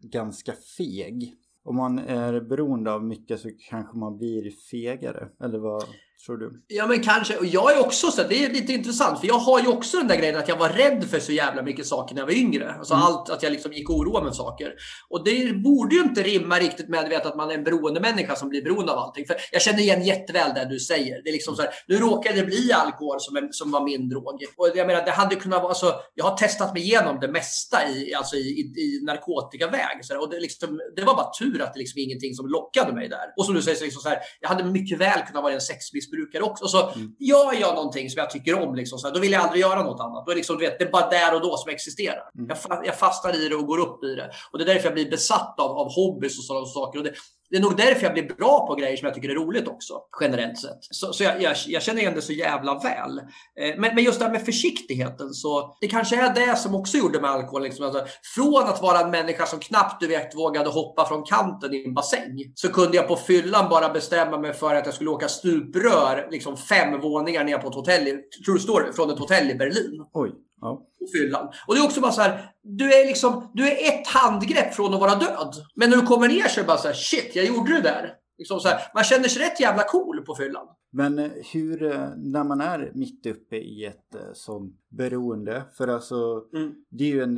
ganska 0.01 0.53
feg. 0.77 1.35
Om 1.63 1.75
man 1.75 1.99
är 1.99 2.41
beroende 2.41 2.91
av 2.91 3.03
mycket 3.03 3.39
så 3.39 3.49
kanske 3.69 3.97
man 3.97 4.17
blir 4.17 4.51
fegare. 4.51 5.29
Eller 5.39 5.59
vad? 5.59 5.83
Tror 6.25 6.37
du? 6.37 6.63
Ja, 6.67 6.87
men 6.87 7.03
kanske. 7.03 7.37
Och 7.37 7.45
jag 7.45 7.77
är 7.77 7.79
också 7.79 8.11
så. 8.11 8.23
Det 8.23 8.45
är 8.45 8.49
lite 8.49 8.73
intressant. 8.73 9.19
För 9.19 9.27
jag 9.27 9.39
har 9.39 9.59
ju 9.59 9.67
också 9.67 9.97
den 9.97 10.07
där 10.07 10.15
grejen 10.15 10.37
att 10.37 10.47
jag 10.47 10.57
var 10.57 10.69
rädd 10.69 11.05
för 11.09 11.19
så 11.19 11.31
jävla 11.31 11.61
mycket 11.61 11.85
saker 11.85 12.15
när 12.15 12.21
jag 12.21 12.27
var 12.27 12.33
yngre. 12.33 12.73
Alltså 12.73 12.93
mm. 12.93 13.05
allt, 13.05 13.29
att 13.29 13.43
jag 13.43 13.51
liksom 13.51 13.73
gick 13.73 13.89
och 13.89 13.95
oroade 13.95 14.25
mig 14.25 14.35
saker. 14.35 14.73
Och 15.09 15.23
det 15.23 15.53
borde 15.63 15.95
ju 15.95 16.01
inte 16.01 16.23
rimma 16.23 16.59
riktigt 16.59 16.89
med 16.89 17.09
vet, 17.09 17.25
att 17.25 17.35
man 17.35 17.49
är 17.51 17.53
en 17.53 17.63
beroende 17.63 17.99
människa 17.99 18.35
som 18.35 18.49
blir 18.49 18.63
beroende 18.63 18.91
av 18.91 18.97
allting. 18.97 19.25
För 19.25 19.35
jag 19.51 19.61
känner 19.61 19.79
igen 19.79 20.03
jätteväl 20.03 20.53
det 20.55 20.65
du 20.69 20.79
säger. 20.79 21.23
Det 21.23 21.29
är 21.29 21.33
liksom 21.33 21.55
så 21.55 21.61
här, 21.61 21.71
nu 21.87 21.97
råkade 21.97 22.35
det 22.35 22.45
bli 22.45 22.71
alkohol 22.71 23.19
som, 23.19 23.37
en, 23.37 23.53
som 23.53 23.71
var 23.71 23.83
min 23.83 24.09
drog. 24.09 24.43
Och 24.57 24.71
jag 24.75 24.87
menar, 24.87 25.05
det 25.05 25.11
hade 25.11 25.35
kunnat 25.35 25.61
vara, 25.61 25.69
alltså, 25.69 25.93
jag 26.15 26.25
har 26.25 26.37
testat 26.37 26.73
mig 26.73 26.83
igenom 26.83 27.19
det 27.19 27.27
mesta 27.27 27.89
i, 27.89 28.13
alltså 28.13 28.35
i, 28.35 28.39
i, 28.39 28.81
i 28.81 29.03
narkotikaväg. 29.05 29.97
Så 30.01 30.13
här, 30.13 30.21
och 30.21 30.29
det, 30.29 30.39
liksom, 30.39 30.79
det 30.95 31.03
var 31.03 31.15
bara 31.15 31.31
tur 31.39 31.61
att 31.61 31.73
det 31.73 31.79
liksom 31.79 31.99
ingenting 31.99 32.33
som 32.33 32.47
lockade 32.47 32.93
mig 32.93 33.09
där. 33.09 33.33
Och 33.37 33.45
som 33.45 33.55
du 33.55 33.61
säger, 33.61 33.77
så 33.77 33.83
liksom 33.83 34.01
så 34.01 34.09
här, 34.09 34.19
jag 34.41 34.49
hade 34.49 34.63
mycket 34.63 34.97
väl 34.97 35.21
kunnat 35.27 35.43
vara 35.43 35.53
en 35.53 35.61
sexmissbrukare 35.61 36.06
missbrukare 36.07 36.43
också. 36.43 36.67
Så 36.67 36.89
mm. 36.89 37.15
gör 37.19 37.53
jag 37.61 37.75
någonting 37.75 38.09
som 38.09 38.19
jag 38.19 38.29
tycker 38.29 38.53
om, 38.63 38.75
liksom, 38.75 38.99
så 38.99 39.07
här, 39.07 39.13
då 39.13 39.19
vill 39.19 39.31
jag 39.31 39.41
aldrig 39.41 39.61
göra 39.61 39.83
något 39.83 39.99
annat. 39.99 40.25
Då 40.25 40.31
är 40.31 40.35
liksom, 40.35 40.57
du 40.57 40.65
vet, 40.65 40.79
det 40.79 40.85
är 40.85 40.91
bara 40.91 41.09
där 41.09 41.35
och 41.35 41.41
då 41.41 41.57
som 41.57 41.71
existerar. 41.71 42.29
Mm. 42.37 42.49
Jag, 42.69 42.85
jag 42.85 42.99
fastnar 42.99 43.45
i 43.45 43.49
det 43.49 43.55
och 43.55 43.65
går 43.65 43.79
upp 43.79 44.03
i 44.03 44.15
det. 44.15 44.31
Och 44.51 44.57
det 44.57 44.63
är 44.63 44.65
därför 44.65 44.83
jag 44.83 44.93
blir 44.93 45.09
besatt 45.09 45.59
av, 45.59 45.71
av 45.71 45.91
hobbys 45.91 46.37
och 46.37 46.43
sådana 46.43 46.65
saker. 46.65 46.99
Och 46.99 47.05
det, 47.05 47.13
det 47.49 47.57
är 47.57 47.61
nog 47.61 47.77
därför 47.77 48.03
jag 48.03 48.13
blir 48.13 48.35
bra 48.35 48.67
på 48.67 48.75
grejer 48.75 48.97
som 48.97 49.05
jag 49.05 49.15
tycker 49.15 49.29
är 49.29 49.35
roligt 49.35 49.67
också, 49.67 49.93
generellt 50.21 50.59
sett. 50.59 50.77
Så, 50.81 51.13
så 51.13 51.23
jag, 51.23 51.41
jag, 51.41 51.55
jag, 51.67 51.81
känner 51.83 52.01
igen 52.01 52.13
det 52.15 52.21
så 52.21 52.33
jävla 52.33 52.79
väl. 52.79 53.17
Eh, 53.19 53.77
men, 53.77 53.95
men, 53.95 54.03
just 54.03 54.19
det 54.19 54.25
här 54.25 54.31
med 54.31 54.45
försiktigheten, 54.45 55.33
så 55.33 55.77
det 55.81 55.87
kanske 55.87 56.15
är 56.15 56.33
det 56.33 56.55
som 56.55 56.75
också 56.75 56.97
gjorde 56.97 57.21
med 57.21 57.29
alkohol. 57.29 57.63
Liksom. 57.63 57.85
Alltså, 57.85 58.05
från 58.35 58.63
att 58.63 58.81
vara 58.81 58.99
en 58.99 59.11
människa 59.11 59.45
som 59.45 59.59
knappt 59.59 59.99
du 59.99 60.07
vet, 60.07 60.35
vågade 60.35 60.69
hoppa 60.69 61.05
från 61.05 61.23
kanten 61.23 61.73
i 61.73 61.85
en 61.85 61.93
bassäng, 61.93 62.51
så 62.55 62.69
kunde 62.69 62.97
jag 62.97 63.07
på 63.07 63.15
fyllan 63.15 63.69
bara 63.69 63.89
bestämma 63.89 64.37
mig 64.37 64.53
för 64.53 64.75
att 64.75 64.85
jag 64.85 64.95
skulle 64.95 65.09
åka 65.09 65.27
stuprör 65.27 66.27
liksom 66.31 66.57
fem 66.57 67.01
våningar 67.01 67.43
ner 67.43 67.57
på 67.57 67.67
ett 67.67 67.75
hotell, 67.75 68.07
i, 68.07 68.17
true 68.45 68.59
story, 68.59 68.93
från 68.93 69.09
ett 69.09 69.19
hotell 69.19 69.51
i 69.51 69.55
Berlin. 69.55 70.05
Oj. 70.13 70.31
Ja. 70.61 70.87
Fyllan. 71.15 71.47
Och 71.67 71.75
det 71.75 71.81
är 71.81 71.85
också 71.85 72.01
bara 72.01 72.11
så 72.11 72.21
här, 72.21 72.51
du 72.61 72.93
är 72.93 73.05
liksom, 73.05 73.51
du 73.53 73.69
är 73.69 73.93
ett 73.93 74.07
handgrepp 74.07 74.73
från 74.73 74.93
att 74.93 74.99
vara 74.99 75.15
död. 75.15 75.55
Men 75.75 75.89
när 75.89 75.97
du 75.97 76.05
kommer 76.05 76.27
ner 76.27 76.47
så 76.47 76.59
är 76.59 76.63
det 76.63 76.67
bara 76.67 76.77
så 76.77 76.87
här, 76.87 76.95
shit, 76.95 77.35
jag 77.35 77.45
gjorde 77.45 77.73
det 77.73 77.81
där. 77.81 78.13
Liksom 78.37 78.59
så 78.59 78.67
här, 78.67 78.81
man 78.93 79.03
känner 79.03 79.27
sig 79.27 79.41
rätt 79.41 79.59
jävla 79.59 79.83
cool 79.83 80.25
på 80.25 80.35
fyllan. 80.35 80.67
Men 80.91 81.19
eh, 81.19 81.31
hur, 81.53 81.83
eh, 81.83 82.09
när 82.17 82.43
man 82.43 82.61
är 82.61 82.91
mitt 82.95 83.25
uppe 83.25 83.55
i 83.55 83.85
ett 83.85 84.15
eh, 84.15 84.33
sånt 84.33 84.75
beroende, 84.89 85.63
för 85.73 85.87
alltså, 85.87 86.43
mm. 86.53 86.73
det 86.89 87.03
är 87.03 87.07
ju 87.07 87.23
en, 87.23 87.35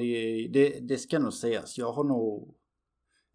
det, 0.53 0.79
det 0.81 0.97
ska 0.97 1.19
nog 1.19 1.33
sägas, 1.33 1.77
jag 1.77 1.91
har 1.91 2.03
nog 2.03 2.55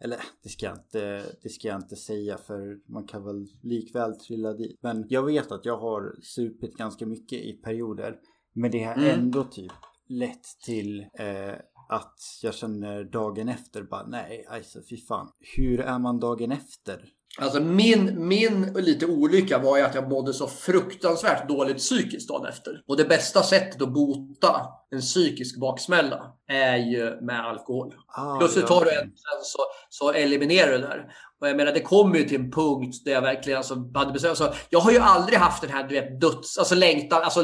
eller 0.00 0.18
det 0.42 0.48
ska, 0.48 0.66
jag 0.66 0.74
inte, 0.74 1.22
det 1.42 1.48
ska 1.48 1.68
jag 1.68 1.82
inte 1.82 1.96
säga 1.96 2.38
för 2.38 2.78
man 2.92 3.06
kan 3.06 3.24
väl 3.24 3.46
likväl 3.62 4.16
trilla 4.16 4.52
dit. 4.52 4.78
Men 4.82 5.06
jag 5.08 5.22
vet 5.22 5.52
att 5.52 5.64
jag 5.64 5.78
har 5.78 6.16
supit 6.22 6.74
ganska 6.76 7.06
mycket 7.06 7.38
i 7.38 7.52
perioder. 7.52 8.18
Men 8.54 8.70
det 8.70 8.84
har 8.84 8.94
mm. 8.94 9.10
ändå 9.10 9.44
typ 9.44 9.72
lett 10.08 10.44
till 10.64 11.00
eh, 11.00 11.54
att 11.88 12.18
jag 12.42 12.54
känner 12.54 13.04
dagen 13.04 13.48
efter 13.48 13.82
bara 13.82 14.06
nej, 14.06 14.46
alltså 14.50 14.78
fy 14.90 14.96
fan. 14.96 15.28
Hur 15.56 15.80
är 15.80 15.98
man 15.98 16.20
dagen 16.20 16.52
efter? 16.52 17.04
Alltså 17.38 17.60
min, 17.60 18.28
min 18.28 18.72
lite 18.74 19.06
olycka 19.06 19.58
var 19.58 19.76
ju 19.76 19.82
att 19.82 19.94
jag 19.94 20.08
mådde 20.08 20.34
så 20.34 20.46
fruktansvärt 20.46 21.48
dåligt 21.48 21.78
psykiskt 21.78 22.28
dagen 22.28 22.46
efter. 22.46 22.82
Och 22.86 22.96
det 22.96 23.04
bästa 23.04 23.42
sättet 23.42 23.82
att 23.82 23.92
bota 23.92 24.66
en 24.94 25.00
psykisk 25.00 25.61
baksmälla 25.61 26.33
är 26.48 26.76
ju 26.76 27.20
med 27.20 27.46
alkohol. 27.46 27.94
Ah, 28.16 28.37
Plötsligt 28.38 28.66
tar 28.66 28.85
du 28.85 28.90
en 28.90 29.12
så, 29.42 29.59
så 29.88 30.12
eliminerar 30.12 30.72
du 30.72 30.78
det 30.78 30.87
där. 30.87 31.07
Och 31.40 31.48
jag 31.48 31.57
menar, 31.57 31.72
det 31.72 31.80
kommer 31.80 32.18
ju 32.18 32.24
till 32.24 32.40
en 32.40 32.50
punkt 32.50 33.02
där 33.04 33.12
jag 33.12 33.22
verkligen 33.22 33.57
alltså, 33.57 33.74
hade 33.94 34.12
bestämt. 34.12 34.30
Alltså, 34.30 34.54
jag 34.70 34.80
har 34.80 34.92
ju 34.92 34.98
aldrig 34.98 35.38
haft 35.38 35.62
den 35.62 35.70
här 35.70 35.88
du 35.88 35.94
vet, 35.94 36.20
döds, 36.20 36.59
alltså 36.59 36.74
längtan, 36.74 37.22
alltså 37.22 37.42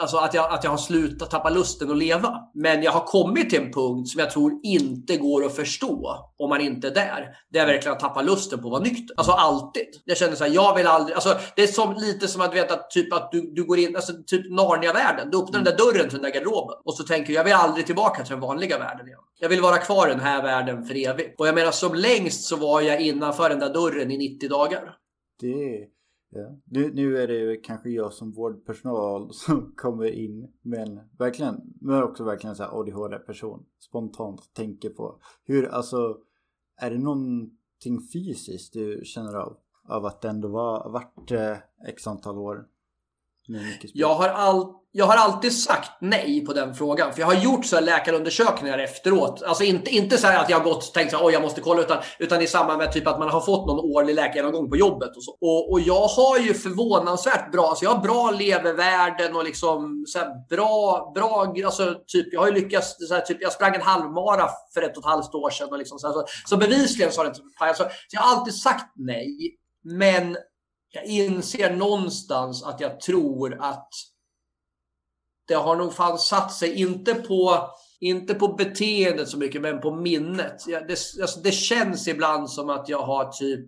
Alltså 0.00 0.16
att 0.16 0.34
jag, 0.34 0.52
att 0.52 0.64
jag 0.64 0.70
har 0.70 0.78
slutat 0.78 1.30
tappa 1.30 1.50
lusten 1.50 1.90
att 1.90 1.96
leva. 1.96 2.40
Men 2.54 2.82
jag 2.82 2.92
har 2.92 3.06
kommit 3.06 3.50
till 3.50 3.62
en 3.62 3.72
punkt 3.72 4.08
som 4.08 4.20
jag 4.20 4.30
tror 4.30 4.60
inte 4.62 5.16
går 5.16 5.44
att 5.44 5.56
förstå 5.56 6.30
om 6.38 6.48
man 6.48 6.60
inte 6.60 6.86
är 6.86 6.94
där. 6.94 7.28
Där 7.52 7.60
jag 7.60 7.66
verkligen 7.66 7.92
har 7.92 8.00
tappat 8.00 8.24
lusten 8.24 8.58
på 8.58 8.66
att 8.66 8.72
vara 8.72 8.82
nykter. 8.82 9.14
Alltså 9.16 9.32
alltid. 9.32 9.86
Jag 10.04 10.16
känner 10.16 10.34
så 10.34 10.44
här, 10.44 10.54
jag 10.54 10.76
vill 10.76 10.86
aldrig... 10.86 11.14
Alltså, 11.14 11.38
det 11.56 11.62
är 11.62 11.66
som, 11.66 11.94
lite 11.94 12.28
som 12.28 12.40
att, 12.40 12.54
veta 12.54 12.76
typ 12.76 13.12
att 13.12 13.32
du, 13.32 13.52
du 13.54 13.64
går 13.64 13.78
in, 13.78 13.96
alltså 13.96 14.12
typ 14.26 14.50
Narnia-världen. 14.50 15.30
Du 15.30 15.38
öppnar 15.38 15.60
mm. 15.60 15.64
den 15.64 15.76
där 15.76 15.84
dörren 15.84 16.08
till 16.08 16.18
den 16.18 16.32
där 16.32 16.38
garderoben. 16.38 16.76
Och 16.86 16.94
så 16.94 17.04
tänker 17.04 17.26
du, 17.26 17.32
jag 17.32 17.44
vill 17.44 17.52
aldrig 17.52 17.86
tillbaka 17.86 18.22
till 18.22 18.30
den 18.32 18.40
vanliga 18.40 18.78
världen 18.78 19.06
igen. 19.06 19.20
Jag 19.38 19.48
vill 19.48 19.60
vara 19.60 19.78
kvar 19.78 20.06
i 20.06 20.10
den 20.10 20.20
här 20.20 20.42
världen 20.42 20.84
för 20.84 21.06
evigt. 21.06 21.40
Och 21.40 21.46
jag 21.46 21.54
menar, 21.54 21.70
som 21.70 21.94
längst 21.94 22.44
så 22.44 22.56
var 22.56 22.80
jag 22.80 23.00
innanför 23.00 23.48
den 23.48 23.58
där 23.58 23.74
dörren 23.74 24.10
i 24.10 24.18
90 24.18 24.48
dagar. 24.48 24.96
Det 25.40 25.88
Ja. 26.28 26.56
Nu, 26.64 26.92
nu 26.94 27.22
är 27.22 27.28
det 27.28 27.56
kanske 27.56 27.90
jag 27.90 28.12
som 28.12 28.32
vårdpersonal 28.32 29.28
som 29.34 29.72
kommer 29.76 30.06
in 30.06 30.52
men 30.62 31.00
verkligen, 31.18 31.60
men 31.80 32.02
också 32.02 32.24
verkligen 32.24 32.56
så 32.56 32.62
här 32.62 32.80
ADHD-person 32.80 33.66
spontant 33.78 34.54
tänker 34.54 34.90
på 34.90 35.20
hur, 35.44 35.68
alltså 35.68 36.18
är 36.76 36.90
det 36.90 36.98
någonting 36.98 38.08
fysiskt 38.12 38.72
du 38.72 39.00
känner 39.04 39.34
av? 39.34 39.56
Av 39.88 40.06
att 40.06 40.20
det 40.20 40.28
ändå 40.28 40.48
var, 40.48 40.90
varit 40.90 41.30
eh, 41.30 41.88
x 41.88 42.06
antal 42.06 42.38
år 42.38 42.66
jag 43.94 44.14
har, 44.14 44.28
all, 44.28 44.74
jag 44.98 45.06
har 45.06 45.16
alltid 45.16 45.58
sagt 45.58 45.90
nej 46.00 46.44
på 46.46 46.52
den 46.52 46.74
frågan. 46.74 47.12
För 47.12 47.20
jag 47.20 47.26
har 47.26 47.34
gjort 47.34 47.66
så 47.66 47.80
läkarundersökningar 47.80 48.78
efteråt. 48.78 49.42
Alltså 49.42 49.64
inte, 49.64 49.90
inte 49.90 50.18
så 50.18 50.26
att 50.26 50.50
jag 50.50 50.58
har 50.58 50.64
gått 50.64 50.88
och 50.88 50.94
tänkt 50.94 51.14
att 51.14 51.32
jag 51.32 51.42
måste 51.42 51.60
kolla. 51.60 51.80
Utan, 51.80 51.98
utan 52.18 52.42
i 52.42 52.46
samband 52.46 52.78
med 52.78 52.92
typ 52.92 53.06
att 53.06 53.18
man 53.18 53.30
har 53.30 53.40
fått 53.40 53.66
någon 53.66 53.96
årlig 53.96 54.14
läkargenomgång 54.14 54.70
på 54.70 54.76
jobbet. 54.76 55.16
Och, 55.16 55.22
så. 55.22 55.30
Och, 55.40 55.72
och 55.72 55.80
jag 55.80 56.06
har 56.06 56.38
ju 56.38 56.54
förvånansvärt 56.54 57.52
bra, 57.52 57.68
alltså 57.68 57.84
jag 57.84 57.92
har 57.92 58.02
bra 58.02 58.30
levervärden 58.30 59.36
och 59.36 59.44
liksom 59.44 60.04
så 60.08 60.18
bra, 60.50 61.12
bra, 61.14 61.54
alltså 61.64 61.94
typ 62.06 62.26
jag 62.32 62.40
har 62.40 62.46
ju 62.46 62.54
lyckats, 62.54 63.08
så 63.08 63.14
här, 63.14 63.20
typ, 63.20 63.38
jag 63.40 63.52
sprang 63.52 63.74
en 63.74 63.82
halvmara 63.82 64.48
för 64.74 64.82
ett 64.82 64.96
och 64.96 65.02
ett 65.02 65.10
halvt 65.10 65.34
år 65.34 65.50
sedan. 65.50 65.68
Och 65.70 65.78
liksom, 65.78 65.98
så, 65.98 66.06
här, 66.06 66.14
så, 66.14 66.24
så 66.46 66.56
bevisligen 66.56 67.12
så 67.12 67.20
har 67.20 67.24
det 67.24 67.28
inte 67.28 67.42
alltså, 67.58 67.82
så 67.84 67.90
jag 68.10 68.20
har 68.20 68.36
alltid 68.36 68.54
sagt 68.54 68.92
nej. 68.94 69.56
Men 69.84 70.36
jag 70.92 71.04
inser 71.04 71.70
någonstans 71.70 72.64
att 72.64 72.80
jag 72.80 73.00
tror 73.00 73.58
att 73.60 73.88
det 75.48 75.54
har 75.54 75.76
nog 75.76 75.94
fan 75.94 76.18
satt 76.18 76.52
sig, 76.52 76.80
inte 76.80 77.14
på, 77.14 77.70
inte 78.00 78.34
på 78.34 78.48
beteendet 78.48 79.28
så 79.28 79.38
mycket, 79.38 79.62
men 79.62 79.80
på 79.80 79.94
minnet. 79.94 80.64
Det, 80.66 81.22
alltså 81.22 81.40
det 81.40 81.52
känns 81.52 82.08
ibland 82.08 82.50
som 82.50 82.70
att 82.70 82.88
jag 82.88 83.02
har 83.02 83.32
typ 83.32 83.66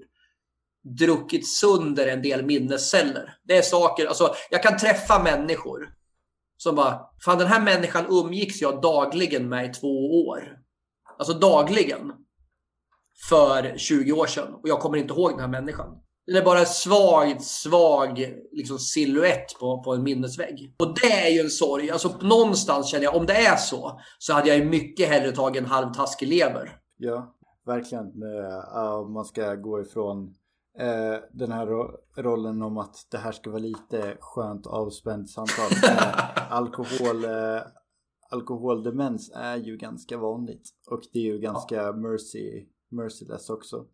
druckit 0.98 1.48
sönder 1.48 2.06
en 2.06 2.22
del 2.22 2.44
minnesceller. 2.46 3.36
Det 3.44 3.56
är 3.56 3.62
saker, 3.62 4.06
alltså 4.06 4.34
jag 4.50 4.62
kan 4.62 4.78
träffa 4.78 5.22
människor 5.22 5.94
som 6.56 6.74
bara, 6.74 7.00
fan 7.24 7.38
den 7.38 7.46
här 7.46 7.60
människan 7.60 8.06
umgicks 8.08 8.60
jag 8.60 8.82
dagligen 8.82 9.48
med 9.48 9.70
i 9.70 9.74
två 9.74 10.26
år. 10.26 10.58
Alltså 11.18 11.34
dagligen. 11.34 12.12
för 13.28 13.78
20 13.78 14.12
år 14.12 14.26
sedan 14.26 14.54
och 14.54 14.68
jag 14.68 14.80
kommer 14.80 14.98
inte 14.98 15.14
ihåg 15.14 15.30
den 15.30 15.40
här 15.40 15.48
människan. 15.48 16.00
Är 16.36 16.44
bara 16.44 16.60
en 16.60 16.66
svag, 16.66 17.42
svag 17.42 18.34
liksom, 18.52 18.78
silhuett 18.78 19.58
på, 19.60 19.82
på 19.82 19.94
en 19.94 20.02
minnesvägg. 20.02 20.74
Och 20.78 20.94
det 20.94 21.12
är 21.12 21.30
ju 21.30 21.40
en 21.40 21.50
sorg. 21.50 21.90
Alltså 21.90 22.18
någonstans 22.22 22.90
känner 22.90 23.04
jag, 23.04 23.16
om 23.16 23.26
det 23.26 23.46
är 23.46 23.56
så, 23.56 24.00
så 24.18 24.32
hade 24.32 24.48
jag 24.48 24.58
ju 24.58 24.64
mycket 24.64 25.08
hellre 25.08 25.32
tagit 25.32 25.62
en 25.62 25.68
halvtaskig 25.68 26.28
lever. 26.28 26.76
Ja, 26.96 27.34
verkligen. 27.66 28.22
Uh, 28.22 29.08
man 29.08 29.24
ska 29.24 29.54
gå 29.54 29.80
ifrån 29.80 30.34
uh, 30.80 31.18
den 31.32 31.52
här 31.52 31.66
ro 31.66 31.96
rollen 32.16 32.62
om 32.62 32.78
att 32.78 32.96
det 33.10 33.18
här 33.18 33.32
ska 33.32 33.50
vara 33.50 33.62
lite 33.62 34.16
skönt 34.20 34.66
avspänt 34.66 35.30
samtal. 35.30 35.70
Uh, 35.84 36.52
alkohol, 36.52 37.24
alkoholdemens 38.30 39.30
är 39.34 39.56
ju 39.56 39.76
ganska 39.76 40.18
vanligt. 40.18 40.68
Och 40.90 41.02
det 41.12 41.18
är 41.18 41.22
ju 41.22 41.38
ganska 41.38 41.74
ja. 41.76 41.92
mercy, 41.92 42.66
merciless 42.90 43.50
också. 43.50 43.86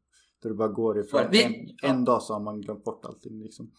Där 0.45 0.51
du 0.51 0.57
bara 0.57 0.69
går 0.69 1.01
ifrån. 1.01 1.21
Vi, 1.31 1.45
en, 1.83 1.91
en 1.91 2.05
dag 2.05 2.23
så 2.23 2.33
har 2.33 2.41
man 2.41 2.61
glömt 2.61 2.85
bort 2.85 3.05
allting 3.05 3.43
liksom. 3.43 3.71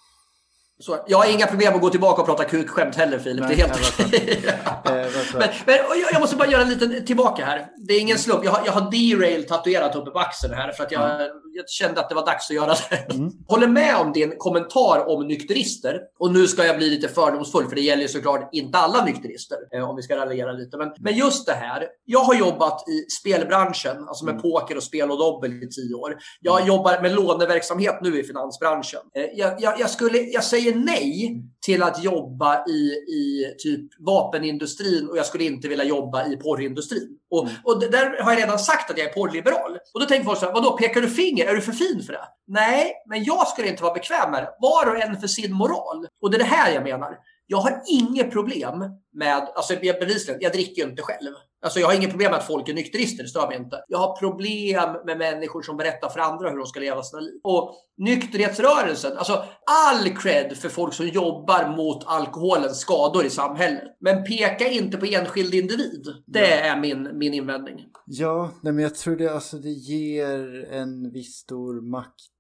Så, 0.80 0.98
jag 1.08 1.18
har 1.18 1.32
inga 1.34 1.48
problem 1.48 1.76
att 1.76 1.82
gå 1.82 1.90
tillbaka 1.90 2.22
och 2.22 2.28
prata 2.28 2.44
kukskämt 2.44 2.96
heller 2.96 3.20
Filip. 3.20 3.46
Nej, 3.48 3.56
det 3.56 3.62
är 3.62 3.68
helt 3.68 4.00
okej. 4.00 4.44
Eh, 4.46 4.92
men, 5.34 5.50
men 5.66 5.78
jag 6.12 6.22
måste 6.22 6.36
bara 6.36 6.48
göra 6.50 6.62
en 6.62 6.70
liten 6.70 7.06
tillbaka 7.06 7.46
här. 7.46 7.68
Det 7.88 7.94
är 7.94 8.00
ingen 8.00 8.18
slump. 8.18 8.46
Jag 8.46 8.52
har, 8.52 8.66
jag 8.66 8.72
har 8.72 8.82
derail 8.82 9.48
tatuerat 9.48 9.96
uppe 9.96 10.12
på 10.12 10.20
axeln 10.20 10.54
här 10.54 10.72
för 10.72 10.84
att 10.84 10.92
jag, 10.92 11.16
mm. 11.16 11.28
jag 11.54 11.70
kände 11.70 12.00
att 12.00 12.10
det 12.10 12.16
var 12.16 12.26
dags 12.26 12.50
att 12.50 12.56
göra 12.56 12.76
det. 12.90 13.14
Mm. 13.14 13.32
Håller 13.48 13.68
med 13.68 13.96
om 13.98 14.14
din 14.14 14.34
kommentar 14.38 15.10
om 15.10 15.28
nykterister. 15.28 16.00
Och 16.20 16.34
nu 16.34 16.48
ska 16.48 16.66
jag 16.66 16.78
bli 16.78 16.90
lite 16.90 17.08
fördomsfull 17.08 17.68
för 17.68 17.76
det 17.76 17.82
gäller 17.82 18.02
ju 18.02 18.08
såklart 18.08 18.50
inte 18.52 18.78
alla 18.78 19.06
nykterister. 19.06 19.58
Eh, 19.76 19.90
om 19.90 19.96
vi 19.96 20.02
ska 20.02 20.16
raljera 20.16 20.52
lite. 20.52 20.78
Men, 20.78 20.92
men 21.00 21.16
just 21.16 21.46
det 21.46 21.54
här. 21.54 21.88
Jag 22.06 22.20
har 22.20 22.36
jobbat 22.36 22.90
i 22.90 23.06
spelbranschen, 23.22 24.08
alltså 24.08 24.26
med 24.26 24.32
mm. 24.32 24.42
poker 24.42 24.78
och 24.78 24.84
spel 24.84 25.12
och 25.12 25.18
dobbel 25.18 25.52
i 25.52 25.70
tio 25.70 25.96
år. 25.96 26.18
Jag 26.42 26.58
mm. 26.58 26.68
jobbar 26.68 27.02
med 27.02 27.12
låneverksamhet 27.12 28.00
nu 28.02 28.20
i 28.20 28.24
finansbranschen. 28.24 29.02
Eh, 29.16 29.24
jag, 29.36 29.62
jag, 29.62 29.80
jag 29.80 29.90
skulle, 29.90 30.18
jag 30.18 30.44
säger 30.44 30.65
säger 30.66 30.80
nej 30.80 31.44
till 31.66 31.84
att 31.84 32.04
jobba 32.04 32.66
i, 32.68 32.92
i 32.92 33.56
typ 33.58 33.90
vapenindustrin 34.00 35.10
och 35.10 35.18
jag 35.18 35.26
skulle 35.26 35.44
inte 35.44 35.68
vilja 35.68 35.84
jobba 35.84 36.26
i 36.28 36.38
porrindustrin. 36.38 37.10
Och, 37.32 37.44
mm. 37.44 37.56
och 37.64 37.80
där 37.80 38.24
har 38.24 38.32
jag 38.32 38.42
redan 38.42 38.60
sagt 38.60 38.92
att 38.92 38.98
jag 38.98 39.10
är 39.10 39.14
porrliberal. 39.14 39.78
Och 39.94 40.00
då 40.00 40.06
tänker 40.06 40.26
folk 40.26 40.40
så 40.40 40.46
här, 40.46 40.54
vadå, 40.54 40.78
pekar 40.78 41.02
du 41.02 41.10
finger? 41.10 41.46
Är 41.46 41.56
du 41.56 41.62
för 41.62 41.72
fin 41.72 42.04
för 42.06 42.14
det? 42.14 42.28
Nej, 42.48 42.94
men 43.10 43.24
jag 43.24 43.48
skulle 43.48 43.68
inte 43.68 43.84
vara 43.84 43.94
bekväm 43.94 44.32
med 44.32 44.44
det. 44.44 44.50
Var 44.60 44.90
och 44.92 45.02
en 45.02 45.20
för 45.20 45.28
sin 45.28 45.54
moral. 45.54 46.08
Och 46.22 46.32
det 46.32 46.38
är 46.38 46.40
det 46.40 46.46
här 46.46 46.74
jag 46.74 46.84
menar. 46.84 47.18
Jag 47.48 47.58
har 47.58 47.82
inget 47.88 48.32
problem 48.32 48.80
med, 49.14 49.50
alltså 49.56 49.74
jag 49.74 50.00
bevisligen, 50.00 50.42
jag 50.42 50.52
dricker 50.52 50.82
ju 50.82 50.90
inte 50.90 51.02
själv. 51.02 51.34
Alltså 51.66 51.80
jag 51.80 51.88
har 51.88 51.94
inget 51.94 52.10
problem 52.10 52.32
med 52.32 52.40
att 52.40 52.48
folk 52.48 52.70
är 52.70 52.74
nykterister, 52.74 53.24
det 53.24 53.30
stör 53.30 53.48
mig 53.48 53.58
inte. 53.58 53.84
Jag 53.88 53.98
har 53.98 54.20
problem 54.20 54.98
med 55.06 55.18
människor 55.18 55.62
som 55.62 55.78
berättar 55.78 56.10
för 56.10 56.20
andra 56.20 56.50
hur 56.50 56.58
de 56.58 56.66
ska 56.66 56.80
leva 56.80 57.04
sina 57.04 57.20
liv. 57.20 57.40
Och 57.44 57.76
nykterhetsrörelsen, 57.98 59.18
alltså 59.18 59.44
all 59.66 60.10
cred 60.10 60.58
för 60.58 60.70
folk 60.70 60.94
som 60.94 61.08
jobbar 61.08 61.76
mot 61.78 62.04
alkoholens 62.06 62.80
skador 62.80 63.26
i 63.26 63.30
samhället. 63.30 63.98
Men 64.00 64.24
peka 64.24 64.68
inte 64.68 64.98
på 64.98 65.06
enskild 65.06 65.54
individ. 65.54 66.06
Det 66.26 66.40
ja. 66.40 66.56
är 66.56 66.80
min, 66.80 67.18
min 67.18 67.34
invändning. 67.34 67.86
Ja, 68.06 68.52
nej 68.62 68.74
men 68.74 68.84
jag 68.84 68.96
tror 68.96 69.16
det, 69.16 69.34
alltså 69.34 69.58
det 69.58 69.72
ger 69.72 70.72
en 70.72 71.12
viss 71.12 71.36
stor 71.36 71.82
makt 71.82 72.35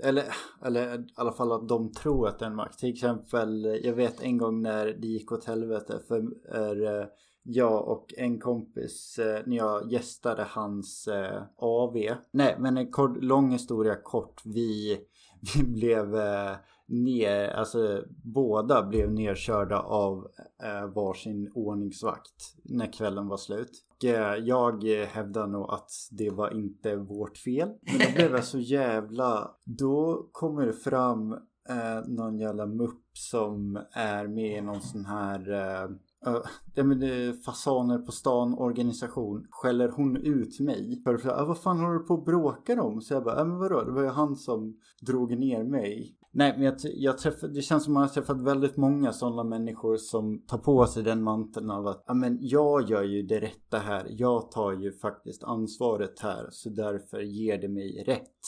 eller, 0.00 0.24
eller 0.64 0.98
i 0.98 1.06
alla 1.14 1.32
fall 1.32 1.52
att 1.52 1.68
de 1.68 1.92
tror 1.92 2.28
att 2.28 2.38
det 2.38 2.44
är 2.44 2.50
en 2.50 2.56
makt. 2.56 2.78
Till 2.78 2.92
exempel, 2.92 3.80
jag 3.84 3.94
vet 3.94 4.22
en 4.22 4.38
gång 4.38 4.62
när 4.62 4.86
det 4.86 5.06
gick 5.06 5.32
åt 5.32 5.44
helvete 5.44 6.00
för 6.08 6.24
är, 6.54 7.00
eh, 7.00 7.06
jag 7.42 7.88
och 7.88 8.14
en 8.16 8.40
kompis 8.40 9.18
eh, 9.18 9.42
när 9.46 9.56
jag 9.56 9.92
gästade 9.92 10.46
hans 10.48 11.08
eh, 11.08 11.42
AV. 11.56 11.96
Nej, 12.30 12.56
men 12.58 12.76
en 12.76 12.90
kort, 12.90 13.22
lång 13.22 13.50
historia 13.52 13.94
kort. 13.94 14.42
Vi, 14.44 14.98
vi 15.56 15.64
blev 15.64 16.16
eh, 16.16 16.56
ner, 16.86 17.48
alltså 17.48 18.04
båda 18.08 18.82
blev 18.82 19.12
nerkörda 19.12 19.78
av 19.78 20.28
eh, 20.62 20.86
varsin 20.86 21.52
ordningsvakt 21.54 22.54
när 22.62 22.92
kvällen 22.92 23.28
var 23.28 23.36
slut. 23.36 23.85
Och, 23.96 24.04
eh, 24.04 24.36
jag 24.36 24.84
hävdar 24.84 25.46
nog 25.46 25.70
att 25.70 25.90
det 26.10 26.30
var 26.30 26.54
inte 26.54 26.96
vårt 26.96 27.38
fel. 27.38 27.68
Men 27.82 27.98
då 27.98 28.14
blev 28.14 28.30
jag 28.30 28.44
så 28.44 28.58
jävla... 28.76 29.50
Då 29.64 30.28
kommer 30.32 30.66
det 30.66 30.72
fram 30.72 31.32
eh, 31.68 32.08
någon 32.08 32.38
jävla 32.38 32.66
mupp 32.66 33.02
som 33.12 33.78
är 33.92 34.26
med 34.26 34.58
i 34.58 34.60
någon 34.60 34.80
sån 34.80 35.04
här 35.04 35.52
eh, 35.52 35.90
Uh, 36.26 37.32
fasaner 37.44 37.98
på 37.98 38.12
stan 38.12 38.54
organisation 38.54 39.46
skäller 39.50 39.88
hon 39.88 40.16
ut 40.16 40.60
mig. 40.60 41.02
För 41.04 41.14
att 41.14 41.24
uh, 41.24 41.48
vad 41.48 41.58
fan 41.58 41.78
håller 41.78 41.98
du 41.98 42.04
på 42.04 42.14
att 42.14 42.24
bråka 42.24 42.82
om? 42.82 43.00
Så 43.00 43.14
jag 43.14 43.24
bara, 43.24 43.42
uh, 43.42 43.48
men 43.48 43.58
vadå? 43.58 43.84
Det 43.84 43.92
var 43.92 44.02
ju 44.02 44.08
han 44.08 44.36
som 44.36 44.76
drog 45.00 45.38
ner 45.38 45.64
mig. 45.64 46.15
Nej, 46.38 46.52
men 46.56 46.62
jag, 46.62 46.74
jag 46.82 47.18
träffar, 47.18 47.48
det 47.48 47.62
känns 47.62 47.84
som 47.84 47.96
att 47.96 48.00
jag 48.00 48.08
har 48.08 48.14
träffat 48.14 48.46
väldigt 48.46 48.76
många 48.76 49.12
sådana 49.12 49.44
människor 49.44 49.96
som 49.96 50.42
tar 50.46 50.58
på 50.58 50.86
sig 50.86 51.02
den 51.02 51.22
manteln 51.22 51.70
av 51.70 51.86
att 51.86 52.04
ja, 52.06 52.14
men 52.14 52.38
jag 52.40 52.90
gör 52.90 53.02
ju 53.02 53.22
det 53.22 53.40
rätta 53.40 53.78
här. 53.78 54.06
Jag 54.08 54.50
tar 54.50 54.72
ju 54.72 54.92
faktiskt 54.92 55.44
ansvaret 55.44 56.20
här 56.20 56.48
så 56.50 56.70
därför 56.70 57.20
ger 57.20 57.58
det 57.58 57.68
mig 57.68 58.04
rätt 58.06 58.40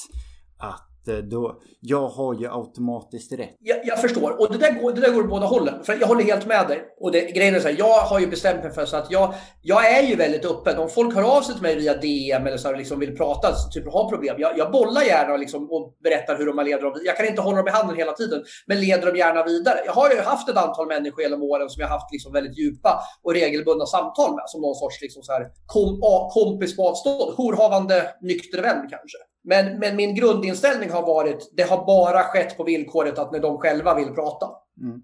att 0.58 0.97
då, 1.16 1.60
jag 1.80 2.08
har 2.08 2.34
ju 2.34 2.48
automatiskt 2.52 3.32
rätt. 3.32 3.56
Jag, 3.60 3.78
jag 3.84 4.00
förstår 4.00 4.40
och 4.40 4.52
det 4.52 4.58
där, 4.58 4.80
går, 4.80 4.92
det 4.92 5.00
där 5.00 5.12
går 5.12 5.22
åt 5.22 5.30
båda 5.30 5.46
hållen. 5.46 5.84
För 5.84 5.98
jag 6.00 6.06
håller 6.06 6.24
helt 6.24 6.46
med 6.46 6.68
dig. 6.68 6.82
Och 7.00 7.12
det, 7.12 7.20
grejen 7.20 7.54
är 7.54 7.60
så 7.60 7.68
här, 7.68 7.76
jag 7.78 8.00
har 8.00 8.20
ju 8.20 8.26
bestämt 8.26 8.62
mig 8.62 8.72
för 8.72 8.86
så 8.86 8.96
att 8.96 9.10
jag, 9.10 9.34
jag 9.62 9.92
är 9.98 10.02
ju 10.02 10.16
väldigt 10.16 10.44
öppen. 10.44 10.78
Om 10.78 10.88
folk 10.88 11.14
hör 11.14 11.36
av 11.36 11.42
sig 11.42 11.54
till 11.54 11.62
mig 11.62 11.76
via 11.76 11.96
DM 11.96 12.46
eller 12.46 12.56
så 12.56 12.68
här, 12.68 12.76
liksom 12.76 13.00
vill 13.00 13.16
prata, 13.16 13.52
typ 13.72 13.92
har 13.92 14.08
problem. 14.08 14.36
Jag, 14.38 14.58
jag 14.58 14.72
bollar 14.72 15.02
gärna 15.02 15.36
liksom, 15.36 15.70
och 15.70 15.96
berättar 16.02 16.38
hur 16.38 16.46
de 16.46 16.58
har 16.58 16.64
leder 16.64 16.82
dem. 16.82 17.00
Jag 17.04 17.16
kan 17.16 17.26
inte 17.26 17.40
hålla 17.40 17.56
dem 17.56 17.68
i 17.68 17.70
handen 17.70 17.96
hela 17.96 18.12
tiden, 18.12 18.44
men 18.66 18.80
leder 18.80 19.06
dem 19.06 19.16
gärna 19.16 19.44
vidare. 19.44 19.78
Jag 19.86 19.92
har 19.92 20.10
ju 20.10 20.20
haft 20.20 20.48
ett 20.48 20.56
antal 20.56 20.86
människor 20.86 21.22
genom 21.22 21.42
åren 21.42 21.68
som 21.68 21.80
jag 21.80 21.88
haft 21.88 22.12
liksom 22.12 22.32
väldigt 22.32 22.58
djupa 22.58 23.02
och 23.22 23.34
regelbundna 23.34 23.86
samtal 23.86 24.34
med. 24.34 24.44
Som 24.46 24.60
någon 24.60 24.74
sorts 24.74 25.00
liksom 25.02 25.22
så 25.22 25.32
här, 25.32 25.42
kom, 25.66 26.00
kompis 26.30 26.76
på 26.76 26.88
avstånd. 26.88 27.34
Jourhavande 27.38 28.14
nykter 28.20 28.62
vän 28.62 28.80
kanske. 28.90 29.18
Men, 29.44 29.78
men 29.78 29.96
min 29.96 30.14
grundinställning 30.14 30.90
har 30.90 31.02
varit, 31.02 31.50
det 31.56 31.62
har 31.62 31.86
bara 31.86 32.22
skett 32.22 32.56
på 32.56 32.64
villkoret 32.64 33.18
att 33.18 33.32
när 33.32 33.40
de 33.40 33.58
själva 33.58 33.94
vill 33.94 34.14
prata. 34.14 34.46
Mm. 34.82 35.00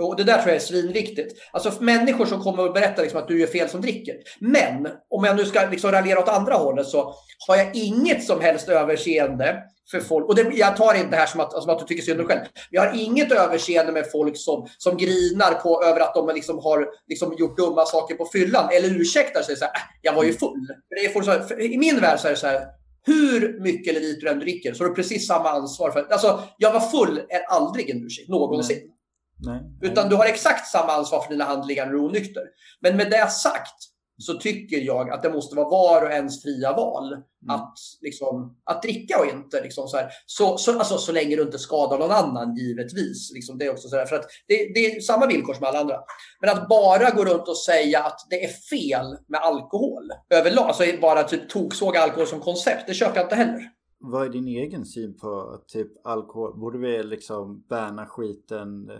Och 0.00 0.16
det 0.16 0.24
där 0.24 0.34
tror 0.34 0.48
jag 0.48 0.56
är 0.56 0.60
svinviktigt. 0.60 1.42
Alltså 1.52 1.82
människor 1.82 2.26
som 2.26 2.42
kommer 2.42 2.66
och 2.66 2.72
berättar 2.72 3.02
liksom 3.02 3.20
att 3.20 3.28
du 3.28 3.40
gör 3.40 3.46
fel 3.46 3.68
som 3.68 3.80
dricker. 3.80 4.14
Men 4.40 4.88
om 5.10 5.24
jag 5.24 5.36
nu 5.36 5.44
ska 5.44 5.68
liksom 5.70 5.90
raljera 5.90 6.18
åt 6.20 6.28
andra 6.28 6.54
hållet 6.54 6.86
så 6.86 7.14
har 7.48 7.56
jag 7.56 7.76
inget 7.76 8.24
som 8.24 8.40
helst 8.40 8.68
överseende 8.68 9.62
för 9.90 10.00
folk. 10.00 10.28
Och 10.28 10.34
det, 10.34 10.42
jag 10.54 10.76
tar 10.76 10.94
inte 10.94 11.10
det 11.10 11.16
här 11.16 11.26
som 11.26 11.40
att, 11.40 11.62
som 11.62 11.70
att 11.70 11.78
du 11.78 11.84
tycker 11.84 12.02
synd 12.02 12.20
om 12.20 12.26
dig 12.26 12.36
själv. 12.36 12.48
Jag 12.70 12.82
har 12.82 12.98
inget 12.98 13.32
överseende 13.32 13.92
med 13.92 14.10
folk 14.12 14.36
som, 14.36 14.68
som 14.78 14.96
grinar 14.96 15.54
på, 15.54 15.82
över 15.84 16.00
att 16.00 16.14
de 16.14 16.34
liksom 16.34 16.58
har 16.58 16.88
liksom 17.08 17.34
gjort 17.38 17.56
dumma 17.56 17.84
saker 17.86 18.14
på 18.14 18.28
fyllan. 18.32 18.68
Eller 18.72 19.00
ursäktar 19.00 19.42
sig 19.42 19.56
så 19.56 19.64
här, 19.64 19.72
äh, 19.72 19.80
jag 20.02 20.14
var 20.14 20.24
ju 20.24 20.32
full. 20.32 20.66
Det 20.88 21.06
är 21.06 21.10
folk 21.10 21.24
så 21.24 21.54
I 21.54 21.78
min 21.78 22.00
värld 22.00 22.20
så 22.20 22.26
är 22.26 22.30
det 22.30 22.36
så 22.36 22.46
här, 22.46 22.66
hur 23.06 23.60
mycket 23.60 23.90
eller 23.90 24.00
lite 24.00 24.20
du 24.20 24.28
än 24.28 24.38
dricker 24.38 24.74
så 24.74 24.84
har 24.84 24.88
du 24.88 24.94
precis 24.94 25.26
samma 25.26 25.50
ansvar. 25.50 25.90
för 25.90 26.06
Alltså, 26.10 26.42
jag 26.58 26.72
var 26.72 26.80
full 26.80 27.18
är 27.28 27.42
aldrig 27.48 27.90
en 27.90 28.04
ursäkt, 28.04 28.28
någonsin. 28.28 28.76
Nej. 28.76 29.60
Nej. 29.80 29.90
Utan 29.90 30.08
du 30.08 30.16
har 30.16 30.26
exakt 30.26 30.66
samma 30.66 30.92
ansvar 30.92 31.20
för 31.20 31.30
dina 31.30 31.44
handlingar 31.44 31.86
när 31.86 31.92
du 31.92 31.98
är 31.98 32.04
onykter. 32.04 32.42
Men 32.80 32.96
med 32.96 33.10
det 33.10 33.30
sagt 33.30 33.91
så 34.22 34.34
tycker 34.34 34.76
jag 34.76 35.10
att 35.10 35.22
det 35.22 35.32
måste 35.32 35.56
vara 35.56 35.68
var 35.68 36.02
och 36.02 36.10
ens 36.10 36.42
fria 36.42 36.76
val 36.76 37.12
mm. 37.12 37.24
att, 37.46 37.74
liksom, 38.00 38.56
att 38.64 38.82
dricka 38.82 39.18
och 39.18 39.26
inte. 39.26 39.62
Liksom, 39.62 39.88
så, 39.88 39.96
här. 39.96 40.10
Så, 40.26 40.58
så, 40.58 40.78
alltså, 40.78 40.98
så 40.98 41.12
länge 41.12 41.36
du 41.36 41.42
inte 41.42 41.58
skadar 41.58 41.98
någon 41.98 42.10
annan, 42.10 42.56
givetvis. 42.56 43.32
Liksom, 43.34 43.58
det, 43.58 43.64
är 43.64 43.70
också 43.72 43.88
så 43.88 43.96
här, 43.96 44.06
för 44.06 44.16
att 44.16 44.26
det, 44.48 44.72
det, 44.74 44.86
är 44.86 45.00
samma 45.00 45.26
villkor 45.26 45.54
som 45.54 45.66
alla 45.66 45.80
andra. 45.80 45.96
Men 46.40 46.50
att 46.50 46.68
bara 46.68 47.10
gå 47.10 47.24
runt 47.24 47.48
och 47.48 47.58
säga 47.58 48.02
att 48.02 48.26
det 48.30 48.44
är 48.44 48.48
fel 48.48 49.16
med 49.28 49.40
alkohol 49.40 50.12
överlag, 50.30 50.64
alltså 50.64 50.84
bara 51.00 51.22
typ 51.22 51.48
toksåga 51.48 52.00
alkohol 52.00 52.26
som 52.26 52.40
koncept, 52.40 52.86
det 52.86 52.94
köper 52.94 53.16
jag 53.16 53.24
inte 53.24 53.34
heller. 53.34 53.70
Vad 54.04 54.26
är 54.26 54.28
din 54.28 54.48
egen 54.48 54.86
syn 54.86 55.18
på 55.18 55.60
typ 55.68 56.06
alkohol? 56.06 56.60
Borde 56.60 56.78
vi 56.78 57.02
liksom 57.02 57.64
bärna 57.68 58.06
skiten 58.06 58.90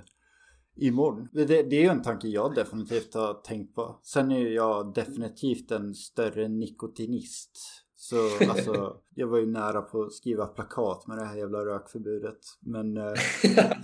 imorgon. 0.76 1.28
Det, 1.32 1.44
det 1.44 1.76
är 1.76 1.82
ju 1.82 1.88
en 1.88 2.02
tanke 2.02 2.28
jag 2.28 2.54
definitivt 2.54 3.14
har 3.14 3.34
tänkt 3.34 3.74
på. 3.74 4.00
Sen 4.02 4.32
är 4.32 4.48
jag 4.48 4.94
definitivt 4.94 5.70
en 5.70 5.94
större 5.94 6.48
nikotinist. 6.48 7.58
Så 7.96 8.16
alltså, 8.50 8.96
jag 9.14 9.26
var 9.26 9.38
ju 9.38 9.46
nära 9.46 9.82
på 9.82 10.02
att 10.02 10.12
skriva 10.12 10.46
plakat 10.46 11.06
med 11.06 11.18
det 11.18 11.24
här 11.24 11.36
jävla 11.36 11.64
rökförbudet. 11.64 12.38
Men, 12.60 12.96
eh, 12.96 13.04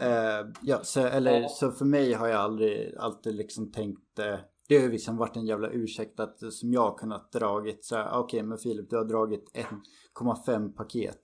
eh, 0.00 0.46
ja, 0.62 0.80
så, 0.82 1.00
eller, 1.00 1.48
så 1.48 1.70
för 1.70 1.84
mig 1.84 2.12
har 2.12 2.28
jag 2.28 2.40
aldrig, 2.40 2.94
alltid 2.98 3.34
liksom 3.34 3.72
tänkt 3.72 4.18
eh, 4.18 4.38
det 4.68 4.76
har 4.76 4.82
ju 4.82 4.90
liksom 4.90 5.16
varit 5.16 5.36
en 5.36 5.46
jävla 5.46 5.70
ursäkt 5.70 6.20
att, 6.20 6.52
som 6.52 6.72
jag 6.72 6.80
har 6.80 6.98
kunnat 6.98 7.32
dragit 7.32 7.84
så 7.84 8.00
okej 8.00 8.18
okay, 8.18 8.42
men 8.42 8.58
Filip 8.58 8.90
du 8.90 8.96
har 8.96 9.04
dragit 9.04 9.52
1,5 10.14 10.72
paket 10.72 11.22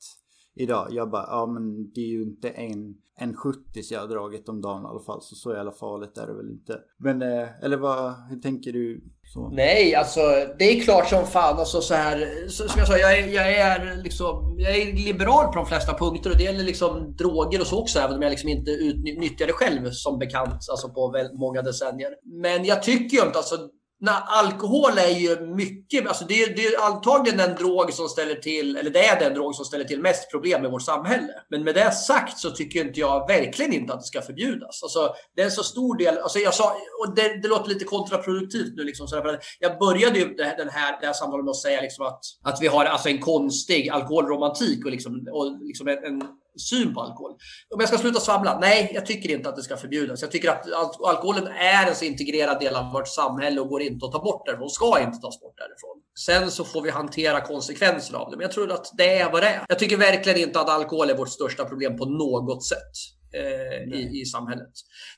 idag. 0.54 0.88
Jag 0.90 1.10
bara, 1.10 1.26
ja 1.28 1.46
men 1.46 1.92
det 1.92 2.00
är 2.00 2.08
ju 2.08 2.22
inte 2.22 2.48
en, 2.48 2.94
en 3.16 3.36
70 3.36 3.58
jag 3.90 4.00
har 4.00 4.08
dragit 4.08 4.48
om 4.48 4.60
dagen 4.60 4.82
i 4.82 4.86
alla 4.86 5.00
fall. 5.00 5.22
Så 5.22 5.34
så 5.34 5.54
jävla 5.54 5.72
farligt 5.72 6.18
är 6.18 6.26
det 6.26 6.34
väl 6.34 6.50
inte. 6.50 6.78
Men, 6.98 7.22
eh, 7.22 7.64
eller 7.64 7.76
vad, 7.76 8.14
hur 8.30 8.40
tänker 8.40 8.72
du? 8.72 9.04
Så. 9.24 9.48
Nej, 9.48 9.94
alltså 9.94 10.20
det 10.58 10.64
är 10.64 10.80
klart 10.80 11.08
som 11.08 11.26
fan. 11.26 11.58
Alltså, 11.58 11.80
så 11.80 11.94
här, 11.94 12.48
så, 12.48 12.68
som 12.68 12.78
jag 12.78 12.88
sa, 12.88 12.96
jag 12.96 13.18
är, 13.18 13.28
jag, 13.28 13.52
är 13.54 14.02
liksom, 14.02 14.56
jag 14.58 14.76
är 14.76 14.92
liberal 14.92 15.46
på 15.46 15.58
de 15.58 15.66
flesta 15.66 15.98
punkter 15.98 16.30
och 16.30 16.36
det 16.36 16.44
gäller 16.44 16.64
liksom 16.64 17.16
droger 17.16 17.60
och 17.60 17.66
så 17.66 17.80
också, 17.80 17.98
även 17.98 18.16
om 18.16 18.22
jag 18.22 18.30
liksom 18.30 18.48
inte 18.48 18.70
utnyttjar 18.70 19.46
det 19.46 19.52
själv 19.52 19.90
som 19.90 20.18
bekant 20.18 20.54
alltså 20.70 20.88
på 20.88 21.10
väldigt 21.10 21.38
många 21.38 21.62
decennier. 21.62 22.10
Men 22.22 22.64
jag 22.64 22.82
tycker 22.82 23.16
ju 23.16 23.26
inte, 23.26 23.38
alltså 23.38 23.56
Nej, 24.00 24.14
alkohol 24.26 24.98
är 24.98 25.18
ju 25.18 25.40
mycket, 25.40 26.08
alltså 26.08 26.24
det, 26.24 26.42
är, 26.42 26.56
det 26.56 26.66
är 26.66 26.86
antagligen 26.86 27.38
den 27.38 27.54
drog 27.56 27.92
som 27.92 28.08
ställer 28.08 28.34
till, 28.34 28.76
eller 28.76 28.90
det 28.90 29.06
är 29.06 29.20
den 29.20 29.34
drog 29.34 29.54
som 29.54 29.64
ställer 29.64 29.84
till 29.84 30.00
mest 30.00 30.30
problem 30.30 30.64
i 30.64 30.68
vårt 30.68 30.82
samhälle. 30.82 31.32
Men 31.50 31.64
med 31.64 31.74
det 31.74 31.90
sagt 31.90 32.38
så 32.38 32.50
tycker 32.50 32.80
inte 32.80 33.00
jag 33.00 33.26
verkligen 33.28 33.72
inte 33.72 33.92
att 33.92 34.00
det 34.00 34.06
ska 34.06 34.22
förbjudas. 34.22 34.82
Alltså, 34.82 35.14
det 35.36 35.42
är 35.42 35.46
en 35.46 35.50
så 35.50 35.62
stor 35.62 35.96
del, 35.96 36.18
alltså 36.18 36.38
jag 36.38 36.54
sa, 36.54 36.76
och 37.00 37.14
det, 37.14 37.40
det 37.42 37.48
låter 37.48 37.68
lite 37.68 37.84
kontraproduktivt 37.84 38.76
nu 38.76 38.84
liksom, 38.84 39.08
så 39.08 39.22
för 39.22 39.38
jag 39.58 39.78
började 39.78 40.18
ju 40.18 40.34
det, 40.34 40.54
den 40.58 40.68
här, 40.68 41.00
det 41.00 41.06
här 41.06 41.14
samtalet 41.14 41.44
med 41.44 41.50
att 41.50 41.56
säga 41.56 41.80
liksom 41.80 42.06
att, 42.06 42.20
att 42.44 42.58
vi 42.62 42.66
har 42.66 42.84
alltså 42.84 43.08
en 43.08 43.20
konstig 43.20 43.88
alkoholromantik 43.88 44.84
och, 44.84 44.90
liksom, 44.90 45.28
och 45.32 45.58
liksom 45.62 45.88
en, 45.88 46.04
en 46.04 46.22
syn 46.56 46.94
på 46.94 47.00
alkohol. 47.00 47.30
Om 47.74 47.80
jag 47.80 47.88
ska 47.88 47.98
sluta 47.98 48.20
svamla? 48.20 48.58
Nej, 48.58 48.90
jag 48.94 49.06
tycker 49.06 49.30
inte 49.30 49.48
att 49.48 49.56
det 49.56 49.62
ska 49.62 49.76
förbjudas. 49.76 50.22
Jag 50.22 50.30
tycker 50.30 50.50
att 50.50 50.66
alkoholen 51.06 51.46
är 51.46 51.88
en 51.88 51.94
så 51.94 52.04
integrerad 52.04 52.60
del 52.60 52.76
av 52.76 52.92
vårt 52.92 53.08
samhälle 53.08 53.60
och 53.60 53.68
går 53.68 53.82
inte 53.82 54.06
att 54.06 54.12
ta 54.12 54.18
bort 54.18 54.46
därifrån 54.46 54.64
och 54.64 54.72
ska 54.72 55.00
inte 55.00 55.18
tas 55.18 55.40
bort 55.40 55.56
därifrån. 55.56 56.00
Sen 56.18 56.50
så 56.50 56.64
får 56.64 56.82
vi 56.82 56.90
hantera 56.90 57.40
konsekvenserna 57.40 58.18
av 58.18 58.30
det. 58.30 58.36
Men 58.36 58.44
jag 58.44 58.52
tror 58.52 58.72
att 58.72 58.90
det 58.96 59.18
är 59.18 59.32
vad 59.32 59.42
det 59.42 59.48
är. 59.48 59.64
Jag 59.68 59.78
tycker 59.78 59.96
verkligen 59.96 60.38
inte 60.38 60.60
att 60.60 60.68
alkohol 60.68 61.10
är 61.10 61.16
vårt 61.16 61.28
största 61.28 61.64
problem 61.64 61.96
på 61.96 62.04
något 62.04 62.64
sätt. 62.64 62.92
Eh, 63.36 63.98
i, 63.98 64.20
i 64.20 64.24
samhället. 64.24 64.70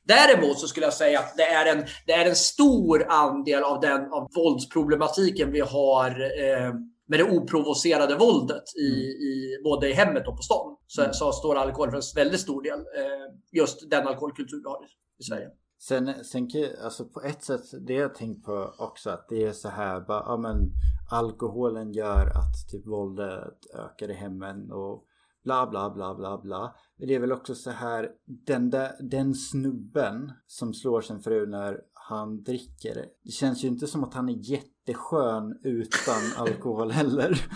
Däremot 0.05 0.59
så 0.59 0.69
skulle 0.69 0.87
jag 0.87 0.93
säga 0.93 1.19
att 1.19 1.37
det 1.37 1.43
är 1.43 1.77
en, 1.77 1.85
det 2.07 2.13
är 2.13 2.27
en 2.27 2.37
stor 2.37 3.07
andel 3.09 3.63
av 3.63 3.81
den 3.81 4.13
av 4.13 4.29
våldsproblematiken 4.35 5.53
vi 5.53 5.61
har 5.61 6.11
eh, 6.11 6.73
med 7.07 7.19
det 7.19 7.25
oprovocerade 7.25 8.17
våldet 8.17 8.65
i, 8.77 8.89
mm. 8.89 9.01
i, 9.01 9.61
både 9.65 9.91
i 9.91 9.93
hemmet 9.93 10.29
och 10.29 10.37
på 10.37 10.43
stan. 10.43 10.77
Så, 10.87 11.01
mm. 11.01 11.13
så 11.13 11.33
står 11.33 11.55
alkohol 11.55 11.91
för 11.91 11.97
en 11.97 12.03
väldigt 12.25 12.41
stor 12.41 12.63
del. 12.63 12.79
Eh, 12.79 13.35
just 13.53 13.91
den 13.91 14.07
alkoholkultur 14.07 14.63
vi 14.63 14.69
har 14.69 14.85
i, 14.85 14.89
i 15.21 15.23
Sverige. 15.23 15.51
Sen, 15.79 16.25
sen 16.25 16.49
alltså 16.85 17.05
på 17.05 17.23
ett 17.23 17.45
sätt, 17.45 17.63
det 17.87 17.95
jag 17.95 18.15
tänkt 18.15 18.45
på 18.45 18.75
också 18.79 19.11
att 19.11 19.29
det 19.29 19.45
är 19.45 19.53
så 19.53 19.69
här 19.69 20.01
bara, 20.01 20.23
ja 20.27 20.37
men 20.37 20.73
alkoholen 21.11 21.93
gör 21.93 22.27
att 22.27 22.71
typ 22.71 22.87
våldet 22.87 23.67
ökar 23.75 24.11
i 24.11 24.15
hemmen 24.15 24.73
och 24.73 25.05
bla 25.45 25.67
bla 25.67 25.91
bla 25.91 26.15
bla 26.15 26.39
bla. 26.39 26.75
Men 26.97 27.09
det 27.09 27.15
är 27.15 27.21
väl 27.21 27.33
också 27.33 27.55
så 27.55 27.71
här, 27.71 28.11
den, 28.25 28.71
där, 28.71 28.93
den 29.01 29.35
snubben 29.35 30.33
som 30.47 30.75
slår 30.75 31.01
sin 31.01 31.21
fru 31.21 31.47
när 31.47 31.81
han 32.09 32.43
dricker. 32.43 33.05
Det 33.25 33.31
känns 33.31 33.65
ju 33.65 33.69
inte 33.69 33.87
som 33.87 34.05
att 34.05 34.15
han 34.15 34.29
är 34.29 34.51
jätteskön 34.51 35.61
utan 35.63 36.23
alkohol 36.37 36.91
heller. 36.91 37.47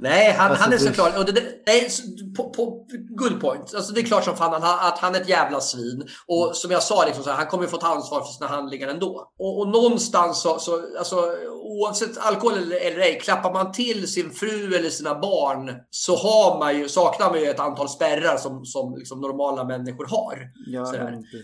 Nej, 0.00 0.32
han, 0.32 0.50
alltså, 0.50 0.64
han 0.64 0.72
är 0.72 0.78
såklart... 0.78 1.18
Och 1.18 1.24
det, 1.24 1.57
är, 1.70 1.88
på, 2.36 2.50
på, 2.50 2.86
good 3.08 3.40
point. 3.40 3.74
Alltså, 3.74 3.92
det 3.92 4.00
är 4.00 4.04
klart 4.04 4.24
som 4.24 4.36
fan 4.36 4.62
att 4.62 4.98
han 4.98 5.14
är 5.14 5.20
ett 5.20 5.28
jävla 5.28 5.60
svin. 5.60 6.08
Och 6.26 6.56
som 6.56 6.70
jag 6.70 6.82
sa, 6.82 7.04
liksom, 7.06 7.24
så 7.24 7.30
här, 7.30 7.36
han 7.36 7.46
kommer 7.46 7.64
ju 7.64 7.70
få 7.70 7.76
ta 7.76 7.86
ansvar 7.86 8.20
för 8.20 8.32
sina 8.32 8.46
handlingar 8.46 8.88
ändå. 8.88 9.32
Och, 9.38 9.58
och 9.58 9.68
någonstans 9.68 10.42
så, 10.42 10.58
så 10.58 10.82
alltså, 10.98 11.16
oavsett 11.68 12.18
alkohol 12.18 12.58
eller, 12.58 12.76
eller 12.76 12.98
ej, 13.00 13.20
klappar 13.20 13.52
man 13.52 13.72
till 13.72 14.12
sin 14.12 14.30
fru 14.30 14.74
eller 14.76 14.90
sina 14.90 15.18
barn 15.18 15.72
så 15.90 16.16
har 16.16 16.58
man 16.58 16.78
ju, 16.78 16.88
saknar 16.88 17.30
man 17.30 17.40
ju 17.40 17.46
ett 17.46 17.60
antal 17.60 17.88
spärrar 17.88 18.36
som, 18.36 18.64
som 18.64 18.94
liksom 18.98 19.20
normala 19.20 19.64
människor 19.64 20.06
har. 20.06 20.50
Ja, 20.66 20.92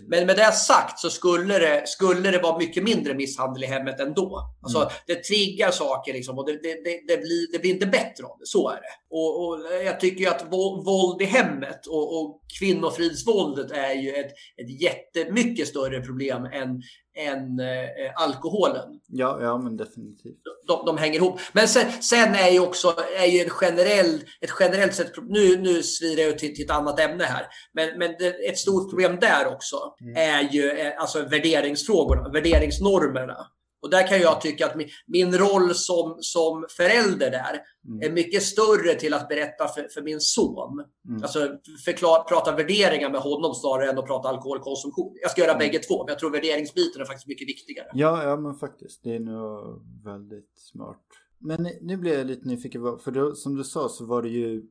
men 0.09 0.27
med 0.27 0.37
det 0.37 0.53
sagt 0.53 0.99
så 0.99 1.11
skulle 1.11 1.59
det, 1.59 1.89
skulle 1.89 2.31
det 2.31 2.39
vara 2.39 2.59
mycket 2.59 2.85
mindre 2.85 3.15
misshandel 3.15 3.65
i 3.65 3.67
hemmet 3.67 4.01
ändå. 4.01 4.41
Alltså, 4.63 4.79
mm. 4.79 4.91
Det 5.07 5.25
triggar 5.25 5.71
saker 5.71 6.13
liksom, 6.13 6.39
och 6.39 6.47
det, 6.47 6.53
det, 6.53 6.75
det, 6.85 7.01
det, 7.09 7.17
blir, 7.17 7.53
det 7.53 7.59
blir 7.59 7.71
inte 7.71 7.87
bättre 7.87 8.25
av 8.25 8.37
det. 8.39 8.47
Så 8.47 8.69
är 8.69 8.75
det. 8.75 9.17
Och, 9.17 9.49
och 9.49 9.59
jag 9.85 10.01
tycker 10.01 10.14
ju 10.21 10.27
att 10.27 10.47
våld 10.87 11.23
i 11.23 11.25
hemmet 11.25 11.87
och, 11.87 12.21
och 12.21 12.41
kvinnofridsvåldet 12.59 13.71
är 13.71 13.95
ju 13.95 14.11
ett, 14.11 14.33
ett 14.63 14.83
jättemycket 14.83 15.69
större 15.69 16.01
problem 16.01 16.45
än, 16.45 16.83
än 17.19 17.61
eh, 17.61 18.13
alkoholen. 18.17 19.01
Ja, 19.07 19.39
ja, 19.41 19.59
men 19.59 19.77
definitivt. 19.77 20.39
De, 20.67 20.87
de 20.87 20.99
hänger 20.99 21.19
ihop. 21.19 21.41
Men 21.53 21.69
sen, 21.69 21.93
sen, 22.03 22.35
är 22.35 22.51
ju 22.51 22.61
också 22.61 22.95
är 23.19 23.27
ju 23.27 23.41
en 23.41 23.51
generell, 23.51 24.15
ett 24.41 24.51
generellt 24.61 24.95
sett, 24.95 25.13
nu, 25.29 25.57
nu 25.57 25.83
svirar 25.83 26.23
jag 26.23 26.39
till, 26.39 26.55
till 26.55 26.65
ett 26.65 26.71
annat 26.71 27.01
ämne 27.01 27.25
här, 27.25 27.47
men, 27.73 27.99
men 27.99 28.15
det, 28.19 28.49
ett 28.49 28.59
stort 28.59 28.91
problem 28.91 29.19
där 29.21 29.47
också 29.47 29.77
mm. 30.01 30.17
är 30.17 30.53
ju 30.53 30.71
eh, 30.71 31.01
alltså 31.01 31.23
värderingsfrågorna, 31.23 32.29
värderingsnormerna. 32.29 33.47
Och 33.85 33.91
där 33.91 34.07
kan 34.07 34.21
jag 34.21 34.41
tycka 34.41 34.67
att 34.67 34.77
min, 34.77 34.89
min 35.07 35.39
roll 35.39 35.75
som, 35.75 36.17
som 36.21 36.67
förälder 36.77 37.31
där 37.31 37.61
mm. 37.89 38.03
är 38.03 38.11
mycket 38.15 38.43
större 38.43 38.95
till 38.95 39.15
att 39.15 39.29
berätta 39.29 39.69
för, 39.69 39.89
för 39.95 40.03
min 40.03 40.21
son. 40.21 40.85
Mm. 41.09 41.23
Alltså 41.23 41.49
förklara, 41.85 42.23
prata 42.23 42.57
värderingar 42.57 43.11
med 43.11 43.21
honom 43.21 43.55
snarare 43.55 43.91
än 43.91 43.99
att 43.99 44.07
prata 44.07 44.29
alkoholkonsumtion. 44.29 45.17
Jag 45.23 45.31
ska 45.31 45.41
göra 45.41 45.53
mm. 45.53 45.59
bägge 45.59 45.79
två, 45.79 46.05
men 46.05 46.13
jag 46.13 46.19
tror 46.19 46.31
värderingsbiten 46.31 47.01
är 47.01 47.05
faktiskt 47.05 47.27
mycket 47.27 47.49
viktigare. 47.49 47.87
Ja, 47.93 48.25
ja 48.25 48.37
men 48.37 48.55
faktiskt. 48.55 49.01
Det 49.05 49.17
är 49.17 49.21
nog 49.21 49.83
väldigt 50.05 50.53
smart. 50.57 51.03
Men 51.39 51.69
nu 51.81 51.97
blir 51.97 52.19
jag 52.19 52.27
lite 52.27 52.49
nyfiken, 52.49 52.99
för 52.99 53.11
då, 53.11 53.35
som 53.35 53.57
du 53.57 53.65
sa 53.65 53.89
så 53.89 54.07
var 54.07 54.23
det 54.23 54.29
ju 54.29 54.63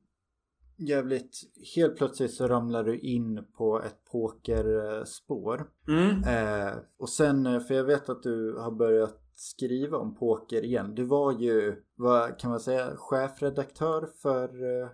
jävligt, 0.77 1.39
helt 1.75 1.97
plötsligt 1.97 2.33
så 2.33 2.47
ramlar 2.47 2.83
du 2.83 2.99
in 2.99 3.45
på 3.57 3.81
ett 3.81 4.05
pokerspår. 4.11 5.65
Mm. 5.87 6.23
Eh, 6.23 6.73
och 6.99 7.09
sen, 7.09 7.45
eh, 7.45 7.59
för 7.59 7.73
jag 7.73 7.83
vet 7.83 8.09
att 8.09 8.23
du 8.23 8.57
har 8.57 8.71
börjat 8.71 9.19
skriva 9.35 9.97
om 9.97 10.15
poker 10.15 10.65
igen. 10.65 10.95
Du 10.95 11.03
var 11.03 11.31
ju, 11.31 11.83
vad 11.95 12.39
kan 12.39 12.49
man 12.49 12.59
säga, 12.59 12.93
chefredaktör 12.95 14.09
för 14.21 14.81
eh, 14.81 14.89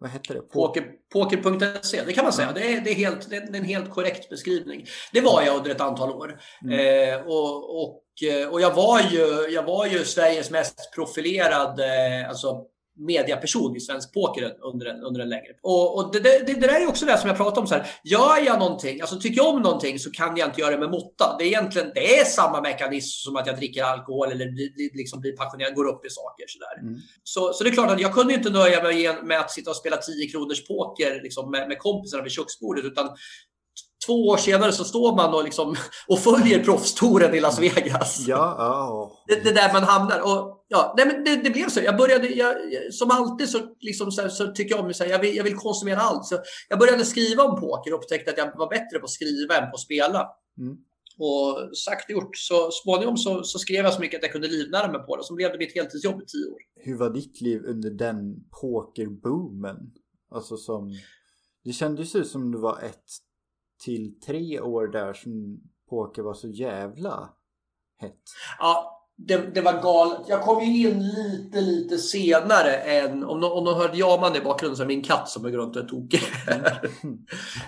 vad 0.00 0.10
heter 0.10 0.34
det? 0.34 0.40
Poker, 0.40 0.84
poker.se, 1.12 2.02
det 2.06 2.12
kan 2.12 2.24
man 2.24 2.32
säga. 2.32 2.52
Det 2.52 2.72
är, 2.72 2.80
det, 2.80 2.90
är 2.90 2.94
helt, 2.94 3.30
det 3.30 3.36
är 3.36 3.56
en 3.56 3.64
helt 3.64 3.90
korrekt 3.90 4.30
beskrivning. 4.30 4.86
Det 5.12 5.20
var 5.20 5.42
jag 5.42 5.56
under 5.56 5.70
ett 5.70 5.80
antal 5.80 6.10
år. 6.10 6.40
Mm. 6.64 6.78
Eh, 6.78 7.26
och, 7.26 7.82
och, 7.82 8.04
eh, 8.30 8.48
och 8.48 8.60
jag, 8.60 8.74
var 8.74 9.00
ju, 9.00 9.54
jag 9.54 9.62
var 9.62 9.86
ju 9.86 10.04
Sveriges 10.04 10.50
mest 10.50 10.94
profilerade 10.94 12.26
alltså, 12.28 12.66
mediaperson 12.98 13.76
i 13.76 13.80
svensk 13.80 14.14
poker 14.14 14.56
under 14.62 14.86
en, 14.86 15.02
under 15.02 15.20
en 15.20 15.28
längre. 15.28 15.52
Och, 15.62 15.96
och 15.96 16.12
det, 16.12 16.20
det, 16.20 16.42
det, 16.46 16.60
där 16.60 16.80
är 16.80 16.88
också 16.88 17.06
det 17.06 17.18
som 17.18 17.28
jag 17.28 17.36
pratade 17.36 17.60
om. 17.60 17.66
Så 17.66 17.74
här. 17.74 17.86
Gör 18.04 18.44
jag 18.46 18.58
någonting, 18.58 19.00
alltså 19.00 19.20
tycker 19.20 19.36
jag 19.36 19.54
om 19.54 19.62
någonting 19.62 19.98
så 19.98 20.10
kan 20.10 20.36
jag 20.36 20.48
inte 20.48 20.60
göra 20.60 20.70
det 20.70 20.78
med 20.78 20.90
måtta. 20.90 21.36
Det 21.38 21.44
är 21.44 21.46
egentligen 21.46 21.90
det 21.94 22.18
är 22.18 22.24
samma 22.24 22.60
mekanism 22.60 23.24
som 23.24 23.36
att 23.36 23.46
jag 23.46 23.56
dricker 23.56 23.82
alkohol 23.82 24.32
eller 24.32 24.52
blir, 24.52 24.96
liksom 24.96 25.20
blir 25.20 25.36
passionerad, 25.36 25.74
går 25.74 25.88
upp 25.88 26.06
i 26.06 26.10
saker. 26.10 26.44
Så, 26.48 26.58
där. 26.58 26.88
Mm. 26.88 27.00
Så, 27.24 27.52
så 27.52 27.64
det 27.64 27.70
är 27.70 27.74
klart 27.74 27.90
att 27.90 28.00
jag 28.00 28.14
kunde 28.14 28.34
inte 28.34 28.50
nöja 28.50 28.82
mig 28.82 29.22
med 29.22 29.40
att 29.40 29.50
sitta 29.50 29.70
och 29.70 29.76
spela 29.76 29.96
10 29.96 30.28
kronors 30.28 30.66
poker 30.66 31.20
liksom, 31.22 31.50
med, 31.50 31.68
med 31.68 31.78
kompisarna 31.78 32.22
vid 32.22 32.32
köksbordet. 32.32 32.84
Utan 32.84 33.08
två 34.06 34.26
år 34.28 34.36
senare 34.36 34.72
så 34.72 34.84
står 34.84 35.16
man 35.16 35.34
och, 35.34 35.44
liksom, 35.44 35.76
och 36.08 36.18
följer 36.18 36.64
proffstouren 36.64 37.34
i 37.34 37.40
Las 37.40 37.58
Vegas. 37.58 38.24
Ja, 38.26 38.54
ja. 38.58 39.12
Det, 39.26 39.44
det 39.44 39.50
är 39.50 39.54
där 39.54 39.72
man 39.72 39.82
hamnar. 39.82 40.20
Och, 40.20 40.57
ja, 40.68 40.94
nej, 40.96 41.06
men 41.06 41.24
det, 41.24 41.36
det 41.36 41.50
blev 41.50 41.68
så. 41.68 41.80
Jag 41.80 41.96
började, 41.96 42.28
jag, 42.28 42.56
som 42.92 43.10
alltid 43.10 43.48
så, 43.48 43.58
liksom, 43.80 44.12
så, 44.12 44.28
så 44.28 44.46
tycker 44.52 44.74
jag 44.74 44.84
om 44.84 44.92
här, 45.00 45.06
jag, 45.06 45.18
vill, 45.18 45.36
jag 45.36 45.44
vill 45.44 45.56
konsumera 45.56 46.00
allt. 46.00 46.24
Så 46.26 46.38
jag 46.68 46.78
började 46.78 47.04
skriva 47.04 47.42
om 47.42 47.60
poker 47.60 47.94
och 47.94 47.98
upptäckte 47.98 48.30
att 48.30 48.38
jag 48.38 48.58
var 48.58 48.68
bättre 48.68 48.98
på 48.98 49.04
att 49.04 49.10
skriva 49.10 49.56
än 49.56 49.70
på 49.70 49.74
att 49.74 49.80
spela. 49.80 50.28
Mm. 50.58 50.76
Och 51.20 51.76
sagt 51.76 52.04
och 52.04 52.10
gjort, 52.10 52.36
så 52.36 52.70
småningom 52.70 53.16
så, 53.16 53.42
så, 53.42 53.58
skrev 53.58 53.84
jag 53.84 53.94
så 53.94 54.00
mycket 54.00 54.18
att 54.18 54.22
jag 54.22 54.32
kunde 54.32 54.48
livnära 54.48 54.92
mig 54.92 55.00
på 55.00 55.16
det. 55.16 55.24
Så 55.24 55.34
blev 55.34 55.52
det 55.52 55.58
mitt 55.58 55.74
heltidsjobb 55.74 56.22
i 56.22 56.26
tio 56.26 56.46
år. 56.46 56.58
Hur 56.74 56.96
var 56.96 57.10
ditt 57.10 57.40
liv 57.40 57.62
under 57.64 57.90
den 57.90 58.44
pokerboomen? 58.60 59.76
Alltså 60.30 60.56
som... 60.56 60.94
Det 61.64 61.72
kändes 61.72 62.14
ju 62.14 62.24
som 62.24 62.52
det 62.52 62.58
var 62.58 62.80
ett 62.80 63.04
till 63.84 64.20
tre 64.20 64.60
år 64.60 64.86
där 64.86 65.12
som 65.12 65.60
poker 65.90 66.22
var 66.22 66.34
så 66.34 66.48
jävla 66.48 67.30
hett. 67.98 68.22
Ja, 68.58 68.97
det, 69.20 69.54
det, 69.54 69.60
var 69.60 69.82
galet. 69.82 70.20
Jag 70.28 70.42
kom 70.42 70.64
ju 70.64 70.88
in 70.88 71.02
lite, 71.02 71.60
lite 71.60 71.98
senare 71.98 72.74
än... 72.74 73.24
Om 73.24 73.40
någon, 73.40 73.52
om 73.52 73.64
någon 73.64 73.80
hörde 73.80 73.98
jaman 73.98 74.36
i 74.36 74.40
bakgrunden 74.40 74.76
så 74.76 74.82
är 74.82 74.86
min 74.86 75.02
katt 75.02 75.28
som 75.28 75.44
är 75.44 75.50
runt 75.50 75.76
och 75.76 75.82
är 75.82 75.86
tokig. 75.86 76.20
Mm. 77.02 77.18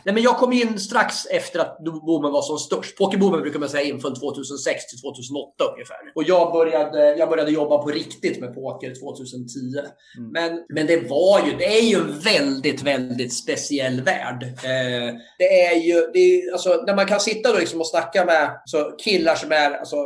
Nej, 0.04 0.14
men 0.14 0.22
jag 0.22 0.36
kom 0.36 0.52
in 0.52 0.78
strax 0.78 1.26
efter 1.26 1.60
att 1.60 1.78
boomen 1.84 2.32
var 2.32 2.42
som 2.42 2.58
störst. 2.58 2.98
Pokerboomen 2.98 3.40
brukar 3.40 3.58
man 3.58 3.68
säga 3.68 3.82
in 3.82 4.00
från 4.00 4.14
2006 4.14 4.86
till 4.86 5.00
2008 5.00 5.64
ungefär. 5.74 5.96
Och 6.14 6.24
jag 6.24 6.52
började, 6.52 7.16
jag 7.16 7.28
började 7.28 7.50
jobba 7.50 7.78
på 7.78 7.88
riktigt 7.88 8.40
med 8.40 8.54
poker 8.54 8.94
2010. 9.00 9.58
Mm. 10.18 10.30
Men, 10.32 10.64
men 10.68 10.86
det 10.86 11.10
var 11.10 11.46
ju, 11.46 11.56
det 11.56 11.78
är 11.78 11.82
ju 11.82 11.96
en 11.96 12.18
väldigt, 12.18 12.82
väldigt 12.82 13.34
speciell 13.34 14.00
värld. 14.00 14.42
Eh, 14.42 15.14
det 15.38 15.64
är 15.66 15.76
ju, 15.76 16.10
det 16.12 16.18
är, 16.18 16.52
alltså, 16.52 16.82
när 16.86 16.96
man 16.96 17.06
kan 17.06 17.20
sitta 17.20 17.52
då 17.52 17.58
liksom 17.58 17.80
och 17.80 17.86
snacka 17.86 18.24
med 18.24 18.50
alltså, 18.50 18.92
killar 18.98 19.34
som 19.34 19.52
är 19.52 19.70
alltså, 19.70 19.96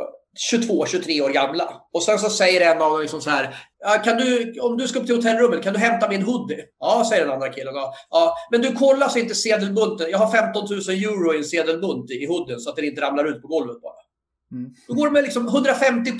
22-23 0.51 1.21
år 1.21 1.29
gamla. 1.29 1.81
Och 1.93 2.03
sen 2.03 2.19
så 2.19 2.29
säger 2.29 2.71
en 2.71 2.81
av 2.81 2.91
dem 2.91 3.01
liksom 3.01 3.21
så 3.21 3.29
här. 3.29 3.55
Kan 4.03 4.17
du, 4.17 4.59
om 4.59 4.77
du 4.77 4.87
ska 4.87 4.99
upp 4.99 5.05
till 5.05 5.15
hotellrummet, 5.15 5.63
kan 5.63 5.73
du 5.73 5.79
hämta 5.79 6.09
min 6.09 6.21
hoodie? 6.21 6.63
Ja, 6.79 7.05
säger 7.09 7.25
den 7.25 7.33
andra 7.33 7.49
killen. 7.49 7.73
Ja, 8.09 8.35
men 8.51 8.61
du 8.61 8.73
kollar 8.73 9.09
så 9.09 9.19
inte 9.19 9.35
sedelbunten. 9.35 10.09
Jag 10.09 10.17
har 10.17 10.31
15 10.31 10.63
000 10.69 10.79
euro 10.79 11.33
i 11.33 11.37
en 11.37 11.43
sedelbunt 11.43 12.11
i 12.11 12.25
hoodien 12.25 12.59
så 12.59 12.69
att 12.69 12.75
den 12.75 12.85
inte 12.85 13.01
ramlar 13.01 13.25
ut 13.25 13.41
på 13.41 13.47
golvet 13.47 13.81
bara. 13.81 14.05
Mm. 14.51 14.71
Då 14.87 14.93
går 14.93 15.05
det 15.05 15.11
med 15.11 15.23
liksom 15.23 15.47
150 15.47 16.11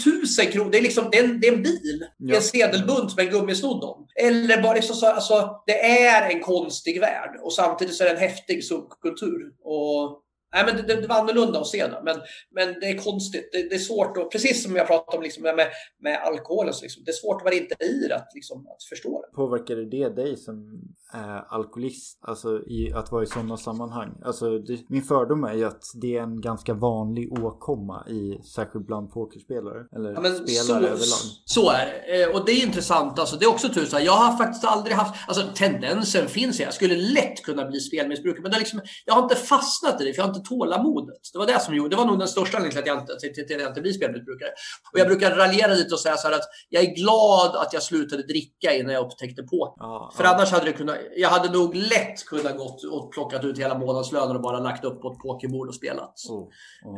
000 0.42 0.52
kronor. 0.52 0.72
Det 0.72 0.78
är, 0.78 0.82
liksom, 0.82 1.10
det 1.12 1.18
är, 1.18 1.24
en, 1.24 1.40
det 1.40 1.48
är 1.48 1.54
en 1.54 1.64
bil. 1.64 2.06
Ja. 2.18 2.36
En 2.36 2.42
sedelbunt 2.42 3.16
med 3.16 3.26
en 3.26 3.32
gummisnodd 3.32 3.84
om. 3.84 4.08
Eller 4.16 4.62
bara 4.62 4.74
liksom 4.74 4.96
så, 4.96 5.08
alltså, 5.08 5.64
det 5.66 5.86
är 5.86 6.30
en 6.30 6.42
konstig 6.42 7.00
värld 7.00 7.40
och 7.44 7.54
samtidigt 7.54 7.96
så 7.96 8.04
är 8.04 8.08
det 8.08 8.14
en 8.14 8.30
häftig 8.30 8.64
subkultur. 8.64 9.52
Och 9.64 10.22
Nej, 10.56 10.66
men 10.66 10.88
det, 10.88 11.02
det, 11.02 11.08
var 11.08 11.16
annorlunda 11.16 11.60
att 11.60 11.68
se 11.68 11.88
det. 11.88 12.02
Men, 12.04 12.18
men 12.52 12.80
det 12.80 12.86
är 12.86 12.98
konstigt. 12.98 13.50
Det, 13.52 13.70
det 13.70 13.76
är 13.76 13.80
svårt 13.80 14.18
att, 14.18 14.32
precis 14.32 14.64
som 14.64 14.76
jag 14.76 14.88
pratade 14.88 15.18
om 15.18 15.24
liksom, 15.24 15.44
med, 15.44 15.68
med 16.00 16.20
alkoholen, 16.24 16.74
så 16.74 16.82
liksom, 16.82 17.04
det 17.06 17.12
är 17.12 17.14
svårt 17.14 17.42
att 17.42 17.46
vara 17.46 17.56
inte 17.56 17.76
i 17.84 18.08
det, 18.08 18.16
att, 18.16 18.32
liksom, 18.36 18.68
att 18.68 18.84
förstå 18.90 19.22
det. 19.22 19.36
Påverkade 19.36 19.90
det 19.90 20.10
dig 20.10 20.38
som 20.38 20.82
är 21.14 21.54
alkoholist, 21.54 22.20
alltså 22.22 22.60
i, 22.68 22.94
att 22.94 23.12
vara 23.12 23.24
i 23.24 23.28
sådana 23.28 23.58
sammanhang? 23.58 24.22
Alltså, 24.26 24.60
det, 24.60 24.80
min 24.90 25.04
fördom 25.04 25.44
är 25.44 25.54
ju 25.54 25.66
att 25.66 25.84
det 26.02 26.18
är 26.18 26.22
en 26.22 26.42
ganska 26.42 26.74
vanlig 26.74 27.40
åkomma 27.44 28.08
i, 28.10 28.42
särskilt 28.56 28.88
bland 28.88 29.12
pokerspelare. 29.12 29.86
Eller 29.96 30.10
ja, 30.10 30.16
spelare 30.16 30.64
så, 30.64 30.76
överlag. 30.76 31.24
Så 31.46 31.70
är 31.70 31.86
det. 31.86 32.24
Eh, 32.24 32.36
och 32.36 32.46
det 32.46 32.52
är 32.52 32.66
intressant. 32.66 33.20
Alltså, 33.20 33.36
det 33.36 33.46
är 33.46 33.50
också 33.50 33.70
tusan. 33.70 34.04
Jag 34.04 34.14
har 34.14 34.38
faktiskt 34.38 34.66
aldrig 34.66 34.96
haft, 34.96 35.16
alltså 35.28 35.44
tendensen 35.56 36.28
finns. 36.28 36.60
Jag 36.60 36.74
skulle 36.74 36.96
lätt 36.96 37.44
kunna 37.44 37.66
bli 37.66 37.80
spelmissbrukare, 37.80 38.42
men 38.42 38.52
det 38.52 38.60
liksom, 38.60 38.82
jag 39.06 39.14
har 39.14 39.24
inte 39.24 39.36
fastnat 39.36 40.02
i 40.02 40.06
det, 40.06 40.14
för 40.14 40.22
jag 40.22 40.28
har 40.28 40.36
inte 40.36 40.45
tålamodet. 40.46 41.22
Det 41.34 41.40
var 41.40 41.48
det 41.48 41.60
som 41.60 41.76
gjorde, 41.76 41.90
det 41.90 41.96
var 41.96 42.06
nog 42.06 42.20
den 42.20 42.28
största 42.28 42.58
anledningen 42.58 42.84
till 42.84 42.92
att 42.92 42.98
jag 42.98 43.04
inte, 43.04 43.20
till, 43.20 43.34
till, 43.34 43.48
till 43.48 43.60
jag 43.60 43.70
inte 43.70 43.82
blir 43.82 43.94
spelmissbrukare. 43.94 44.50
Och 44.94 45.00
jag 45.00 45.08
brukar 45.08 45.36
raljera 45.36 45.74
lite 45.74 45.94
och 45.94 46.00
säga 46.00 46.18
så 46.18 46.28
här 46.28 46.36
att 46.36 46.46
jag 46.70 46.84
är 46.84 46.96
glad 46.96 47.56
att 47.56 47.74
jag 47.74 47.84
slutade 47.84 48.24
dricka 48.24 48.74
innan 48.74 48.94
jag 48.94 49.06
upptäckte 49.06 49.44
poker. 49.44 49.84
Ja, 49.84 50.12
För 50.18 50.24
ja. 50.24 50.30
annars 50.34 50.52
hade 50.52 50.66
det 50.66 50.74
kunnat, 50.74 50.98
jag 51.16 51.30
hade 51.30 51.52
nog 51.52 51.76
lätt 51.76 52.26
kunnat 52.26 52.58
gått 52.58 52.84
och 52.84 53.12
plockat 53.12 53.44
ut 53.44 53.60
hela 53.60 53.78
månadslönen 53.78 54.36
och 54.36 54.42
bara 54.42 54.60
lagt 54.60 54.86
upp 54.86 55.02
på 55.02 55.12
ett 55.12 55.20
pokerbord 55.20 55.68
och 55.68 55.76
spelat. 55.76 56.14
Oh, 56.30 56.40
oh. 56.40 56.96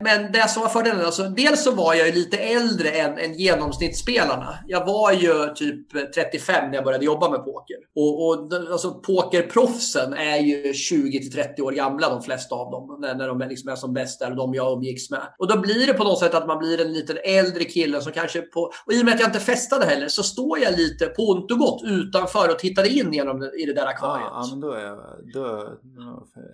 Men 0.00 0.32
det 0.32 0.50
som 0.50 0.62
var 0.62 0.68
fördelen, 0.68 1.04
alltså, 1.04 1.22
dels 1.22 1.64
så 1.64 1.70
var 1.70 1.94
jag 1.94 2.06
ju 2.06 2.12
lite 2.12 2.36
äldre 2.36 2.88
än, 2.88 3.18
än 3.18 3.34
genomsnittsspelarna. 3.34 4.58
Jag 4.66 4.86
var 4.86 5.12
ju 5.12 5.54
typ 5.54 6.14
35 6.14 6.70
när 6.70 6.74
jag 6.74 6.84
började 6.84 7.04
jobba 7.04 7.30
med 7.30 7.44
poker. 7.44 7.76
Och, 7.96 8.28
och 8.28 8.52
alltså, 8.72 8.90
pokerproffsen 8.90 10.12
är 10.12 10.36
ju 10.36 10.74
20 10.74 11.30
30 11.30 11.62
år 11.62 11.72
gamla 11.72 12.08
de 12.08 12.22
flesta 12.22 12.54
av 12.54 12.70
dem 12.70 12.83
när, 12.98 13.14
när 13.14 13.28
de 13.28 13.38
liksom 13.38 13.70
är 13.70 13.76
som 13.76 13.92
bäst 13.92 14.20
där 14.20 14.30
och 14.30 14.36
de 14.36 14.54
jag 14.54 14.72
umgicks 14.72 15.10
med. 15.10 15.22
Och 15.38 15.48
då 15.48 15.58
blir 15.60 15.86
det 15.86 15.94
på 15.94 16.04
något 16.04 16.18
sätt 16.18 16.34
att 16.34 16.46
man 16.46 16.58
blir 16.58 16.80
en 16.80 16.92
liten 16.92 17.16
äldre 17.24 17.64
kille 17.64 18.00
som 18.00 18.12
kanske 18.12 18.40
på... 18.40 18.60
Och 18.86 18.92
i 18.92 19.00
och 19.00 19.04
med 19.04 19.14
att 19.14 19.20
jag 19.20 19.28
inte 19.28 19.40
festade 19.40 19.86
heller 19.86 20.08
så 20.08 20.22
står 20.22 20.58
jag 20.58 20.78
lite 20.78 21.06
på 21.06 21.22
ont 21.22 21.50
och 21.50 21.58
gott 21.58 21.82
utanför 21.84 22.50
och 22.50 22.58
tittar 22.58 22.98
in 22.98 23.12
genom 23.12 23.42
i 23.42 23.64
det 23.66 23.74
där 23.74 23.86
akvariet. 23.86 24.28
Ja, 24.30 24.46
men 24.50 24.60
då 24.60 24.72
är 24.72 24.84
jag, 24.84 24.98
då 25.34 25.44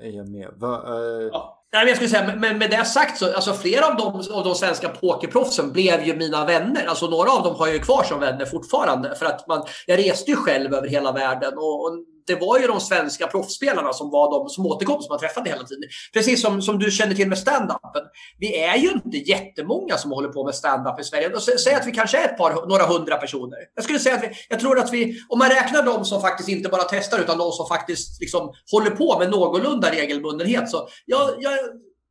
är 0.00 0.16
jag 0.16 0.28
med. 0.28 0.48
Va, 0.56 0.82
uh... 0.88 1.28
ja. 1.32 1.56
Nej, 1.72 1.82
men 1.82 1.88
jag 1.88 1.96
skulle 1.96 2.10
säga, 2.10 2.36
men 2.36 2.58
med 2.58 2.70
det 2.70 2.84
sagt 2.84 3.18
så, 3.18 3.34
alltså 3.34 3.52
flera 3.52 3.86
av 3.86 3.96
de, 3.96 4.34
av 4.34 4.44
de 4.44 4.54
svenska 4.54 4.88
pokerproffsen 4.88 5.72
blev 5.72 6.04
ju 6.04 6.16
mina 6.16 6.44
vänner. 6.44 6.86
Alltså 6.86 7.06
några 7.06 7.30
av 7.30 7.42
dem 7.42 7.54
har 7.54 7.66
jag 7.66 7.76
ju 7.76 7.82
kvar 7.82 8.02
som 8.02 8.20
vänner 8.20 8.44
fortfarande. 8.44 9.14
För 9.14 9.26
att 9.26 9.48
man, 9.48 9.62
jag 9.86 9.98
reste 9.98 10.30
ju 10.30 10.36
själv 10.36 10.74
över 10.74 10.88
hela 10.88 11.12
världen 11.12 11.58
och, 11.58 11.84
och 11.84 11.92
det 12.30 12.40
var 12.40 12.58
ju 12.58 12.66
de 12.66 12.80
svenska 12.80 13.26
proffsspelarna 13.26 13.92
som 13.92 14.10
var 14.10 14.26
de 14.34 14.48
som 14.48 14.66
återkom, 14.66 15.02
som 15.02 15.12
man 15.12 15.18
träffade 15.18 15.50
hela 15.50 15.64
tiden. 15.64 15.84
Precis 16.12 16.42
som, 16.42 16.62
som 16.62 16.78
du 16.78 16.90
känner 16.90 17.14
till 17.14 17.28
med 17.28 17.38
stand-upen. 17.38 18.04
Vi 18.38 18.60
är 18.62 18.76
ju 18.76 18.90
inte 18.90 19.16
jättemånga 19.16 19.96
som 19.96 20.10
håller 20.10 20.28
på 20.28 20.44
med 20.44 20.54
stand-up 20.54 21.00
i 21.00 21.04
Sverige. 21.04 21.40
Säg 21.40 21.74
att 21.74 21.86
vi 21.86 21.92
kanske 21.92 22.18
är 22.18 22.24
ett 22.24 22.38
par, 22.38 22.68
några 22.68 22.86
hundra 22.86 23.16
personer. 23.16 23.58
Jag 23.74 23.84
skulle 23.84 23.98
säga 23.98 24.14
att 24.16 24.22
vi, 24.22 24.30
jag 24.48 24.60
tror 24.60 24.78
att 24.78 24.92
vi, 24.92 25.20
om 25.28 25.38
man 25.38 25.48
räknar 25.48 25.82
de 25.82 26.04
som 26.04 26.20
faktiskt 26.20 26.48
inte 26.48 26.68
bara 26.68 26.82
testar 26.82 27.18
utan 27.18 27.38
de 27.38 27.52
som 27.52 27.66
faktiskt 27.66 28.20
liksom 28.20 28.52
håller 28.72 28.90
på 28.90 29.18
med 29.18 29.30
någorlunda 29.30 29.90
regelbundenhet. 29.90 30.70
Så 30.70 30.88
jag, 31.06 31.30
jag 31.38 31.52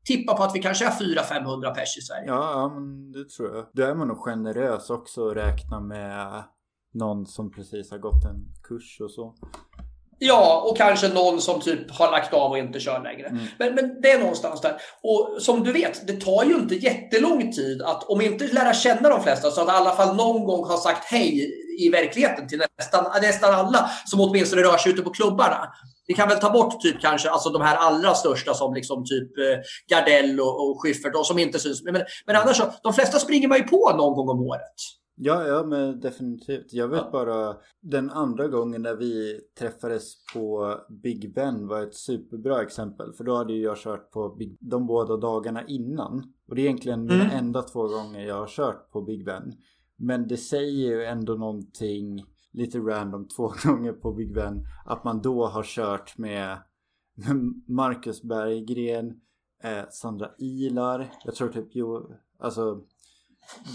tippar 0.05 0.37
på 0.37 0.43
att 0.43 0.55
vi 0.55 0.59
kanske 0.59 0.85
är 0.85 0.91
400-500 0.91 1.73
pers 1.75 1.97
i 1.97 2.01
Sverige. 2.01 2.27
Ja, 2.27 2.51
ja, 2.51 2.69
men 2.73 3.11
det 3.11 3.29
tror 3.29 3.55
jag. 3.55 3.65
Då 3.73 3.83
är 3.83 3.95
man 3.95 4.07
nog 4.07 4.17
generös 4.17 4.89
också 4.89 5.29
att 5.29 5.37
räkna 5.37 5.79
med 5.79 6.43
någon 6.93 7.25
som 7.25 7.51
precis 7.51 7.91
har 7.91 7.97
gått 7.97 8.25
en 8.25 8.45
kurs 8.63 9.01
och 9.01 9.11
så. 9.11 9.35
Ja, 10.19 10.63
och 10.65 10.77
kanske 10.77 11.07
någon 11.07 11.41
som 11.41 11.61
typ 11.61 11.91
har 11.91 12.11
lagt 12.11 12.33
av 12.33 12.51
och 12.51 12.57
inte 12.57 12.79
kör 12.79 13.03
längre. 13.03 13.27
Mm. 13.27 13.45
Men, 13.59 13.75
men 13.75 14.01
det 14.01 14.11
är 14.11 14.19
någonstans 14.19 14.61
där. 14.61 14.75
Och 15.03 15.41
som 15.41 15.63
du 15.63 15.71
vet, 15.71 16.07
det 16.07 16.13
tar 16.13 16.43
ju 16.43 16.55
inte 16.55 16.75
jättelång 16.75 17.51
tid 17.51 17.81
att, 17.81 18.03
om 18.03 18.21
inte 18.21 18.47
lära 18.47 18.73
känna 18.73 19.09
de 19.09 19.23
flesta, 19.23 19.51
så 19.51 19.61
att 19.61 19.67
i 19.67 19.71
alla 19.71 19.95
fall 19.95 20.15
någon 20.15 20.43
gång 20.43 20.65
ha 20.65 20.77
sagt 20.77 21.05
hej 21.05 21.51
i 21.79 21.89
verkligheten 21.89 22.47
till 22.47 22.61
nästan, 22.77 23.05
nästan 23.21 23.53
alla 23.53 23.89
som 24.05 24.21
åtminstone 24.21 24.61
rör 24.61 24.77
sig 24.77 24.91
ute 24.91 25.01
på 25.01 25.09
klubbarna. 25.09 25.67
Vi 26.07 26.13
kan 26.13 26.29
väl 26.29 26.39
ta 26.39 26.49
bort 26.49 26.81
typ 26.81 27.01
kanske 27.01 27.29
alltså 27.29 27.49
de 27.49 27.61
här 27.61 27.75
allra 27.75 28.13
största 28.13 28.53
som 28.53 28.73
liksom 28.73 29.05
typ 29.05 29.37
eh, 29.37 29.59
Gardell 29.89 30.39
och, 30.39 30.69
och 30.69 30.81
Schyffert 30.81 31.15
och 31.15 31.25
som 31.25 31.39
inte 31.39 31.59
syns. 31.59 31.83
Men, 31.83 32.03
men 32.25 32.35
annars 32.35 32.57
så, 32.57 32.73
de 32.83 32.93
flesta 32.93 33.19
springer 33.19 33.47
man 33.47 33.57
ju 33.57 33.63
på 33.63 33.93
någon 33.97 34.15
gång 34.15 34.29
om 34.29 34.41
året. 34.41 34.98
Ja, 35.21 35.47
ja 35.47 35.63
men 35.63 35.99
definitivt. 35.99 36.73
Jag 36.73 36.87
vet 36.87 37.01
ja. 37.03 37.09
bara 37.11 37.57
den 37.81 38.09
andra 38.09 38.47
gången 38.47 38.81
när 38.81 38.95
vi 38.95 39.39
träffades 39.59 40.25
på 40.33 40.75
Big 40.89 41.33
Ben 41.33 41.67
var 41.67 41.81
ett 41.81 41.95
superbra 41.95 42.61
exempel. 42.61 43.13
För 43.13 43.23
då 43.23 43.35
hade 43.35 43.53
ju 43.53 43.61
jag 43.61 43.77
kört 43.77 44.11
på 44.11 44.29
Big, 44.29 44.57
de 44.59 44.87
båda 44.87 45.17
dagarna 45.17 45.67
innan. 45.67 46.33
Och 46.49 46.55
det 46.55 46.61
är 46.61 46.65
egentligen 46.65 46.99
mm. 46.99 47.17
mina 47.17 47.31
enda 47.31 47.61
två 47.61 47.87
gånger 47.87 48.25
jag 48.25 48.35
har 48.35 48.47
kört 48.47 48.91
på 48.91 49.01
Big 49.01 49.25
Ben. 49.25 49.53
Men 49.95 50.27
det 50.27 50.37
säger 50.37 50.89
ju 50.89 51.03
ändå 51.03 51.33
någonting 51.33 52.25
lite 52.51 52.77
random 52.79 53.27
två 53.27 53.53
gånger 53.63 53.93
på 53.93 54.11
Big 54.11 54.33
Ben. 54.33 54.65
Att 54.85 55.03
man 55.03 55.21
då 55.21 55.45
har 55.45 55.63
kört 55.63 56.17
med 56.17 56.57
Marcus 57.67 58.21
Berggren, 58.21 59.21
eh, 59.63 59.89
Sandra 59.89 60.31
Ilar. 60.37 61.11
Jag 61.25 61.35
tror 61.35 61.49
typ, 61.49 61.67
jo, 61.71 62.11
alltså 62.39 62.81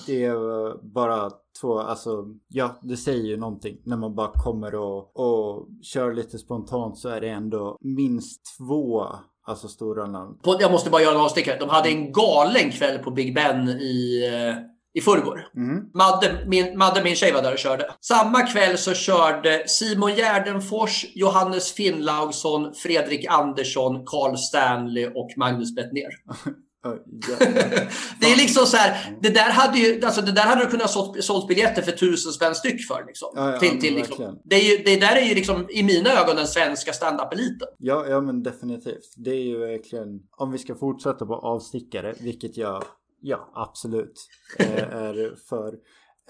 det 0.07 0.25
är 0.25 0.93
bara 0.95 1.31
två, 1.61 1.79
alltså 1.79 2.25
ja 2.49 2.79
det 2.83 2.97
säger 2.97 3.25
ju 3.25 3.37
någonting. 3.37 3.79
När 3.85 3.97
man 3.97 4.15
bara 4.15 4.33
kommer 4.33 4.75
och, 4.75 5.17
och 5.17 5.69
kör 5.83 6.15
lite 6.15 6.39
spontant 6.39 6.99
så 6.99 7.09
är 7.09 7.21
det 7.21 7.29
ändå 7.29 7.79
minst 7.81 8.41
två 8.59 9.07
Alltså 9.47 9.69
stora 9.69 10.07
namn. 10.07 10.39
Jag 10.61 10.73
måste 10.73 10.91
bara 10.91 11.03
göra 11.03 11.15
en 11.15 11.21
avstickare. 11.21 11.59
De 11.59 11.69
hade 11.69 11.89
en 11.89 12.13
galen 12.13 12.71
kväll 12.71 12.99
på 12.99 13.11
Big 13.11 13.35
Ben 13.35 13.69
i, 13.69 14.31
eh, 14.33 14.57
i 14.95 15.01
förrgår. 15.01 15.47
Mm. 15.57 15.85
Madde, 15.95 16.45
min, 16.47 16.79
Madde, 16.79 17.05
min 17.05 17.17
tjej, 17.17 17.33
var 17.33 17.43
där 17.43 17.53
och 17.53 17.59
körde. 17.59 17.91
Samma 18.01 18.43
kväll 18.43 18.79
så 18.79 18.95
körde 18.95 19.69
Simon 19.69 20.15
Gärdenfors, 20.15 21.07
Johannes 21.15 21.73
Finnlaugsson, 21.73 22.75
Fredrik 22.75 23.27
Andersson, 23.29 24.05
Carl 24.07 24.37
Stanley 24.37 25.07
och 25.07 25.31
Magnus 25.37 25.75
Bettner. 25.75 26.09
det 28.21 28.27
är 28.27 28.37
liksom 28.37 28.67
så 28.67 28.77
här, 28.77 29.17
det 29.23 29.29
där 29.29 29.51
hade 29.51 29.79
ju, 29.79 30.05
alltså 30.05 30.23
det 30.23 30.33
där 30.33 30.43
hade 30.43 30.65
du 30.65 30.71
kunnat 30.71 30.91
sålt, 30.91 31.25
sålt 31.25 31.49
biljetter 31.49 31.83
för 31.83 31.93
tusen 31.93 32.33
spänn 32.33 32.55
styck 32.55 32.87
för. 32.87 33.05
Liksom. 33.07 33.29
Ja, 33.35 33.53
ja, 33.53 33.59
till, 33.59 33.81
till, 33.81 33.95
liksom. 33.95 34.41
det, 34.45 34.57
är 34.57 34.79
ju, 34.79 34.85
det 34.85 34.97
där 34.97 35.17
är 35.17 35.25
ju 35.25 35.35
liksom 35.35 35.67
i 35.71 35.83
mina 35.83 36.11
ögon 36.11 36.37
den 36.37 36.47
svenska 36.47 36.93
standup-eliten. 36.93 37.69
Ja, 37.79 38.07
ja 38.09 38.21
men 38.21 38.43
definitivt. 38.43 39.15
Det 39.17 39.31
är 39.31 39.43
ju 39.43 39.59
verkligen, 39.59 40.21
om 40.31 40.53
vi 40.53 40.59
ska 40.59 40.75
fortsätta 40.75 41.27
på 41.27 41.35
avstickare, 41.35 42.15
vilket 42.21 42.57
jag, 42.57 42.85
ja 43.21 43.53
absolut 43.55 44.29
är 44.59 45.47
för. 45.49 45.75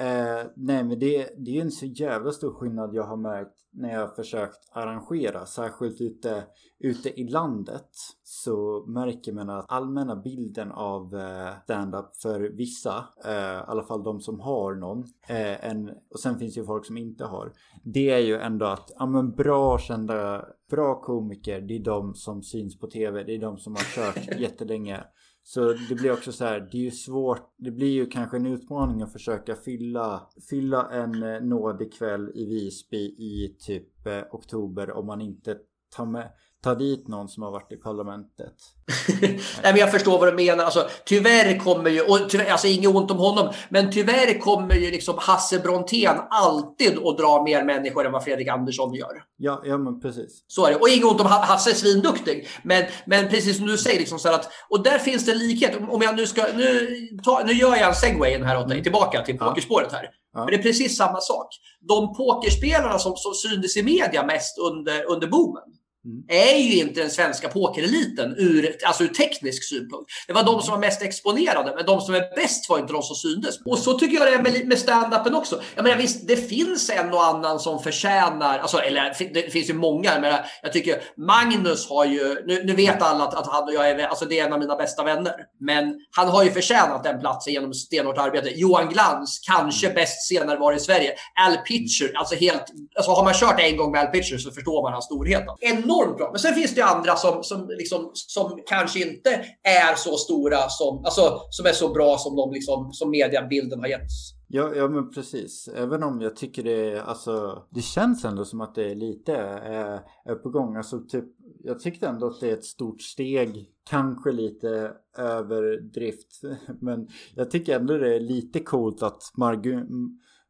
Eh, 0.00 0.46
nej 0.56 0.84
men 0.84 0.98
det, 0.98 1.28
det 1.36 1.58
är 1.58 1.62
en 1.62 1.70
så 1.70 1.86
jävla 1.86 2.32
stor 2.32 2.54
skillnad 2.54 2.94
jag 2.94 3.04
har 3.04 3.16
märkt 3.16 3.64
när 3.72 3.92
jag 3.92 4.00
har 4.00 4.14
försökt 4.14 4.58
arrangera, 4.72 5.46
särskilt 5.46 6.00
ute, 6.00 6.44
ute 6.78 7.20
i 7.20 7.28
landet 7.28 7.88
så 8.22 8.84
märker 8.88 9.32
man 9.32 9.50
att 9.50 9.64
allmänna 9.68 10.16
bilden 10.16 10.72
av 10.72 11.14
eh, 11.14 11.62
stand-up 11.64 12.16
för 12.22 12.40
vissa, 12.40 13.04
eh, 13.24 13.32
i 13.32 13.62
alla 13.66 13.82
fall 13.82 14.02
de 14.02 14.20
som 14.20 14.40
har 14.40 14.74
någon, 14.74 14.98
eh, 15.28 15.70
en, 15.70 15.88
och 16.10 16.20
sen 16.20 16.38
finns 16.38 16.58
ju 16.58 16.64
folk 16.64 16.86
som 16.86 16.96
inte 16.96 17.24
har. 17.24 17.52
Det 17.84 18.10
är 18.10 18.18
ju 18.18 18.36
ändå 18.36 18.66
att, 18.66 18.92
ja 18.98 19.06
men 19.06 19.30
bra 19.30 19.78
kända, 19.78 20.44
bra 20.70 21.00
komiker, 21.00 21.60
det 21.60 21.76
är 21.76 21.84
de 21.84 22.14
som 22.14 22.42
syns 22.42 22.78
på 22.78 22.86
tv, 22.86 23.22
det 23.22 23.34
är 23.34 23.40
de 23.40 23.58
som 23.58 23.72
har 23.72 23.94
kört 23.94 24.38
jättelänge. 24.40 25.04
Så 25.46 25.72
det 25.88 25.94
blir 25.94 26.12
också 26.12 26.32
så 26.32 26.44
här, 26.44 26.60
det 26.60 26.78
är 26.78 26.82
ju 26.82 26.90
svårt, 26.90 27.54
det 27.56 27.70
blir 27.70 27.92
ju 27.92 28.06
kanske 28.06 28.36
en 28.36 28.46
utmaning 28.46 29.02
att 29.02 29.12
försöka 29.12 29.54
fylla, 29.54 30.28
fylla 30.50 30.90
en 30.90 31.22
eh, 31.22 31.40
nådig 31.40 31.92
kväll 31.92 32.32
i 32.34 32.44
Visby 32.44 33.04
i 33.06 33.56
typ 33.58 34.06
eh, 34.06 34.22
oktober 34.30 34.90
om 34.90 35.06
man 35.06 35.20
inte 35.20 35.58
tar 35.96 36.06
med 36.06 36.30
ta 36.64 36.74
dit 36.74 37.08
någon 37.08 37.28
som 37.28 37.42
har 37.42 37.50
varit 37.50 37.72
i 37.72 37.76
parlamentet. 37.76 38.54
Nej, 39.20 39.38
men 39.62 39.76
jag 39.76 39.90
förstår 39.90 40.18
vad 40.18 40.28
du 40.28 40.44
menar. 40.44 40.64
Alltså, 40.64 40.88
tyvärr 41.04 41.58
kommer 41.58 41.90
ju, 41.90 42.00
och 42.00 42.18
tyvärr, 42.28 42.50
alltså 42.50 42.66
inget 42.66 42.94
ont 42.94 43.10
om 43.10 43.18
honom, 43.18 43.52
men 43.68 43.92
tyvärr 43.92 44.40
kommer 44.40 44.74
ju 44.74 44.90
liksom 44.90 45.14
Hasse 45.18 45.58
Brontén 45.58 46.16
alltid 46.30 46.98
att 46.98 47.18
dra 47.18 47.42
mer 47.42 47.64
människor 47.64 48.06
än 48.06 48.12
vad 48.12 48.24
Fredrik 48.24 48.48
Andersson 48.48 48.94
gör. 48.94 49.22
Ja, 49.36 49.62
ja 49.64 49.78
men 49.78 50.00
precis. 50.00 50.44
Så 50.46 50.66
är 50.66 50.70
det. 50.70 50.76
Och 50.76 50.88
inget 50.88 51.04
ont 51.04 51.20
om 51.20 51.26
Hasse 51.26 51.70
är 51.70 51.74
svinduktig. 51.74 52.48
Men, 52.62 52.84
men 53.06 53.28
precis 53.28 53.56
som 53.56 53.66
du 53.66 53.78
säger, 53.78 53.98
liksom 53.98 54.18
så 54.18 54.28
att, 54.28 54.48
och 54.68 54.82
där 54.82 54.98
finns 54.98 55.26
det 55.26 55.32
en 55.32 55.38
likhet. 55.38 55.78
Om 55.88 56.02
jag 56.02 56.16
nu 56.16 56.26
ska, 56.26 56.46
nu, 56.56 56.88
ta, 57.24 57.42
nu 57.46 57.52
gör 57.52 57.76
jag 57.76 57.88
en 57.88 57.94
segway 57.94 58.44
här 58.44 58.58
åt 58.58 58.68
dig, 58.68 58.76
mm. 58.76 58.82
tillbaka 58.82 59.22
till 59.22 59.38
pokerspåret 59.38 59.92
här. 59.92 60.10
Ja. 60.34 60.40
Men 60.40 60.46
det 60.46 60.56
är 60.56 60.62
precis 60.62 60.96
samma 60.96 61.20
sak. 61.20 61.48
De 61.80 62.14
pokerspelarna 62.16 62.98
som, 62.98 63.16
som 63.16 63.34
syntes 63.34 63.76
i 63.76 63.82
media 63.82 64.26
mest 64.26 64.58
under, 64.58 65.04
under 65.10 65.26
boomen, 65.26 65.62
Mm. 66.04 66.24
är 66.28 66.58
ju 66.58 66.80
inte 66.80 67.00
den 67.00 67.10
svenska 67.10 67.48
pokereliten 67.48 68.34
ur, 68.38 68.76
alltså 68.84 69.04
ur 69.04 69.08
teknisk 69.08 69.64
synpunkt. 69.64 70.10
Det 70.26 70.32
var 70.32 70.42
de 70.42 70.62
som 70.62 70.70
var 70.70 70.78
mest 70.78 71.02
exponerade, 71.02 71.72
men 71.76 71.86
de 71.86 72.00
som 72.00 72.14
är 72.14 72.34
bäst 72.36 72.70
var 72.70 72.78
inte 72.78 72.92
de 72.92 73.02
som 73.02 73.16
syntes. 73.16 73.60
Och 73.64 73.78
så 73.78 73.98
tycker 73.98 74.16
jag 74.16 74.26
det 74.26 74.34
är 74.34 74.42
med, 74.42 74.66
med 74.68 74.78
stand-upen 74.78 75.34
också. 75.34 75.60
Jag 75.74 75.82
menar, 75.82 75.96
visst, 75.96 76.28
det 76.28 76.36
finns 76.36 76.90
en 76.90 77.12
och 77.12 77.24
annan 77.24 77.60
som 77.60 77.82
förtjänar, 77.82 78.58
alltså, 78.58 78.78
eller 78.78 79.32
det 79.34 79.52
finns 79.52 79.70
ju 79.70 79.74
många, 79.74 80.20
men 80.20 80.34
jag 80.62 80.72
tycker 80.72 81.02
Magnus 81.16 81.88
har 81.88 82.04
ju, 82.04 82.44
nu, 82.46 82.64
nu 82.64 82.74
vet 82.74 83.02
alla 83.02 83.24
att, 83.24 83.34
att, 83.34 83.46
han 83.46 83.64
och 83.64 83.74
jag 83.74 83.90
är, 83.90 84.06
alltså 84.06 84.24
det 84.24 84.40
är 84.40 84.46
en 84.46 84.52
av 84.52 84.58
mina 84.58 84.76
bästa 84.76 85.04
vänner, 85.04 85.34
men 85.60 85.94
han 86.16 86.28
har 86.28 86.44
ju 86.44 86.50
förtjänat 86.50 87.04
den 87.04 87.20
platsen 87.20 87.52
genom 87.52 87.74
stenhårt 87.74 88.18
arbete. 88.18 88.48
Johan 88.48 88.88
Glans, 88.88 89.40
kanske 89.46 89.90
bäst 89.90 90.28
senare 90.28 90.58
var 90.58 90.72
i 90.72 90.80
Sverige. 90.80 91.12
Al 91.46 91.56
Pitcher, 91.56 92.12
alltså 92.14 92.34
helt, 92.34 92.64
alltså 92.96 93.10
har 93.10 93.24
man 93.24 93.34
kört 93.34 93.60
en 93.60 93.76
gång 93.76 93.92
med 93.92 94.00
Al 94.00 94.06
Pitcher 94.06 94.38
så 94.38 94.50
förstår 94.50 94.82
man 94.82 94.92
hans 94.92 95.04
storhet. 95.04 95.44
Enormt 95.60 95.93
enormt 95.94 96.18
bra. 96.18 96.28
Men 96.30 96.38
sen 96.38 96.54
finns 96.54 96.74
det 96.74 96.82
andra 96.82 97.16
som, 97.16 97.42
som, 97.42 97.68
liksom, 97.68 98.10
som 98.14 98.60
kanske 98.66 99.08
inte 99.08 99.30
är 99.62 99.94
så 99.94 100.16
stora 100.16 100.68
som, 100.68 101.04
alltså, 101.04 101.40
som 101.50 101.66
är 101.66 101.72
så 101.72 101.88
bra 101.88 102.18
som 102.18 102.36
de 102.36 102.52
liksom, 102.52 102.92
som 102.92 103.10
mediabilden 103.10 103.80
har 103.80 103.86
gett. 103.86 104.10
Ja, 104.48 104.74
ja 104.74 104.88
men 104.88 105.10
precis. 105.10 105.68
Även 105.68 106.02
om 106.02 106.20
jag 106.20 106.36
tycker 106.36 106.62
det 106.62 107.02
alltså 107.02 107.62
det 107.70 107.82
känns 107.82 108.24
ändå 108.24 108.44
som 108.44 108.60
att 108.60 108.74
det 108.74 108.90
är 108.90 108.94
lite 108.94 109.36
är, 109.36 110.00
är 110.24 110.34
på 110.34 110.50
gång. 110.50 110.76
Alltså 110.76 111.00
typ 111.00 111.24
jag 111.64 111.80
tyckte 111.80 112.06
ändå 112.06 112.26
att 112.26 112.40
det 112.40 112.50
är 112.50 112.52
ett 112.52 112.64
stort 112.64 113.02
steg. 113.02 113.70
Kanske 113.90 114.32
lite 114.32 114.92
överdrift. 115.18 116.40
Men 116.80 117.08
jag 117.34 117.50
tycker 117.50 117.76
ändå 117.76 117.98
det 117.98 118.14
är 118.14 118.20
lite 118.20 118.60
coolt 118.60 119.02
att 119.02 119.22
Margu 119.36 119.86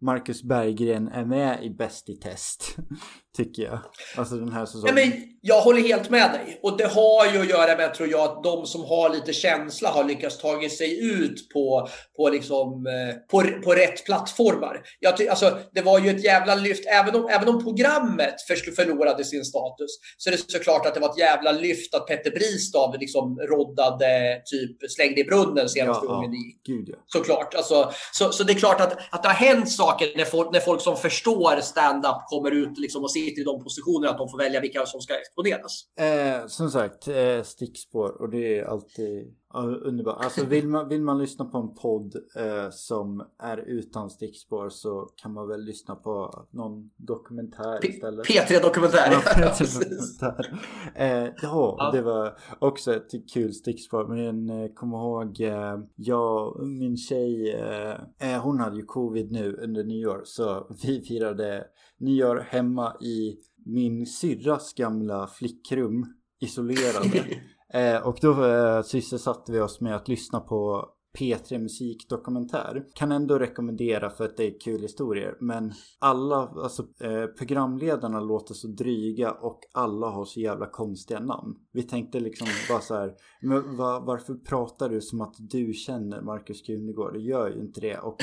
Marcus 0.01 0.43
Berggren 0.43 1.09
är 1.09 1.25
med 1.25 1.65
i 1.65 1.71
Bäst 1.71 2.09
i 2.09 2.17
test. 2.17 2.77
Tycker 3.37 3.62
jag. 3.62 3.78
Alltså 4.16 4.35
den 4.35 4.53
här 4.53 4.66
säsongen. 4.66 4.87
Ja, 4.87 5.05
men 5.05 5.35
jag 5.47 5.61
håller 5.61 5.82
helt 5.82 6.11
med 6.11 6.30
dig. 6.32 6.61
Och 6.62 6.76
det 6.78 6.87
har 6.87 7.32
ju 7.32 7.41
att 7.41 7.49
göra 7.49 7.76
med, 7.76 7.95
tror 7.95 8.09
jag, 8.09 8.20
att 8.20 8.43
de 8.43 8.66
som 8.66 8.85
har 8.85 9.11
lite 9.11 9.32
känsla 9.32 9.89
har 9.89 10.05
lyckats 10.05 10.39
ta 10.39 10.68
sig 10.68 11.05
ut 11.05 11.49
på, 11.49 11.89
på, 12.16 12.28
liksom, 12.28 12.87
eh, 12.87 13.14
på, 13.30 13.62
på 13.64 13.72
rätt 13.72 14.05
plattformar. 14.05 14.82
Jag 15.01 15.28
alltså, 15.28 15.59
det 15.72 15.82
var 15.82 15.99
ju 15.99 16.11
ett 16.11 16.24
jävla 16.24 16.55
lyft. 16.55 16.87
Även 16.87 17.14
om, 17.14 17.28
även 17.28 17.49
om 17.49 17.64
programmet 17.64 18.35
förlorade 18.76 19.24
sin 19.24 19.45
status 19.45 19.91
så 20.16 20.30
är 20.30 20.32
det 20.32 20.51
såklart 20.53 20.87
att 20.87 20.95
det 20.95 21.01
var 21.01 21.11
ett 21.11 21.18
jävla 21.18 21.53
lyft 21.53 21.95
att 21.95 22.07
Petter 22.07 22.30
Bristav 22.30 22.97
liksom 23.01 23.39
roddade, 23.39 24.43
typ 24.45 24.91
slängde 24.91 25.20
i 25.20 25.24
brunnen 25.24 25.68
senaste 25.68 26.07
gången 26.07 26.32
ja, 26.32 26.39
i. 26.39 26.72
Gud, 26.72 26.89
ja. 26.89 26.97
Såklart. 27.07 27.55
Alltså, 27.55 27.93
så, 28.12 28.32
så 28.32 28.45
det 28.45 28.53
är 28.53 28.59
klart 28.59 28.80
att, 28.80 28.99
att 29.11 29.22
det 29.22 29.28
har 29.28 29.35
hänt 29.35 29.70
saker 29.70 30.12
när 30.16 30.24
folk, 30.24 30.53
när 30.53 30.61
folk 30.61 30.80
som 30.80 30.97
förstår 30.97 31.61
stand-up 31.61 32.26
kommer 32.26 32.51
ut 32.51 32.78
liksom 32.78 33.03
och 33.03 33.12
ser 33.12 33.24
sitter 33.25 33.41
i 33.43 33.45
de 33.45 33.62
positionerna 33.64 34.11
att 34.12 34.18
de 34.18 34.29
får 34.29 34.39
välja 34.39 34.61
vilka 34.61 34.87
som 34.87 35.01
ska 35.01 35.14
exponeras. 35.14 35.85
Eh, 36.01 36.47
som 36.47 36.70
sagt, 36.70 37.09
eh, 37.09 37.43
stickspår 37.43 38.22
och 38.22 38.31
det 38.31 38.59
är 38.59 38.64
alltid 38.64 39.35
underbart. 39.63 40.25
Alltså 40.25 40.45
vill 40.47 40.69
man, 40.69 40.89
vill 40.89 41.03
man 41.03 41.19
lyssna 41.19 41.45
på 41.45 41.59
en 41.59 41.75
podd 41.75 42.15
eh, 42.37 42.71
som 42.71 43.25
är 43.39 43.59
utan 43.59 44.11
stickspår 44.11 44.69
så 44.69 45.11
kan 45.17 45.33
man 45.33 45.49
väl 45.49 45.65
lyssna 45.65 45.95
på 45.95 46.47
någon 46.51 46.91
dokumentär 46.97 47.79
P 47.83 47.89
istället. 47.89 48.27
P3 48.27 48.63
Dokumentär. 48.63 49.13
Ja, 49.13 49.19
P3 49.25 49.79
dokumentär. 49.79 50.61
Eh, 50.95 51.29
ja, 51.43 51.77
ja, 51.79 51.91
det 51.93 52.03
var 52.03 52.39
också 52.59 52.95
ett 52.95 53.33
kul 53.35 53.53
stickspår. 53.53 54.07
Men 54.07 54.51
eh, 54.51 54.73
kom 54.75 54.93
ihåg, 54.93 55.41
eh, 55.41 55.79
jag 55.95 56.67
min 56.67 56.97
tjej, 56.97 57.53
eh, 57.53 58.35
eh, 58.35 58.43
hon 58.43 58.61
hade 58.61 58.77
ju 58.77 58.85
covid 58.85 59.33
nu 59.33 59.57
under 59.57 59.85
nyår 59.85 60.23
så 60.25 60.67
vi 60.83 61.01
firade 61.01 61.65
nyår 61.99 62.47
hemma 62.49 62.97
i 63.01 63.37
min 63.67 64.07
syrras 64.07 64.75
gamla 64.75 65.27
flickrum 65.27 66.07
isolerade. 66.41 67.25
Eh, 67.73 68.07
och 68.07 68.19
då 68.21 68.45
eh, 68.45 68.83
sysselsatte 68.83 69.53
vi 69.53 69.61
oss 69.61 69.81
med 69.81 69.97
att 69.97 70.09
lyssna 70.09 70.41
på 70.41 70.89
P3 71.19 71.59
musikdokumentär. 71.59 72.85
Kan 72.95 73.12
ändå 73.12 73.39
rekommendera 73.39 74.11
för 74.11 74.25
att 74.25 74.37
det 74.37 74.45
är 74.45 74.61
kul 74.61 74.83
historier. 74.83 75.37
Men 75.41 75.73
alla, 75.99 76.37
alltså 76.37 76.83
eh, 77.01 77.27
programledarna 77.27 78.21
låter 78.21 78.55
så 78.55 78.69
dryga 78.69 79.31
och 79.31 79.61
alla 79.73 80.07
har 80.07 80.25
så 80.25 80.41
jävla 80.41 80.67
konstiga 80.67 81.21
namn. 81.21 81.55
Vi 81.73 81.83
tänkte 81.83 82.21
liksom 82.21 82.47
bara 82.69 82.81
så 82.81 82.95
här, 82.95 83.15
men 83.43 83.77
va, 83.77 84.03
varför 84.07 84.35
pratar 84.35 84.89
du 84.89 85.01
som 85.01 85.21
att 85.21 85.35
du 85.39 85.73
känner 85.73 86.23
Markus 86.23 86.62
Krunegård? 86.62 87.12
Du 87.12 87.21
gör 87.21 87.49
ju 87.49 87.61
inte 87.61 87.81
det. 87.81 87.99
Och 87.99 88.17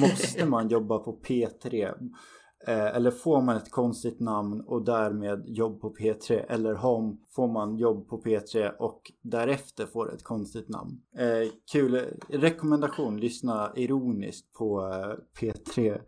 måste 0.00 0.46
man 0.46 0.68
jobba 0.68 0.98
på 0.98 1.20
P3 1.28 1.92
eller 2.70 3.10
får 3.10 3.42
man 3.42 3.56
ett 3.56 3.70
konstigt 3.70 4.20
namn 4.20 4.60
och 4.60 4.84
därmed 4.84 5.42
jobb 5.46 5.80
på 5.80 5.94
P3 5.94 6.44
eller 6.48 6.74
har, 6.74 7.16
får 7.30 7.48
man 7.48 7.76
jobb 7.76 8.08
på 8.08 8.22
P3 8.22 8.70
och 8.78 9.12
därefter 9.22 9.86
får 9.86 10.14
ett 10.14 10.24
konstigt 10.24 10.68
namn. 10.68 11.00
Eh, 11.18 11.50
kul 11.72 12.00
rekommendation, 12.28 13.20
lyssna 13.20 13.72
ironiskt 13.76 14.52
på 14.52 14.80
eh, 14.80 15.40
P3, 15.40 16.00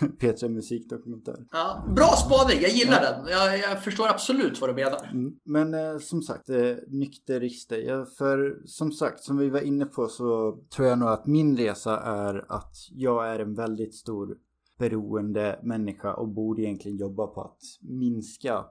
P3 0.20 0.48
musikdokumentär. 0.48 1.36
Ja, 1.52 1.84
bra 1.96 2.06
spaning, 2.06 2.62
jag 2.62 2.70
gillar 2.70 3.02
ja. 3.02 3.10
den. 3.10 3.26
Jag, 3.28 3.58
jag, 3.58 3.84
förstår 3.84 4.08
absolut 4.08 4.60
vad 4.60 4.70
du 4.70 4.74
menar. 4.74 5.10
Mm. 5.12 5.32
Men 5.44 5.74
eh, 5.74 5.98
som 5.98 6.22
sagt, 6.22 6.48
eh, 6.48 6.74
nykterister. 6.88 7.78
Ja, 7.78 8.06
för 8.18 8.62
som 8.64 8.92
sagt, 8.92 9.24
som 9.24 9.38
vi 9.38 9.50
var 9.50 9.60
inne 9.60 9.84
på 9.84 10.08
så 10.08 10.58
tror 10.76 10.88
jag 10.88 10.98
nog 10.98 11.08
att 11.08 11.26
min 11.26 11.56
resa 11.56 12.00
är 12.00 12.44
att 12.48 12.74
jag 12.90 13.28
är 13.28 13.38
en 13.38 13.54
väldigt 13.54 13.94
stor 13.94 14.36
beroende 14.78 15.60
människa 15.62 16.14
och 16.14 16.28
borde 16.28 16.62
egentligen 16.62 16.98
jobba 16.98 17.26
på 17.26 17.40
att 17.40 17.60
minska 17.80 18.64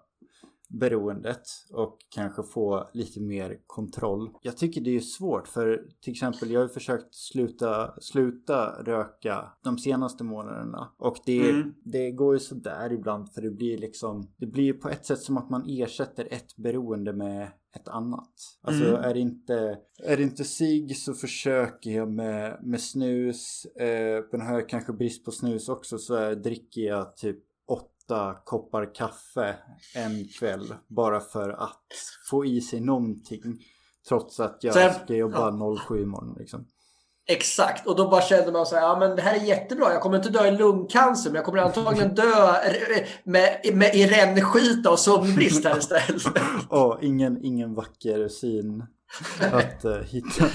beroendet 0.69 1.41
och 1.71 1.97
kanske 2.09 2.43
få 2.43 2.89
lite 2.93 3.21
mer 3.21 3.57
kontroll. 3.67 4.29
Jag 4.41 4.57
tycker 4.57 4.81
det 4.81 4.95
är 4.95 4.99
svårt 4.99 5.47
för 5.47 5.87
till 6.01 6.11
exempel 6.11 6.51
jag 6.51 6.61
har 6.61 6.67
försökt 6.67 7.15
sluta, 7.15 8.01
sluta 8.01 8.83
röka 8.83 9.53
de 9.63 9.77
senaste 9.77 10.23
månaderna 10.23 10.91
och 10.97 11.17
det, 11.25 11.49
mm. 11.49 11.73
det 11.83 12.11
går 12.11 12.33
ju 12.33 12.39
sådär 12.39 12.93
ibland 12.93 13.33
för 13.33 13.41
det 13.41 13.51
blir 13.51 13.77
liksom 13.77 14.31
det 14.37 14.45
blir 14.45 14.73
på 14.73 14.89
ett 14.89 15.05
sätt 15.05 15.19
som 15.19 15.37
att 15.37 15.49
man 15.49 15.65
ersätter 15.67 16.27
ett 16.31 16.55
beroende 16.57 17.13
med 17.13 17.51
ett 17.81 17.87
annat. 17.87 18.33
Alltså 18.61 18.83
mm. 18.83 19.01
är, 19.01 19.13
det 19.13 19.19
inte, 19.19 19.77
är 20.03 20.17
det 20.17 20.23
inte 20.23 20.43
sig 20.43 20.93
så 20.93 21.13
försöker 21.13 21.91
jag 21.91 22.11
med, 22.11 22.59
med 22.63 22.81
snus. 22.81 23.65
Eh, 23.65 24.23
men 24.31 24.41
har 24.41 24.53
jag 24.53 24.69
kanske 24.69 24.93
brist 24.93 25.25
på 25.25 25.31
snus 25.31 25.69
också 25.69 25.97
så 25.97 26.15
är, 26.15 26.35
dricker 26.35 26.81
jag 26.81 27.17
typ 27.17 27.39
åtta 27.67 28.37
koppar 28.45 28.95
kaffe 28.95 29.55
en 29.95 30.27
kväll. 30.39 30.73
Bara 30.87 31.19
för 31.19 31.49
att 31.49 31.87
få 32.29 32.45
i 32.45 32.61
sig 32.61 32.81
någonting. 32.81 33.41
Trots 34.07 34.39
att 34.39 34.63
jag 34.63 34.95
ska 34.95 35.15
jobba 35.15 35.49
ja. 35.59 35.77
07 35.87 36.01
imorgon 36.01 36.35
liksom. 36.39 36.65
Exakt, 37.29 37.87
och 37.87 37.95
då 37.95 38.07
bara 38.07 38.21
kände 38.21 38.51
man 38.51 38.65
så 38.65 38.75
här, 38.75 38.81
ja 38.81 38.99
men 38.99 39.15
det 39.15 39.21
här 39.21 39.35
är 39.35 39.39
jättebra. 39.39 39.93
Jag 39.93 40.01
kommer 40.01 40.17
inte 40.17 40.29
dö 40.29 40.47
i 40.47 40.51
lungcancer, 40.51 41.29
men 41.29 41.35
jag 41.35 41.45
kommer 41.45 41.59
antagligen 41.59 42.15
dö 42.15 42.53
med, 43.23 43.59
med, 43.73 43.95
i 43.95 44.07
rännskita 44.07 44.91
och 44.91 44.99
sömnbrist 44.99 45.65
här 45.65 45.77
istället. 45.77 46.25
oh, 46.69 46.97
ingen, 47.01 47.45
ingen 47.45 47.75
vacker 47.75 48.27
syn 48.27 48.83
att 49.39 49.85
uh, 49.85 50.03
hitta. 50.03 50.45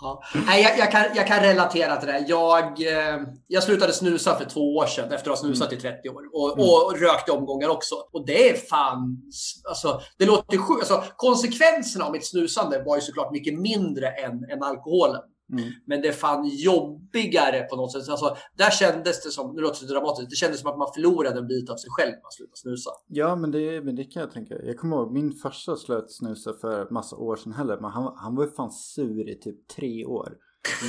ja. 0.00 0.22
Nej, 0.46 0.62
jag, 0.62 0.78
jag, 0.78 0.90
kan, 0.90 1.04
jag 1.14 1.26
kan 1.26 1.40
relatera 1.40 1.96
till 1.96 2.08
det. 2.08 2.24
Jag, 2.28 2.64
eh, 2.64 3.20
jag 3.46 3.62
slutade 3.62 3.92
snusa 3.92 4.38
för 4.38 4.44
två 4.44 4.76
år 4.76 4.86
sedan 4.86 5.12
efter 5.12 5.30
att 5.30 5.38
ha 5.38 5.44
snusat 5.44 5.72
mm. 5.72 5.78
i 5.78 5.82
30 5.82 6.08
år. 6.08 6.22
Och, 6.32 6.58
mm. 6.58 6.70
och, 6.70 7.00
rökte 7.00 7.32
omgångar 7.32 7.68
också. 7.68 7.94
Och 8.12 8.26
det 8.26 8.50
är 8.50 8.56
fan... 8.56 9.22
Alltså, 9.68 10.00
det 10.18 10.26
låter 10.26 10.58
sjukt. 10.58 10.90
Alltså, 10.90 11.12
konsekvenserna 11.16 12.04
av 12.04 12.12
mitt 12.12 12.26
snusande 12.26 12.82
var 12.86 12.96
ju 12.96 13.00
såklart 13.00 13.32
mycket 13.32 13.58
mindre 13.58 14.08
än, 14.08 14.50
än 14.50 14.62
alkoholen. 14.62 15.20
Mm. 15.58 15.72
Men 15.86 16.00
det 16.00 16.08
är 16.08 16.12
fan 16.12 16.48
jobbigare 16.48 17.62
på 17.70 17.76
något 17.76 17.92
sätt. 17.92 18.08
Alltså, 18.08 18.36
där 18.56 18.70
kändes 18.70 19.22
det 19.24 19.30
som, 19.30 19.54
nu 19.54 19.62
låter 19.62 19.86
det 19.86 19.92
dramatiskt, 19.92 20.30
det 20.30 20.36
kändes 20.36 20.60
som 20.60 20.70
att 20.70 20.78
man 20.78 20.88
förlorade 20.94 21.38
en 21.38 21.46
bit 21.46 21.70
av 21.70 21.76
sig 21.76 21.90
själv 21.90 22.10
när 22.10 22.22
man 22.22 22.32
slutade 22.32 22.56
snusa. 22.56 22.90
Ja, 23.08 23.36
men 23.36 23.50
det, 23.50 23.84
men 23.84 23.96
det 23.96 24.04
kan 24.04 24.20
jag 24.20 24.32
tänka. 24.32 24.54
Jag 24.62 24.78
kommer 24.78 24.96
ihåg, 24.96 25.12
min 25.12 25.32
farsa 25.32 25.76
slöt 25.76 26.12
snusa 26.12 26.52
för 26.60 26.90
massa 26.90 27.16
år 27.16 27.36
sedan 27.36 27.52
heller. 27.52 27.80
Men 27.80 27.90
han, 27.90 28.14
han 28.16 28.36
var 28.36 28.44
ju 28.44 28.50
fan 28.50 28.70
sur 28.70 29.30
i 29.30 29.38
typ 29.38 29.68
tre 29.68 30.04
år. 30.04 30.36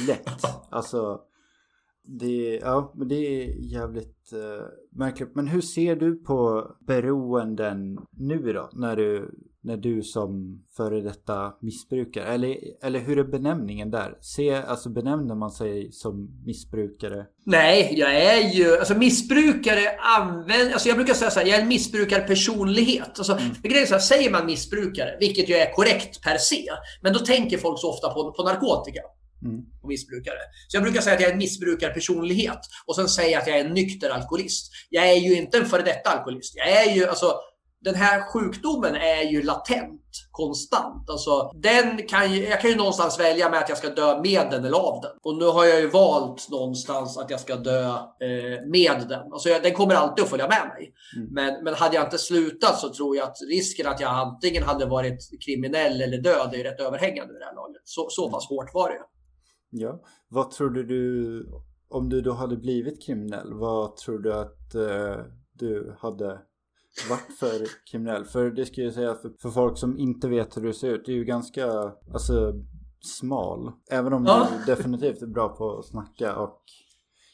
Lätt. 0.08 0.30
alltså, 0.70 1.20
Det, 2.20 2.60
ja, 2.62 2.94
men 2.96 3.08
det 3.08 3.16
är 3.16 3.74
jävligt 3.74 4.34
uh, 4.34 4.66
märkligt. 4.92 5.36
Men 5.36 5.48
hur 5.48 5.62
ser 5.62 5.96
du 5.96 6.16
på 6.24 6.68
beroenden 6.88 7.98
nu 8.12 8.54
då? 8.54 8.70
När 8.74 8.96
du, 8.96 9.32
när 9.66 9.78
du 9.78 10.04
som 10.04 10.64
före 10.78 11.02
detta 11.02 11.54
missbrukare, 11.62 12.26
eller, 12.26 12.58
eller 12.84 13.00
hur 13.00 13.20
är 13.20 13.24
benämningen 13.24 13.92
där? 13.92 14.18
Se, 14.22 14.56
alltså 14.56 14.90
benämner 14.90 15.36
man 15.36 15.52
sig 15.52 15.92
som 15.92 16.44
missbrukare? 16.46 17.26
Nej, 17.46 17.94
jag 17.98 18.16
är 18.16 18.54
ju, 18.54 18.78
alltså 18.78 18.94
missbrukare 18.94 19.98
använder, 20.00 20.74
alltså 20.74 20.90
jag 20.90 20.98
brukar 20.98 21.14
säga 21.14 21.32
så 21.32 21.40
här, 21.40 21.48
jag 21.48 21.58
är 21.58 21.62
en 21.62 21.68
missbrukarpersonlighet. 21.68 23.18
Alltså, 23.18 23.34
mm. 23.34 23.56
grejen 23.64 23.88
så 23.88 23.94
här, 23.94 24.02
säger 24.02 24.32
man 24.32 24.46
missbrukare, 24.46 25.18
vilket 25.20 25.50
ju 25.50 25.54
är 25.54 25.74
korrekt 25.74 26.22
per 26.24 26.38
se, 26.38 26.66
men 27.02 27.14
då 27.14 27.20
tänker 27.20 27.58
folk 27.58 27.80
så 27.80 27.90
ofta 27.90 28.10
på, 28.10 28.32
på 28.32 28.44
narkotika. 28.44 29.02
Mm. 29.46 29.62
Och 29.82 29.90
missbrukare. 29.90 30.38
Så 30.68 30.78
jag 30.78 30.84
brukar 30.84 31.02
säga 31.02 31.16
att 31.16 31.22
jag 31.22 31.30
är 31.30 31.34
en 31.34 31.40
missbrukarpersonlighet. 31.40 32.60
Och 32.86 32.96
sen 32.96 33.08
säger 33.08 33.32
jag 33.32 33.42
att 33.42 33.48
jag 33.48 33.60
är 33.60 33.66
en 33.66 33.74
nykter 33.74 34.10
alkoholist. 34.10 34.72
Jag 34.90 35.10
är 35.10 35.16
ju 35.16 35.38
inte 35.38 35.58
en 35.58 35.66
före 35.66 35.82
detta 35.82 36.10
alkoholist. 36.10 36.54
Jag 36.56 36.70
är 36.72 36.96
ju, 36.96 37.06
alltså, 37.06 37.34
den 37.86 37.96
här 37.96 38.22
sjukdomen 38.22 38.96
är 38.96 39.24
ju 39.24 39.42
latent, 39.42 40.02
konstant. 40.32 41.10
Alltså, 41.10 41.52
den 41.56 42.08
kan 42.08 42.34
ju, 42.34 42.44
jag 42.44 42.62
kan 42.62 42.70
ju 42.70 42.76
någonstans 42.76 43.20
välja 43.20 43.50
med 43.50 43.60
att 43.60 43.70
jag 43.70 43.78
ska 43.78 43.90
dö 43.90 44.22
med 44.22 44.48
den 44.52 44.66
eller 44.66 44.78
av 44.78 45.02
den. 45.02 45.12
Och 45.24 45.38
nu 45.38 45.46
har 45.46 45.66
jag 45.66 45.82
ju 45.82 45.90
valt 45.90 46.50
någonstans 46.50 47.18
att 47.18 47.30
jag 47.30 47.40
ska 47.40 47.56
dö 47.56 47.86
eh, 47.88 48.68
med 48.68 49.06
den. 49.10 49.34
Alltså, 49.34 49.50
jag, 49.50 49.64
den 49.64 49.74
kommer 49.74 49.96
alltid 49.96 50.24
att 50.24 50.30
följa 50.30 50.48
med 50.48 50.68
mig. 50.68 50.94
Mm. 51.16 51.30
Men, 51.32 51.64
men 51.64 51.74
hade 51.74 51.96
jag 51.96 52.06
inte 52.06 52.18
slutat 52.18 52.80
så 52.80 52.90
tror 52.90 53.16
jag 53.16 53.28
att 53.28 53.38
risken 53.50 53.88
att 53.88 54.00
jag 54.00 54.12
antingen 54.12 54.64
hade 54.64 54.86
varit 54.86 55.30
kriminell 55.46 56.02
eller 56.02 56.18
död 56.18 56.54
är 56.54 56.64
rätt 56.64 56.80
överhängande 56.80 57.34
vid 57.34 57.42
det 57.42 57.46
här 57.46 57.56
laget. 57.56 57.82
Så, 57.84 58.08
så 58.10 58.30
pass 58.30 58.50
hårt 58.50 58.74
var 58.74 58.90
det. 58.90 59.02
Ja, 59.70 60.02
vad 60.28 60.52
trodde 60.52 60.84
du 60.84 61.50
om 61.90 62.10
du 62.10 62.22
då 62.22 62.34
hade 62.34 62.58
blivit 62.58 63.06
kriminell? 63.06 63.54
Vad 63.54 63.98
tror 63.98 64.20
du 64.20 64.34
att 64.34 64.76
eh, 64.76 65.26
du 65.54 65.96
hade 66.00 66.40
varit 67.10 67.38
för 67.40 67.68
kriminell? 67.92 68.26
För 68.26 68.52
det 68.52 68.66
ska 68.66 68.82
jag 68.82 68.94
säga 68.94 69.16
för, 69.16 69.32
för, 69.42 69.50
folk 69.50 69.78
som 69.78 69.98
inte 70.00 70.28
vet 70.28 70.58
hur 70.58 70.62
du 70.62 70.74
ser 70.74 70.90
ut. 70.90 71.06
Du 71.06 71.12
är 71.12 71.18
ju 71.18 71.26
ganska 71.26 71.66
alltså, 72.14 72.54
smal. 73.00 73.72
Även 73.92 74.14
om 74.14 74.26
ja. 74.26 74.48
du 74.52 74.76
definitivt 74.76 75.22
är 75.22 75.28
bra 75.28 75.50
på 75.50 75.80
att 75.80 75.86
snacka 75.86 76.36
och 76.36 76.62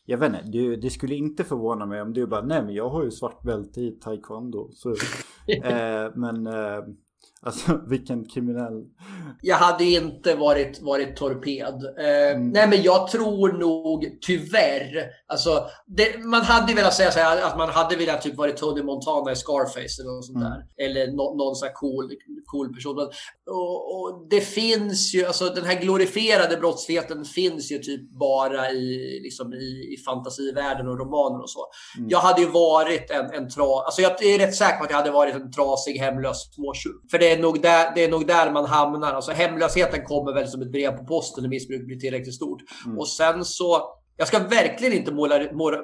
jag 0.05 0.17
vet 0.17 0.29
inte, 0.29 0.43
du, 0.51 0.75
det 0.75 0.89
skulle 0.89 1.15
inte 1.15 1.43
förvåna 1.43 1.85
mig 1.85 2.01
om 2.01 2.13
du 2.13 2.27
bara 2.27 2.41
nej 2.41 2.63
men 2.63 2.73
jag 2.73 2.89
har 2.89 3.03
ju 3.03 3.11
svart 3.11 3.43
bälte 3.43 3.81
i 3.81 3.91
taekwondo. 3.91 4.69
Så, 4.71 4.89
eh, 5.47 6.11
men 6.15 6.47
eh, 6.47 6.83
Alltså 7.45 7.81
vilken 7.87 8.25
kriminell... 8.25 8.85
Jag 9.41 9.55
hade 9.55 9.83
inte 9.83 10.35
varit, 10.35 10.81
varit 10.81 11.15
torped. 11.15 11.83
Eh, 11.99 12.35
mm. 12.35 12.49
Nej 12.49 12.67
men 12.67 12.81
jag 12.81 13.07
tror 13.07 13.53
nog 13.53 14.17
tyvärr. 14.21 15.05
Alltså, 15.27 15.65
det, 15.87 16.25
man 16.25 16.41
hade 16.41 16.73
velat 16.73 16.93
säga 16.93 17.11
så 17.11 17.19
här, 17.19 17.41
att 17.41 17.57
man 17.57 17.69
hade 17.69 17.95
velat 17.95 18.21
typ 18.21 18.37
varit 18.37 18.57
Tony 18.57 18.83
Montana 18.83 19.31
i 19.31 19.35
Scarface 19.35 20.01
eller 20.01 20.15
något 20.15 20.25
sånt 20.25 20.37
mm. 20.37 20.49
där. 20.49 20.85
Eller 20.85 21.07
no, 21.07 21.37
någon 21.37 21.55
sån 21.55 21.67
här 21.67 21.73
cool, 21.73 22.09
cool 22.45 22.73
person. 22.73 22.97
Och, 23.51 23.95
och, 23.95 24.27
det 24.29 24.41
finns 24.41 25.15
ju, 25.15 25.25
alltså 25.25 25.45
den 25.45 25.65
här 25.65 25.81
glorifierade 25.81 26.57
brottsligheten 26.57 27.25
finns 27.25 27.71
ju 27.71 27.77
typ 27.77 28.19
bara 28.19 28.71
i, 28.71 29.19
liksom, 29.23 29.53
i, 29.53 29.93
i 29.93 29.97
fantasivärlden 30.05 30.87
och 30.87 30.99
romaner 30.99 31.41
och 31.41 31.49
så. 31.49 31.59
Mm. 31.97 32.09
Jag 32.09 32.19
hade 32.19 32.41
ju 32.41 32.47
varit 32.47 33.11
en, 33.11 33.31
en 33.31 33.49
tra... 33.49 33.83
Alltså 33.85 34.01
jag 34.01 34.23
är 34.23 34.39
rätt 34.39 34.55
säker 34.55 34.77
på 34.77 34.83
att 34.83 34.89
jag 34.89 34.97
hade 34.97 35.11
varit 35.11 35.35
en 35.35 35.51
trasig 35.51 35.97
hemlös 35.97 36.53
småtjuv. 36.55 36.93
För 37.11 37.17
det 37.19 37.30
är, 37.31 37.39
nog 37.39 37.61
där, 37.61 37.91
det 37.95 38.03
är 38.03 38.09
nog 38.09 38.27
där 38.27 38.51
man 38.51 38.65
hamnar. 38.65 39.13
Alltså 39.13 39.31
hemlösheten 39.31 40.05
kommer 40.05 40.33
väl 40.33 40.47
som 40.47 40.61
ett 40.61 40.71
brev 40.71 40.91
på 40.91 41.05
posten 41.05 41.43
när 41.43 41.49
missbruk 41.49 41.85
blir 41.85 41.99
tillräckligt 41.99 42.35
stort. 42.35 42.61
Mm. 42.85 42.99
Och 42.99 43.07
sen 43.07 43.45
så 43.45 44.00
jag 44.17 44.27
ska 44.27 44.39
verkligen 44.39 44.93
inte 44.93 45.11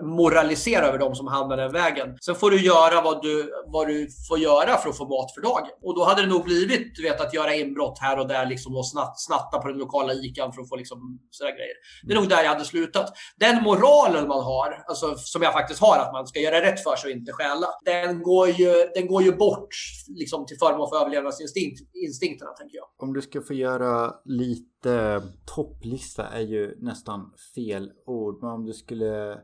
moralisera 0.01 0.85
över 0.85 0.97
de 0.97 1.15
som 1.15 1.27
hamnar 1.27 1.57
den 1.57 1.71
vägen. 1.71 2.17
Sen 2.25 2.35
får 2.35 2.51
du 2.51 2.61
göra 2.61 3.01
vad 3.01 3.21
du, 3.21 3.51
vad 3.67 3.87
du 3.87 4.07
får 4.29 4.39
göra 4.39 4.77
för 4.77 4.89
att 4.89 4.97
få 4.97 5.07
mat 5.07 5.31
för 5.35 5.41
dagen. 5.41 5.67
Och 5.83 5.95
då 5.95 6.03
hade 6.03 6.21
det 6.21 6.27
nog 6.27 6.43
blivit 6.43 6.95
du 6.95 7.03
vet, 7.03 7.21
att 7.21 7.33
göra 7.33 7.55
inbrott 7.55 7.99
här 8.01 8.19
och 8.19 8.27
där 8.27 8.45
liksom, 8.45 8.75
och 8.75 8.87
snatt, 8.87 9.13
snatta 9.19 9.57
på 9.59 9.67
den 9.67 9.77
lokala 9.77 10.13
ICAn 10.13 10.53
för 10.53 10.61
att 10.61 10.69
få 10.69 10.75
liksom, 10.75 11.19
sådana 11.31 11.55
grejer. 11.55 11.75
Det 12.03 12.13
är 12.13 12.15
nog 12.15 12.29
där 12.29 12.43
jag 12.43 12.49
hade 12.49 12.65
slutat. 12.65 13.13
Den 13.39 13.63
moralen 13.63 14.27
man 14.27 14.43
har, 14.43 14.83
alltså, 14.87 15.15
som 15.15 15.41
jag 15.41 15.53
faktiskt 15.53 15.79
har, 15.81 15.97
att 15.97 16.13
man 16.13 16.27
ska 16.27 16.39
göra 16.39 16.61
rätt 16.61 16.83
för 16.83 16.95
sig 16.95 17.11
och 17.11 17.17
inte 17.17 17.31
stjäla. 17.33 17.67
Den 17.85 18.23
går 18.23 18.49
ju, 18.49 18.71
den 18.95 19.07
går 19.07 19.23
ju 19.23 19.31
bort 19.31 19.73
liksom, 20.07 20.45
till 20.45 20.57
förmån 20.57 20.89
för 20.89 20.97
överlevnadsinstinkterna, 21.01 22.51
tänker 22.59 22.75
jag. 22.81 22.87
Om 22.97 23.13
du 23.13 23.21
ska 23.21 23.41
få 23.41 23.53
göra 23.53 24.13
lite 24.25 24.76
eh, 24.85 25.23
topplista 25.45 26.27
är 26.27 26.41
ju 26.41 26.75
nästan 26.79 27.33
fel 27.55 27.91
ord. 28.05 28.41
Men 28.41 28.51
om 28.51 28.65
du 28.65 28.73
skulle 28.73 29.39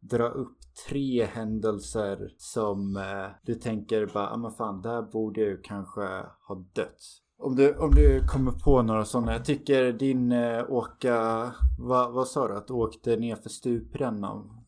dra 0.00 0.28
upp 0.28 0.58
tre 0.88 1.24
händelser 1.24 2.30
som 2.38 2.96
eh, 2.96 3.30
du 3.42 3.54
tänker 3.54 4.06
bara, 4.06 4.30
ah, 4.30 4.36
men 4.36 4.52
fan, 4.52 4.82
där 4.82 5.02
borde 5.02 5.40
jag 5.40 5.64
kanske 5.64 6.00
ha 6.48 6.54
dött. 6.72 7.00
Om 7.38 7.56
du, 7.56 7.76
om 7.76 7.90
du 7.90 8.26
kommer 8.26 8.52
på 8.52 8.82
några 8.82 9.04
sådana. 9.04 9.32
Jag 9.32 9.44
tycker 9.44 9.92
din 9.92 10.32
eh, 10.32 10.70
åka, 10.70 11.50
vad, 11.78 12.12
vad 12.12 12.28
sa 12.28 12.48
du? 12.48 12.56
Att 12.56 12.66
du 12.66 12.74
åkte 12.74 13.16
ner 13.16 13.36
för 13.36 13.48
stuprännan? 13.48 14.66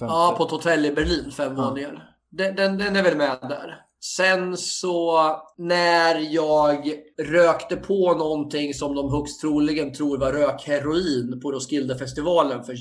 Ja, 0.00 0.34
på 0.38 0.44
ett 0.44 0.50
hotell 0.50 0.86
i 0.86 0.92
Berlin, 0.92 1.30
fem 1.30 1.54
ja. 1.56 1.68
våningar. 1.68 2.16
Den, 2.30 2.56
den, 2.56 2.78
den 2.78 2.96
är 2.96 3.02
väl 3.02 3.16
med 3.16 3.38
där. 3.40 3.80
Sen 4.16 4.56
så 4.56 5.20
när 5.56 6.34
jag 6.34 6.86
rökte 7.22 7.76
på 7.76 8.14
någonting 8.14 8.74
som 8.74 8.94
de 8.94 9.12
högst 9.12 9.40
troligen 9.40 9.92
tror 9.92 10.18
var 10.18 10.32
rökheroin 10.32 11.40
på 11.42 11.52
Roskildefestivalen 11.52 12.64
för 12.64 12.72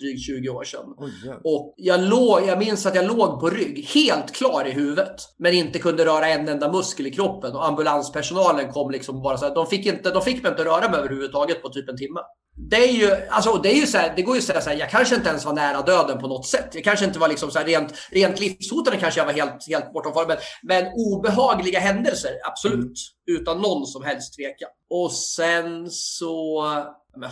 drygt 0.00 0.26
20 0.26 0.48
år 0.48 0.64
sedan. 0.64 0.94
Oh, 0.96 1.08
yeah. 1.24 1.38
Och 1.44 1.74
jag, 1.76 2.00
låg, 2.00 2.40
jag 2.46 2.58
minns 2.58 2.86
att 2.86 2.94
jag 2.94 3.06
låg 3.06 3.40
på 3.40 3.50
rygg, 3.50 3.86
helt 3.94 4.32
klar 4.32 4.64
i 4.66 4.70
huvudet, 4.70 5.16
men 5.38 5.54
inte 5.54 5.78
kunde 5.78 6.04
röra 6.04 6.28
en 6.28 6.48
enda 6.48 6.72
muskel 6.72 7.06
i 7.06 7.10
kroppen. 7.10 7.52
Och 7.52 7.66
ambulanspersonalen 7.66 8.72
kom 8.72 8.90
liksom 8.90 9.22
bara 9.22 9.36
så 9.36 9.46
här, 9.46 9.54
de 9.54 9.66
fick, 9.66 9.86
inte, 9.86 10.10
de 10.10 10.22
fick 10.22 10.42
mig 10.42 10.52
inte 10.52 10.64
röra 10.64 10.90
mig 10.90 11.00
överhuvudtaget 11.00 11.62
på 11.62 11.68
typ 11.68 11.88
en 11.88 11.96
timme 11.96 12.20
det 12.68 12.76
är 12.76 12.92
ju, 12.92 13.16
alltså 13.28 13.52
det 13.52 13.72
är 13.72 13.76
ju 13.76 13.86
så 13.86 13.98
här, 13.98 14.12
det 14.16 14.22
går 14.22 14.34
ju 14.34 14.38
att 14.38 14.44
säga 14.44 14.60
så 14.60 14.70
här, 14.70 14.76
jag 14.76 14.90
kanske 14.90 15.14
inte 15.14 15.28
ens 15.28 15.44
var 15.44 15.52
nära 15.52 15.82
döden 15.82 16.18
på 16.18 16.28
något 16.28 16.46
sätt. 16.46 16.70
Jag 16.72 16.84
kanske 16.84 17.04
inte 17.04 17.18
var 17.18 17.28
liksom 17.28 17.50
så 17.50 17.58
här 17.58 17.66
rent, 17.66 17.92
rent 18.10 18.40
livshotande 18.40 18.98
kanske 19.00 19.20
jag 19.20 19.26
var 19.26 19.32
helt, 19.32 19.68
helt 19.68 19.92
bortom 19.92 20.12
formen. 20.12 20.36
Men 20.62 20.84
obehagliga 20.96 21.80
händelser, 21.80 22.30
absolut. 22.48 22.80
Mm. 22.80 22.94
Utan 23.30 23.60
någon 23.60 23.86
som 23.86 24.02
helst 24.04 24.36
tvekan. 24.36 24.68
Och 24.90 25.12
sen 25.12 25.90
så 25.90 26.60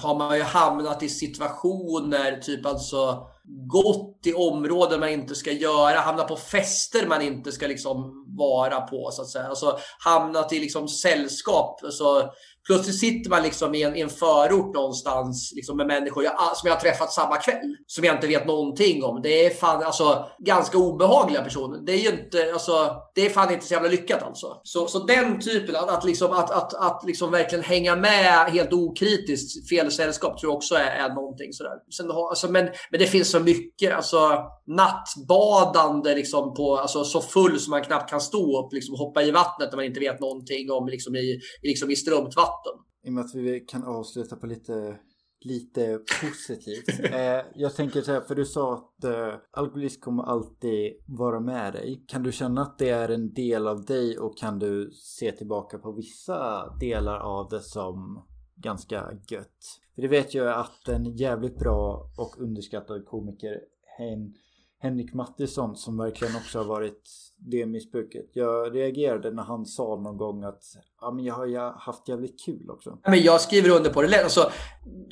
har 0.03 0.18
man 0.18 0.36
ju 0.36 0.42
hamnat 0.42 1.03
i 1.03 1.09
situationer, 1.09 2.40
typ 2.40 2.66
alltså 2.66 3.26
gått 3.49 4.26
i 4.26 4.34
områden 4.34 5.01
man 5.01 5.09
inte 5.09 5.34
ska 5.34 5.53
göra, 5.53 6.01
hamnat 6.01 6.28
på 6.28 6.36
fester 6.36 7.07
man 7.07 7.22
inte 7.22 7.53
ska 7.53 7.66
liksom 7.66 8.24
vara 8.38 8.80
på 8.80 9.11
så 9.12 9.22
att 9.22 9.28
säga. 9.28 9.46
Alltså 9.46 9.78
hamnat 10.05 10.53
i 10.53 10.59
liksom 10.59 10.88
sällskap. 10.88 11.80
Alltså, 11.84 12.30
Plötsligt 12.69 12.99
sitter 12.99 13.31
man 13.31 13.43
liksom 13.43 13.75
i 13.75 13.83
en, 13.83 13.97
i 13.97 14.01
en 14.01 14.09
förort 14.09 14.75
någonstans 14.75 15.53
liksom 15.57 15.77
med 15.77 15.87
människor 15.87 16.25
jag, 16.25 16.57
som 16.57 16.66
jag 16.66 16.75
har 16.75 16.81
träffat 16.81 17.12
samma 17.12 17.37
kväll. 17.37 17.77
Som 17.87 18.05
jag 18.05 18.16
inte 18.16 18.27
vet 18.27 18.47
någonting 18.47 19.05
om. 19.05 19.23
Det 19.23 19.47
är 19.47 19.51
fan 19.51 19.83
alltså 19.83 20.25
ganska 20.39 20.79
obehagliga 20.79 21.43
personer. 21.43 21.79
Det 21.87 21.93
är 21.93 21.97
ju 21.97 22.09
inte, 22.09 22.53
alltså, 22.53 22.97
det 23.14 23.27
är 23.27 23.31
fan 23.31 23.53
inte 23.53 23.66
så 23.66 23.75
jävla 23.75 23.89
lyckat 23.89 24.23
alltså. 24.23 24.61
Så, 24.62 24.87
så 24.87 24.99
den 24.99 25.41
typen, 25.41 25.77
att, 25.77 25.91
att, 25.91 26.05
liksom, 26.05 26.33
att, 26.33 26.51
att, 26.51 26.75
att 26.75 27.05
liksom 27.07 27.31
verkligen 27.31 27.64
hänga 27.64 27.97
med 27.97 28.51
helt 28.51 28.73
okritiskt, 28.73 29.69
fel 29.69 29.91
sällskap 29.91 30.41
tror 30.41 30.53
jag 30.53 30.57
också 30.57 30.75
är, 30.75 30.91
är 30.91 31.09
någonting 31.09 31.53
sådär. 31.53 31.77
Sen, 31.97 32.11
alltså, 32.11 32.51
men, 32.51 32.64
men 32.91 33.01
det 33.01 33.07
finns 33.07 33.31
så 33.31 33.41
mycket, 33.41 33.95
alltså 33.95 34.19
nattbadande 34.66 36.14
liksom 36.14 36.55
på, 36.55 36.77
alltså 36.77 37.05
så 37.05 37.21
full 37.21 37.61
som 37.61 37.71
man 37.71 37.83
knappt 37.83 38.11
kan 38.11 38.21
stå 38.21 38.64
upp, 38.64 38.73
liksom 38.73 38.95
hoppa 38.95 39.23
i 39.23 39.31
vattnet 39.31 39.69
när 39.71 39.77
man 39.77 39.85
inte 39.85 40.01
vet 40.01 40.21
någonting 40.21 40.71
om 40.71 40.89
liksom 40.89 41.16
i, 41.16 41.41
liksom 41.62 41.91
i 41.91 41.97
strömt 41.97 42.37
vatten. 42.59 42.85
I 43.03 43.09
och 43.09 43.13
med 43.13 43.25
att 43.25 43.35
vi 43.35 43.61
kan 43.61 43.85
avsluta 43.85 44.37
på 44.37 44.47
lite, 44.47 44.99
lite 45.41 46.01
positivt. 46.23 47.01
eh, 47.13 47.41
jag 47.55 47.75
tänker 47.75 48.03
så 48.03 48.13
här, 48.13 48.21
för 48.21 48.35
du 48.35 48.45
sa 48.45 48.75
att 48.75 49.05
eh, 49.05 49.35
alkoholism 49.51 50.01
kommer 50.01 50.23
alltid 50.23 50.93
vara 51.07 51.41
med 51.41 51.73
dig. 51.73 52.05
Kan 52.07 52.23
du 52.23 52.33
känna 52.33 52.63
att 52.63 52.79
det 52.79 52.91
är 52.91 53.09
en 53.09 53.33
del 53.33 53.67
av 53.69 53.85
dig 53.85 54.19
och 54.19 54.39
kan 54.39 54.59
du 54.59 54.91
se 54.93 55.33
tillbaka 55.33 55.79
på 55.79 55.93
vissa 55.93 56.71
delar 56.81 57.19
av 57.19 57.49
det 57.49 57.61
som 57.61 58.27
ganska 58.57 59.13
gött? 59.31 59.81
För 59.95 60.03
det 60.03 60.09
vet 60.09 60.35
jag 60.35 60.49
att 60.49 60.89
en 60.89 61.17
jävligt 61.17 61.59
bra 61.59 62.11
och 62.17 62.35
underskattad 62.39 63.07
komiker 63.07 63.61
Hen 63.99 64.35
Henrik 64.81 65.15
Mattisson 65.15 65.77
som 65.77 65.97
verkligen 65.97 66.37
också 66.37 66.59
har 66.59 66.65
varit 66.65 67.11
det 67.39 67.66
missbruket. 67.66 68.30
Jag 68.32 68.74
reagerade 68.74 69.30
när 69.30 69.43
han 69.43 69.66
sa 69.66 69.97
någon 69.97 70.16
gång 70.16 70.45
att 70.45 70.62
ja, 71.01 71.11
men 71.11 71.24
jag 71.24 71.34
har 71.34 71.78
haft 71.78 72.09
jävligt 72.09 72.45
kul 72.45 72.70
också. 72.70 72.99
Men 73.07 73.22
jag 73.22 73.41
skriver 73.41 73.70
under 73.70 73.91
på 73.91 74.03
det. 74.03 74.22
Alltså, 74.22 74.51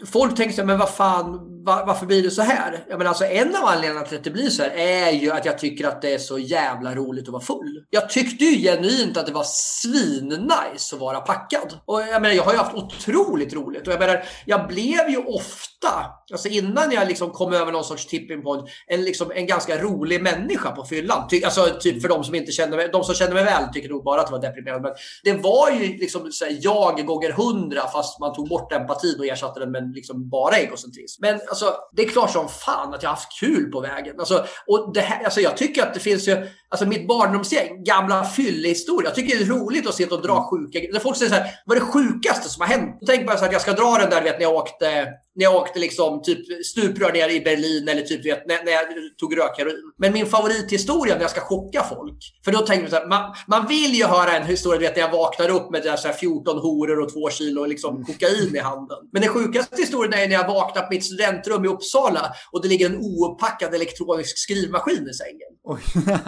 folk 0.06 0.36
tänker 0.36 0.54
så 0.54 0.60
här, 0.60 0.66
men 0.66 0.78
vad 0.78 0.90
fan, 0.90 1.64
var, 1.64 1.86
varför 1.86 2.06
blir 2.06 2.22
det 2.22 2.30
så 2.30 2.42
här? 2.42 2.84
Jag 2.88 2.98
menar, 2.98 3.08
alltså, 3.08 3.24
en 3.24 3.48
av 3.48 3.64
anledningarna 3.64 4.06
till 4.06 4.18
att 4.18 4.24
det 4.24 4.30
blir 4.30 4.48
så 4.48 4.62
här 4.62 4.70
är 4.70 5.10
ju 5.10 5.30
att 5.30 5.44
jag 5.44 5.58
tycker 5.58 5.88
att 5.88 6.02
det 6.02 6.14
är 6.14 6.18
så 6.18 6.38
jävla 6.38 6.94
roligt 6.94 7.24
att 7.24 7.32
vara 7.32 7.42
full. 7.42 7.84
Jag 7.90 8.10
tyckte 8.10 8.44
ju 8.44 8.62
genuint 8.62 9.16
att 9.16 9.26
det 9.26 9.32
var 9.32 9.46
svinnice 9.46 10.94
att 10.94 11.00
vara 11.00 11.20
packad. 11.20 11.78
Och 11.84 12.00
jag 12.00 12.22
menar, 12.22 12.34
jag 12.34 12.44
har 12.44 12.52
ju 12.52 12.58
haft 12.58 12.74
otroligt 12.74 13.54
roligt. 13.54 13.86
Och 13.86 13.92
jag 13.92 14.00
menar, 14.00 14.22
jag 14.44 14.68
blev 14.68 15.10
ju 15.10 15.16
ofta, 15.16 15.88
alltså 16.32 16.48
innan 16.48 16.90
jag 16.90 17.08
liksom 17.08 17.30
kom 17.30 17.52
över 17.52 17.72
någon 17.72 17.84
sorts 17.84 18.06
tipping 18.06 18.42
point, 18.42 18.68
en, 18.86 19.04
liksom, 19.04 19.32
en 19.34 19.46
ganska 19.46 19.82
rolig 19.82 20.22
människa 20.22 20.70
på 20.70 20.84
fyllan. 20.84 21.28
Ty, 21.28 21.44
alltså 21.44 21.66
typ 21.80 22.02
för 22.02 22.08
de 22.16 22.24
som 22.24 22.34
inte 22.34 22.52
känner 22.52 22.76
mig, 22.76 22.88
de 22.92 23.04
som 23.04 23.14
känner 23.14 23.34
mig 23.34 23.44
väl 23.44 23.68
tycker 23.72 23.88
nog 23.88 24.04
bara 24.04 24.20
att 24.20 24.26
det 24.26 24.32
var 24.32 24.40
deprimerande. 24.40 24.88
Men 24.88 25.36
det 25.36 25.42
var 25.42 25.70
ju 25.70 25.96
liksom 25.96 26.22
här, 26.22 26.58
jag 26.60 27.06
gånger 27.06 27.30
hundra 27.30 27.88
fast 27.88 28.20
man 28.20 28.34
tog 28.34 28.48
bort 28.48 28.72
empatin 28.72 29.16
och 29.18 29.26
ersatte 29.26 29.60
den 29.60 29.70
med 29.70 29.92
liksom 29.94 30.28
bara 30.28 30.58
egocentrism. 30.58 31.22
Men 31.22 31.40
alltså, 31.48 31.74
det 31.92 32.02
är 32.02 32.08
klart 32.08 32.30
som 32.30 32.48
fan 32.48 32.94
att 32.94 33.02
jag 33.02 33.10
har 33.10 33.14
haft 33.14 33.40
kul 33.40 33.70
på 33.70 33.80
vägen. 33.80 34.14
Alltså, 34.18 34.44
och 34.66 34.94
det 34.94 35.00
här, 35.00 35.24
alltså, 35.24 35.40
jag 35.40 35.56
tycker 35.56 35.82
att 35.82 35.94
det 35.94 36.00
finns 36.00 36.28
ju, 36.28 36.48
alltså 36.68 36.86
mitt 36.86 37.08
barndomsgäng, 37.08 37.84
gamla 37.84 38.24
fyllehistorier. 38.24 39.08
Jag 39.08 39.14
tycker 39.14 39.38
det 39.38 39.44
är 39.44 39.48
roligt 39.48 39.88
att 39.88 39.94
sitta 39.94 40.14
och 40.14 40.22
dra 40.22 40.50
sjuka 40.50 40.78
grejer. 40.78 41.00
Folk 41.00 41.16
säger 41.16 41.32
så 41.32 41.38
här, 41.38 41.50
vad 41.66 41.76
är 41.76 41.80
det 41.80 41.86
sjukaste 41.86 42.48
som 42.48 42.60
har 42.60 42.68
hänt? 42.68 42.98
Då 43.00 43.06
tänker 43.06 43.26
man 43.26 43.38
så 43.38 43.44
att 43.44 43.52
jag 43.52 43.60
ska 43.60 43.72
dra 43.72 43.98
den 43.98 44.10
där, 44.10 44.22
vet 44.22 44.38
när 44.38 44.42
jag 44.42 44.54
åkte, 44.54 45.06
när 45.36 45.44
jag 45.44 45.54
åkte 45.54 45.78
liksom 45.78 46.22
typ 46.22 46.66
stuprör 46.66 47.12
ner 47.12 47.28
i 47.28 47.40
Berlin 47.40 47.88
eller 47.88 48.02
typ 48.02 48.26
vet, 48.26 48.46
när, 48.46 48.64
när 48.64 48.72
jag 48.72 48.84
tog 49.20 49.38
rökheroin. 49.38 49.92
Men 49.98 50.12
min 50.12 50.26
favorithistoria 50.26 51.14
när 51.14 51.22
jag 51.22 51.30
ska 51.30 51.40
chocka 51.40 51.82
folk. 51.82 52.18
För 52.44 52.52
då 52.52 52.58
tänker 52.58 52.82
man 52.82 52.90
så 52.90 52.96
här, 52.96 53.06
man, 53.06 53.34
man 53.46 53.66
vill 53.66 53.94
ju 53.94 54.04
höra 54.04 54.36
en 54.36 54.46
historia, 54.46 54.80
vet 54.80 54.96
när 54.96 55.02
jag 55.02 55.12
vaknar 55.12 55.48
upp 55.48 55.70
med 55.70 55.82
där 55.82 55.96
så 55.96 56.08
här 56.08 56.14
14 56.14 56.58
horor 56.58 57.00
och 57.00 57.12
2 57.12 57.30
kilo 57.30 57.64
liksom 57.64 57.94
mm. 57.94 58.06
kokain 58.06 58.56
i 58.56 58.58
handen. 58.58 58.98
Men 59.12 59.22
den 59.22 59.30
sjukaste 59.30 59.76
historien 59.76 60.12
är 60.12 60.28
när 60.28 60.34
jag 60.34 60.48
vaknar 60.48 60.82
på 60.82 60.88
mitt 60.90 61.04
studentrum 61.04 61.64
i 61.64 61.68
Uppsala 61.68 62.32
och 62.52 62.62
det 62.62 62.68
ligger 62.68 62.90
en 62.90 62.96
ouppackad 62.96 63.74
elektronisk 63.74 64.38
skrivmaskin 64.38 65.08
i 65.08 65.14
sängen. 65.14 65.52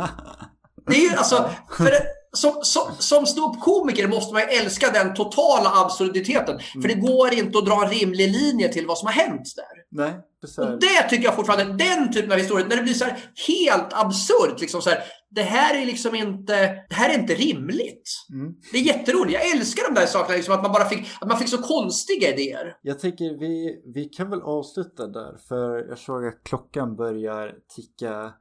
Det 0.86 0.96
är 0.96 1.10
ju 1.10 1.16
alltså, 1.16 1.50
för 1.76 1.92
som, 2.32 2.52
som, 2.62 2.82
som 2.98 3.26
ståuppkomiker 3.26 4.08
måste 4.08 4.34
man 4.34 4.42
ju 4.42 4.48
älska 4.48 4.90
den 4.90 5.14
totala 5.14 5.70
absurditeten. 5.74 6.54
Mm. 6.54 6.82
För 6.82 6.88
det 6.88 6.94
går 6.94 7.34
inte 7.34 7.58
att 7.58 7.66
dra 7.66 7.84
en 7.84 7.90
rimlig 7.90 8.32
linje 8.32 8.72
till 8.72 8.86
vad 8.86 8.98
som 8.98 9.06
har 9.06 9.12
hänt 9.12 9.52
där. 9.56 9.78
Nej, 9.90 10.12
det 10.40 10.62
och 10.62 10.80
det 10.80 11.08
tycker 11.08 11.24
jag 11.24 11.34
fortfarande, 11.34 11.84
den 11.84 12.12
typen 12.12 12.32
av 12.32 12.38
historier, 12.38 12.68
när 12.68 12.76
det 12.76 12.82
blir 12.82 12.94
så 12.94 13.04
helt 13.48 13.92
absurt. 13.92 14.60
Liksom 14.60 14.82
så 14.82 14.90
här, 14.90 15.02
det 15.30 15.42
här 15.42 15.82
är 15.82 15.86
liksom 15.86 16.14
inte, 16.14 16.54
det 16.88 16.94
här 16.94 17.10
är 17.10 17.18
inte 17.18 17.34
rimligt. 17.34 18.10
Mm. 18.32 18.54
Det 18.72 18.78
är 18.78 18.82
jätteroligt. 18.82 19.32
Jag 19.32 19.50
älskar 19.50 19.94
de 19.94 20.00
där 20.00 20.06
sakerna, 20.06 20.36
liksom, 20.36 20.54
att 20.54 20.62
man 20.62 20.72
bara 20.72 20.84
fick, 20.84 21.06
att 21.20 21.28
man 21.28 21.38
fick 21.38 21.48
så 21.48 21.58
konstiga 21.58 22.32
idéer. 22.32 22.76
Jag 22.82 22.98
tänker 22.98 23.38
vi, 23.38 23.82
vi 23.94 24.04
kan 24.04 24.30
väl 24.30 24.42
avsluta 24.42 25.06
där, 25.06 25.36
för 25.48 25.88
jag 25.88 25.98
såg 25.98 26.26
att 26.26 26.42
klockan 26.44 26.96
börjar 26.96 27.54
ticka 27.76 28.32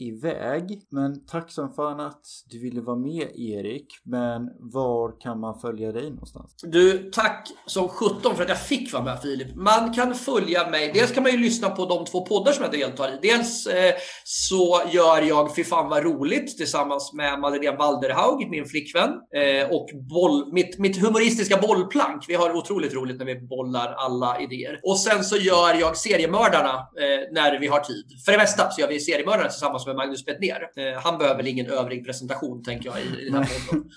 iväg. 0.00 0.82
Men 0.90 1.26
tack 1.26 1.50
som 1.50 1.72
fan 1.72 2.00
att 2.00 2.22
du 2.50 2.58
ville 2.58 2.80
vara 2.80 2.96
med 2.96 3.28
Erik. 3.34 3.86
Men 4.04 4.48
var 4.58 5.20
kan 5.20 5.40
man 5.40 5.60
följa 5.60 5.92
dig 5.92 6.10
någonstans? 6.10 6.54
Du, 6.62 7.10
tack 7.10 7.48
som 7.66 7.88
17 7.88 8.36
för 8.36 8.42
att 8.42 8.48
jag 8.48 8.62
fick 8.62 8.92
vara 8.92 9.04
med 9.04 9.22
Filip. 9.22 9.56
Man 9.56 9.92
kan 9.92 10.14
följa 10.14 10.70
mig. 10.70 10.90
Dels 10.94 11.12
kan 11.12 11.22
man 11.22 11.32
ju 11.32 11.38
lyssna 11.38 11.70
på 11.70 11.86
de 11.86 12.04
två 12.04 12.26
poddar 12.26 12.52
som 12.52 12.64
jag 12.64 12.72
deltar 12.72 13.08
i. 13.08 13.18
Dels 13.22 13.66
eh, 13.66 13.94
så 14.24 14.82
gör 14.90 15.22
jag 15.22 15.56
Fy 15.56 15.64
fan 15.64 15.88
vad 15.88 16.04
roligt 16.04 16.56
tillsammans 16.56 17.12
med 17.12 17.40
Madeleine 17.40 17.76
Walderhaug, 17.76 18.50
min 18.50 18.64
flickvän. 18.64 19.10
Eh, 19.10 19.70
och 19.70 19.88
boll, 20.10 20.52
mitt, 20.52 20.78
mitt 20.78 21.02
humoristiska 21.02 21.56
bollplank. 21.56 22.24
Vi 22.28 22.34
har 22.34 22.56
otroligt 22.56 22.94
roligt 22.94 23.18
när 23.18 23.26
vi 23.26 23.40
bollar 23.40 23.92
alla 23.92 24.40
idéer. 24.40 24.80
Och 24.82 24.98
sen 24.98 25.24
så 25.24 25.36
gör 25.36 25.74
jag 25.74 25.96
Seriemördarna 25.96 26.74
eh, 26.74 27.32
när 27.32 27.60
vi 27.60 27.66
har 27.66 27.80
tid. 27.80 28.04
För 28.24 28.32
det 28.32 28.38
mesta 28.38 28.70
så 28.70 28.80
gör 28.80 28.88
vi 28.88 29.00
Seriemördarna 29.00 29.48
tillsammans 29.48 29.86
med 29.86 29.89
med 29.90 29.96
Magnus 29.96 30.24
Bettner. 30.24 30.70
Eh, 30.76 31.00
han 31.02 31.18
behöver 31.18 31.46
ingen 31.46 31.66
övrig 31.66 32.06
presentation 32.06 32.62
tänker 32.62 32.88
jag 32.88 33.00
i, 33.00 33.22
i 33.22 33.24
den 33.24 33.34
här 33.34 33.68
podden. 33.70 33.90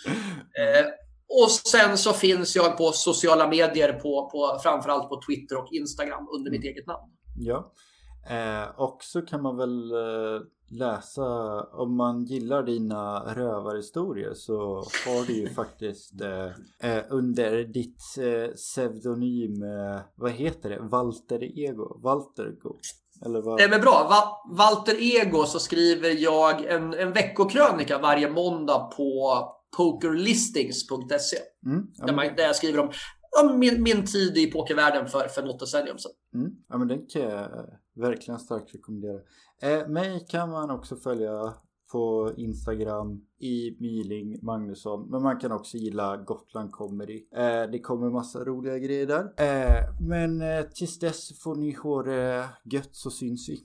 Eh, 0.59 0.85
och 1.41 1.51
sen 1.51 1.97
så 1.97 2.13
finns 2.13 2.55
jag 2.55 2.77
på 2.77 2.91
sociala 2.91 3.47
medier, 3.47 3.93
på, 3.93 4.29
på, 4.29 4.59
framförallt 4.63 5.09
på 5.09 5.21
Twitter 5.27 5.57
och 5.57 5.67
Instagram 5.71 6.27
under 6.35 6.51
mitt 6.51 6.63
eget 6.63 6.87
namn. 6.87 7.11
Ja, 7.39 7.73
eh, 8.29 8.79
och 8.79 8.97
så 9.01 9.21
kan 9.21 9.41
man 9.41 9.57
väl 9.57 9.91
eh, 9.91 10.41
läsa, 10.69 11.23
om 11.63 11.95
man 11.97 12.25
gillar 12.25 12.63
dina 12.63 13.33
rövarhistorier 13.35 14.33
så 14.33 14.75
har 15.05 15.27
du 15.27 15.33
ju 15.33 15.49
faktiskt 15.55 16.21
eh 16.21 17.01
under 17.09 17.63
ditt 17.63 18.17
eh, 18.19 18.53
pseudonym, 18.55 19.63
eh, 19.63 20.01
vad 20.15 20.31
heter 20.31 20.69
det, 20.69 20.79
Walter 20.79 21.59
Ego, 21.59 21.99
Walter 22.03 22.55
Go. 22.61 22.79
Eller 23.25 23.41
vad? 23.41 23.57
Det 23.57 23.63
är 23.63 23.79
bra. 23.79 24.07
Va 24.09 24.41
Walter 24.57 24.95
Ego 24.99 25.43
så 25.43 25.59
skriver 25.59 26.09
jag 26.09 26.65
en, 26.65 26.93
en 26.93 27.11
veckokrönika 27.11 27.97
varje 27.97 28.29
måndag 28.29 28.79
på 28.79 29.37
pokerlistings.se. 29.77 31.37
Mm, 31.65 31.87
ja, 31.93 32.05
där, 32.05 32.35
där 32.35 32.43
jag 32.43 32.55
skriver 32.55 32.79
om, 32.79 32.91
om 33.41 33.59
min, 33.59 33.83
min 33.83 34.05
tid 34.05 34.37
i 34.37 34.51
pokervärlden 34.51 35.07
för, 35.07 35.27
för 35.27 35.43
något 35.43 35.59
decennium 35.59 35.97
sedan. 35.97 36.11
Mm, 36.33 36.51
ja, 36.69 36.77
men 36.77 36.87
den 36.87 37.05
kan 37.07 37.21
jag 37.21 37.49
verkligen 37.95 38.39
starkt 38.39 38.75
rekommendera. 38.75 39.19
Eh, 39.61 39.87
mig 39.87 40.25
kan 40.29 40.49
man 40.49 40.71
också 40.71 40.95
följa 40.95 41.53
på 41.91 42.31
Instagram 42.37 43.21
i 43.43 43.77
Myling 43.79 44.39
Magnusson. 44.41 45.09
Men 45.09 45.23
man 45.23 45.39
kan 45.39 45.51
också 45.51 45.77
gilla 45.77 46.17
Gotland 46.17 46.71
Comedy. 46.71 47.23
Eh, 47.35 47.71
det 47.71 47.79
kommer 47.79 48.09
massa 48.09 48.43
roliga 48.43 48.77
grejer 48.77 49.07
där. 49.07 49.23
Eh, 49.37 50.07
men 50.09 50.41
eh, 50.41 50.63
tills 50.63 50.99
dess 50.99 51.39
får 51.39 51.55
ni 51.55 51.71
ha 51.71 52.03
det 52.03 52.49
gött 52.63 52.89
så 52.91 53.09
syns 53.09 53.49
vi. 53.49 53.61